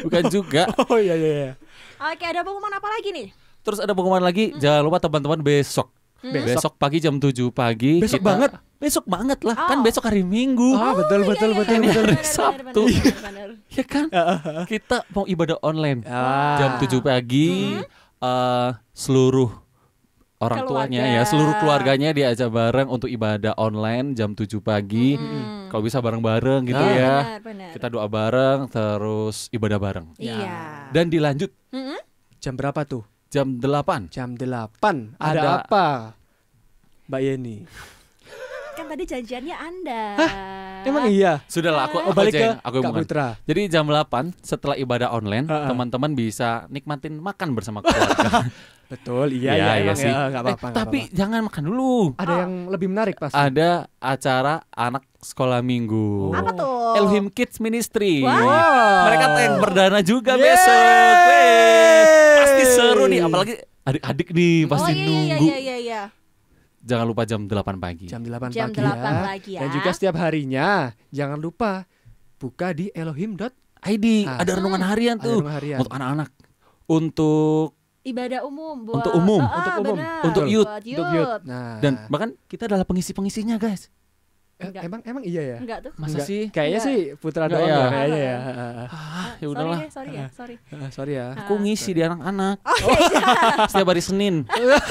bukan 0.04 0.24
juga. 0.28 0.62
oh 0.90 0.98
iya 0.98 1.14
iya 1.14 1.30
iya. 1.32 1.52
Oke, 1.96 2.24
ada 2.26 2.42
pengumuman 2.42 2.74
apa 2.74 2.88
lagi 2.90 3.08
nih? 3.14 3.28
Terus 3.64 3.78
ada 3.80 3.96
pengumuman 3.96 4.20
lagi, 4.20 4.52
jangan 4.58 4.84
lupa 4.84 4.98
teman-teman 5.00 5.40
besok. 5.40 5.88
Besok 6.20 6.76
pagi 6.76 7.00
jam 7.00 7.16
7 7.16 7.32
pagi. 7.52 8.00
Besok 8.00 8.20
banget? 8.20 8.56
Besok 8.80 9.04
banget 9.08 9.40
lah, 9.44 9.56
Oh. 9.56 9.68
kan 9.68 9.78
besok 9.80 10.08
hari 10.08 10.20
Minggu. 10.20 10.76
Ah, 10.76 10.92
betul 10.92 11.24
iya, 11.24 11.28
betul 11.28 11.50
iya, 11.52 11.56
betul 11.56 11.72
iya, 11.72 11.80
Ini 11.80 11.88
betul. 11.88 12.04
hari 12.04 12.16
Sabtu. 12.20 12.82
benar, 12.84 13.00
benar, 13.00 13.20
benar. 13.24 13.48
Ya 13.72 13.84
kan? 13.84 14.04
Kita 14.68 14.96
mau 15.12 15.24
ibadah 15.24 15.56
online. 15.64 16.00
Ah. 16.04 16.56
Jam 16.60 16.70
7 16.80 17.00
pagi 17.00 17.80
eh, 18.20 18.68
seluruh 18.92 19.63
orang 20.44 20.62
Keluarga. 20.62 20.88
tuanya 20.90 21.02
ya, 21.10 21.22
seluruh 21.24 21.54
keluarganya 21.56 22.10
diajak 22.10 22.48
bareng 22.48 22.86
untuk 22.86 23.08
ibadah 23.08 23.56
online 23.56 24.12
jam 24.12 24.30
7 24.30 24.60
pagi. 24.60 25.14
Hmm. 25.14 25.66
Kalau 25.66 25.82
bisa 25.82 25.98
bareng-bareng 25.98 26.62
gitu 26.64 26.78
Ah. 26.78 26.92
ya. 26.92 27.14
Benar, 27.18 27.40
benar. 27.42 27.70
Kita 27.72 27.86
doa 27.88 28.06
bareng 28.06 28.58
terus 28.68 29.48
ibadah 29.50 29.76
bareng. 29.76 30.06
Iya. 30.16 30.88
Dan 30.90 31.08
dilanjut 31.08 31.50
Mm-mm. 31.70 31.98
Jam 32.38 32.54
berapa 32.54 32.84
tuh? 32.84 33.02
jam 33.26 33.58
8. 33.58 34.06
Jam 34.08 34.36
8. 34.36 35.16
Ada, 35.16 35.26
Ada- 35.34 35.50
apa? 35.60 35.86
Mbak 37.04 37.20
Yeni. 37.20 37.56
Kan 38.84 38.92
tadi 38.92 39.08
janjiannya 39.08 39.56
Anda. 39.56 40.02
Emang 40.84 41.08
iya? 41.08 41.40
Sudahlah 41.46 41.88
aku 41.88 41.96
Oh, 41.96 42.02
aku 42.04 42.10
balik 42.14 42.36
aja 42.36 42.36
ke 42.36 42.48
aku 42.60 42.76
Kak. 42.78 42.92
Putra. 42.94 43.26
Jadi 43.42 43.60
jam 43.66 43.88
8 43.88 44.04
setelah 44.38 44.76
ibadah 44.76 45.08
online, 45.08 45.48
Ha-ha. 45.48 45.72
teman-teman 45.72 46.12
bisa 46.12 46.68
nikmatin 46.68 47.16
makan 47.16 47.56
bersama 47.56 47.80
keluarga. 47.80 48.44
Betul, 48.92 49.32
iya 49.32 49.50
Iya, 49.50 49.56
iya, 49.56 49.64
iya 49.72 49.80
emang 49.80 49.96
sih. 49.96 50.04
ya, 50.04 50.12
Eh, 50.12 50.28
apa-apa. 50.36 50.52
nggak 50.60 50.76
tapi 50.76 50.98
apa-apa. 51.00 51.16
jangan 51.16 51.40
makan 51.42 51.62
dulu. 51.64 51.96
ada 52.14 52.34
yang 52.38 52.52
lebih 52.68 52.88
menarik 52.90 53.16
pasti. 53.16 53.32
Ada 53.34 53.70
acara 53.96 54.54
anak 54.70 55.04
sekolah 55.18 55.64
minggu. 55.64 56.08
Apa 56.30 56.50
tuh? 56.52 57.00
Elhim 57.00 57.26
Kids 57.26 57.56
Ministry. 57.58 58.20
Wow. 58.20 59.08
Mereka 59.08 59.24
tayang 59.32 59.56
perdana 59.58 59.98
juga 60.02 60.36
Yeay. 60.36 60.44
besok. 60.44 60.76
Weh. 61.24 62.04
Pasti 62.36 62.62
seru 62.70 63.04
nih, 63.06 63.20
apalagi 63.22 63.54
adik-adik 63.82 64.28
nih 64.30 64.56
pasti 64.66 64.84
oh 64.86 64.94
iya 64.94 65.00
iya 65.00 65.08
nunggu. 65.32 65.44
iya 65.46 65.56
iya 65.58 65.76
iya. 65.78 66.02
Jangan 66.84 67.06
lupa 67.08 67.24
jam 67.24 67.40
8 67.42 67.80
pagi. 67.80 68.06
Jam 68.06 68.20
8 68.20 68.52
Jam 68.52 68.68
pagi 68.68 68.78
8 68.78 68.84
ya. 68.84 69.22
pagi 69.24 69.50
ya. 69.56 69.60
Dan 69.64 69.68
juga 69.72 69.90
setiap 69.90 70.14
harinya 70.20 70.68
jangan 71.08 71.40
lupa 71.40 71.88
buka 72.36 72.76
di 72.76 72.92
elohim. 72.92 73.40
ID 73.84 74.24
Ah. 74.24 74.40
ada 74.40 74.56
renungan 74.56 74.80
harian 74.80 75.16
tuh 75.16 75.40
renungan 75.40 75.56
harian. 75.56 75.78
untuk 75.80 75.92
anak-anak. 75.92 76.28
Untuk 76.84 77.68
Ibadah 78.04 78.44
umum 78.44 78.84
buat 78.84 79.00
Untuk 79.00 79.12
umum. 79.16 79.40
Ah, 79.40 79.56
Untuk 79.56 79.72
umum. 79.80 79.96
Untuk 80.20 80.44
youth. 80.44 80.68
Buat 80.68 80.84
Untuk 80.84 81.08
youth. 81.08 81.16
youth. 81.16 81.42
Nah, 81.48 81.80
dan 81.80 81.92
bahkan 82.12 82.36
kita 82.44 82.68
adalah 82.68 82.84
pengisi-pengisinya, 82.84 83.56
guys. 83.56 83.88
Eh, 84.54 84.64
Enggak. 84.64 84.82
emang 84.82 85.00
emang 85.02 85.22
iya 85.22 85.42
ya? 85.44 85.56
Enggak 85.58 85.78
tuh. 85.82 85.92
Masa 85.96 86.14
Enggak. 86.14 86.26
sih? 86.26 86.42
Kayaknya 86.48 86.78
Enggak. 86.78 86.88
sih 86.88 86.98
Putra 87.16 87.44
Enggak 87.44 87.58
doang 87.58 87.66
ya? 87.66 87.74
ya 87.74 87.86
kayaknya 87.88 88.20
ya. 88.20 88.36
Ah. 88.36 88.46
Ah, 88.46 88.86
ya 88.86 88.88
sorry 89.34 89.46
udahlah. 89.50 89.78
ya, 89.78 89.88
sorry 89.90 90.10
ya, 90.10 90.26
sorry. 90.30 90.54
Ah, 90.70 90.90
Sorry 90.90 91.12
ya. 91.14 91.26
Aku 91.36 91.52
ngisi 91.56 91.90
di 91.90 92.00
anak-anak 92.00 92.56
Oh 92.62 92.78
iya, 92.78 93.26
setiap 93.70 93.88
hari 93.88 94.00
Senin. 94.00 94.34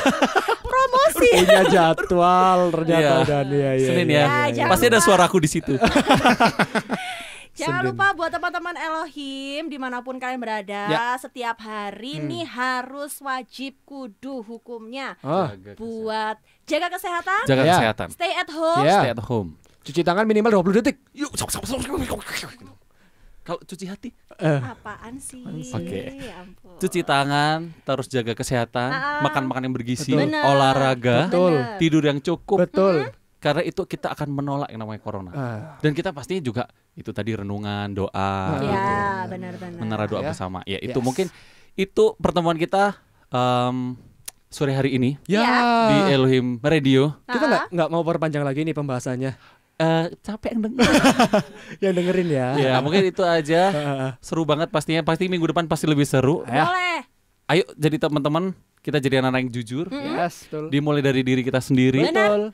promosi. 0.73 1.29
Punya 1.37 1.61
jadwal 1.69 2.59
ternyata 2.71 2.99
Iya. 2.99 3.15
dan 3.23 3.47
ya 3.47 3.71
ya. 3.73 3.87
Senin 3.87 4.07
iya, 4.07 4.15
ya. 4.15 4.19
Ya, 4.19 4.27
iya, 4.27 4.53
jangan 4.53 4.71
Pasti 4.73 4.85
ada 4.85 4.99
suaraku 4.99 5.37
di 5.39 5.49
situ. 5.49 5.73
Jangan 7.53 7.79
Senin. 7.79 7.93
lupa 7.93 8.07
buat 8.13 8.29
teman-teman 8.29 8.73
Elohim 8.73 9.69
di 9.69 9.77
mana 9.77 10.01
pun 10.01 10.17
kalian 10.17 10.37
berada, 10.37 10.89
Ya. 10.89 11.13
setiap 11.15 11.61
hari 11.61 12.17
Hmm. 12.17 12.25
nih 12.25 12.45
harus 12.45 13.21
wajib 13.21 13.77
kudu 13.83 14.41
hukumnya 14.41 15.13
Oh, 15.21 15.53
buat 15.75 16.37
jaga 16.65 16.89
kesehatan, 16.89 17.45
Jaga 17.45 17.61
Ya. 17.61 17.71
kesehatan. 17.71 18.07
stay 18.09 18.33
at 18.33 18.49
home, 18.49 18.81
Ya. 18.81 18.99
Stay 18.99 19.11
at 19.11 19.21
home. 19.21 19.49
Cuci 19.81 20.01
tangan 20.01 20.25
minimal 20.25 20.49
20 20.51 20.73
detik. 20.75 20.97
Yuk. 21.13 21.29
Kalau 23.43 23.59
cuci 23.61 23.85
hati, 23.85 24.09
Eh, 24.33 24.57
Apaan 24.57 25.21
sih? 25.21 25.45
Oke. 25.69 26.17
Ya 26.17 26.41
ampun. 26.41 26.79
cuci 26.79 27.05
tangan, 27.05 27.69
terus 27.85 28.09
jaga 28.09 28.33
kesehatan, 28.33 28.89
Ah. 28.89 29.21
makan-makan 29.21 29.61
yang 29.61 29.75
bergizi, 29.75 30.09
Betul. 30.09 30.41
Olahraga, 30.41 31.29
Betul. 31.29 31.53
Tidur 31.77 32.01
yang 32.01 32.17
cukup. 32.17 32.57
betul. 32.59 33.13
Karena 33.43 33.59
itu 33.61 33.83
kita 33.83 34.07
akan 34.09 34.31
menolak 34.31 34.71
yang 34.71 34.79
namanya 34.79 34.97
corona. 34.97 35.31
Ah, 35.31 35.59
Dan 35.77 35.91
kita 35.91 36.09
pastinya 36.09 36.39
juga 36.39 36.63
itu 36.93 37.11
tadi 37.11 37.35
renungan, 37.35 37.91
doa, 37.91 38.07
Ah, 38.09 38.55
gitu. 38.55 38.71
Ya, 38.71 38.95
benar-benar. 39.27 39.77
menara 39.77 40.05
doa 40.07 40.21
Ya. 40.21 40.31
bersama. 40.31 40.63
Ya 40.63 40.79
itu 40.79 40.95
Yes. 40.95 41.03
mungkin 41.03 41.27
itu 41.75 42.15
pertemuan 42.17 42.55
kita 42.55 42.95
em, 43.27 43.99
sore 44.47 44.71
hari 44.71 44.93
ini 44.93 45.17
ya. 45.25 45.43
di 45.83 45.97
Elohim 46.09 46.57
Radio. 46.57 47.19
Kita 47.25 47.43
nggak 47.43 47.65
nggak 47.69 47.89
mau 47.89 48.01
perpanjang 48.01 48.41
lagi 48.41 48.61
nih 48.61 48.71
pembahasannya. 48.71 49.31
Eh 49.75 50.05
capek 50.21 50.53
yang 50.53 50.61
denger. 50.63 50.85
Yang 51.83 51.93
dengerin 51.97 52.29
ya. 52.29 52.47
ya 52.55 52.73
mungkin 52.79 53.03
itu 53.03 53.19
aja. 53.19 53.61
Ah, 53.73 53.89
ah, 53.99 54.11
Seru 54.19 54.45
banget 54.45 54.69
pastinya. 54.69 55.01
Pasti 55.01 55.25
minggu 55.25 55.43
depan 55.45 55.65
pasti 55.65 55.83
lebih 55.83 56.05
seru. 56.05 56.45
Ya. 56.45 56.63
Boleh. 56.63 56.99
Ayo 57.49 57.65
jadi 57.75 57.97
teman-teman 57.99 58.53
kita 58.79 58.99
jadi 58.99 59.19
anak-anak 59.19 59.39
yang 59.41 59.51
jujur. 59.51 59.85
ah. 59.89 60.23
Yes, 60.23 60.45
betul. 60.45 60.69
Dimulai 60.69 61.01
dari 61.01 61.21
diri 61.21 61.41
kita 61.41 61.57
sendiri. 61.57 62.05
Betul. 62.05 62.53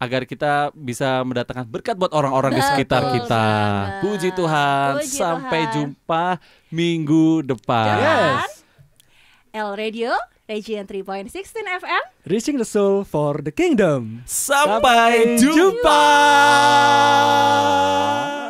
Agar 0.00 0.24
kita 0.24 0.72
bisa 0.72 1.20
mendatangkan 1.28 1.68
berkat 1.68 1.92
buat 1.92 2.08
orang-orang 2.16 2.56
di 2.56 2.62
sekitar 2.64 3.12
kita. 3.12 3.44
banget. 3.44 4.00
Puji 4.00 4.28
Tuhan. 4.32 4.90
Puji 4.96 5.18
Sampai 5.20 5.60
Tuhan. 5.68 5.74
jumpa 5.76 6.24
minggu 6.72 7.44
depan. 7.44 8.00
Yes. 8.00 8.64
L 9.52 9.76
Radio, 9.76 10.16
Region 10.48 10.88
3.16 10.88 11.28
FM. 11.84 12.04
Reaching 12.24 12.56
the 12.56 12.64
soul 12.64 13.04
for 13.04 13.44
the 13.44 13.52
kingdom. 13.52 14.24
Sampai 14.24 15.36
Sampai 15.36 15.36
jumpa. 15.36 16.02
Kaulah 17.20 18.49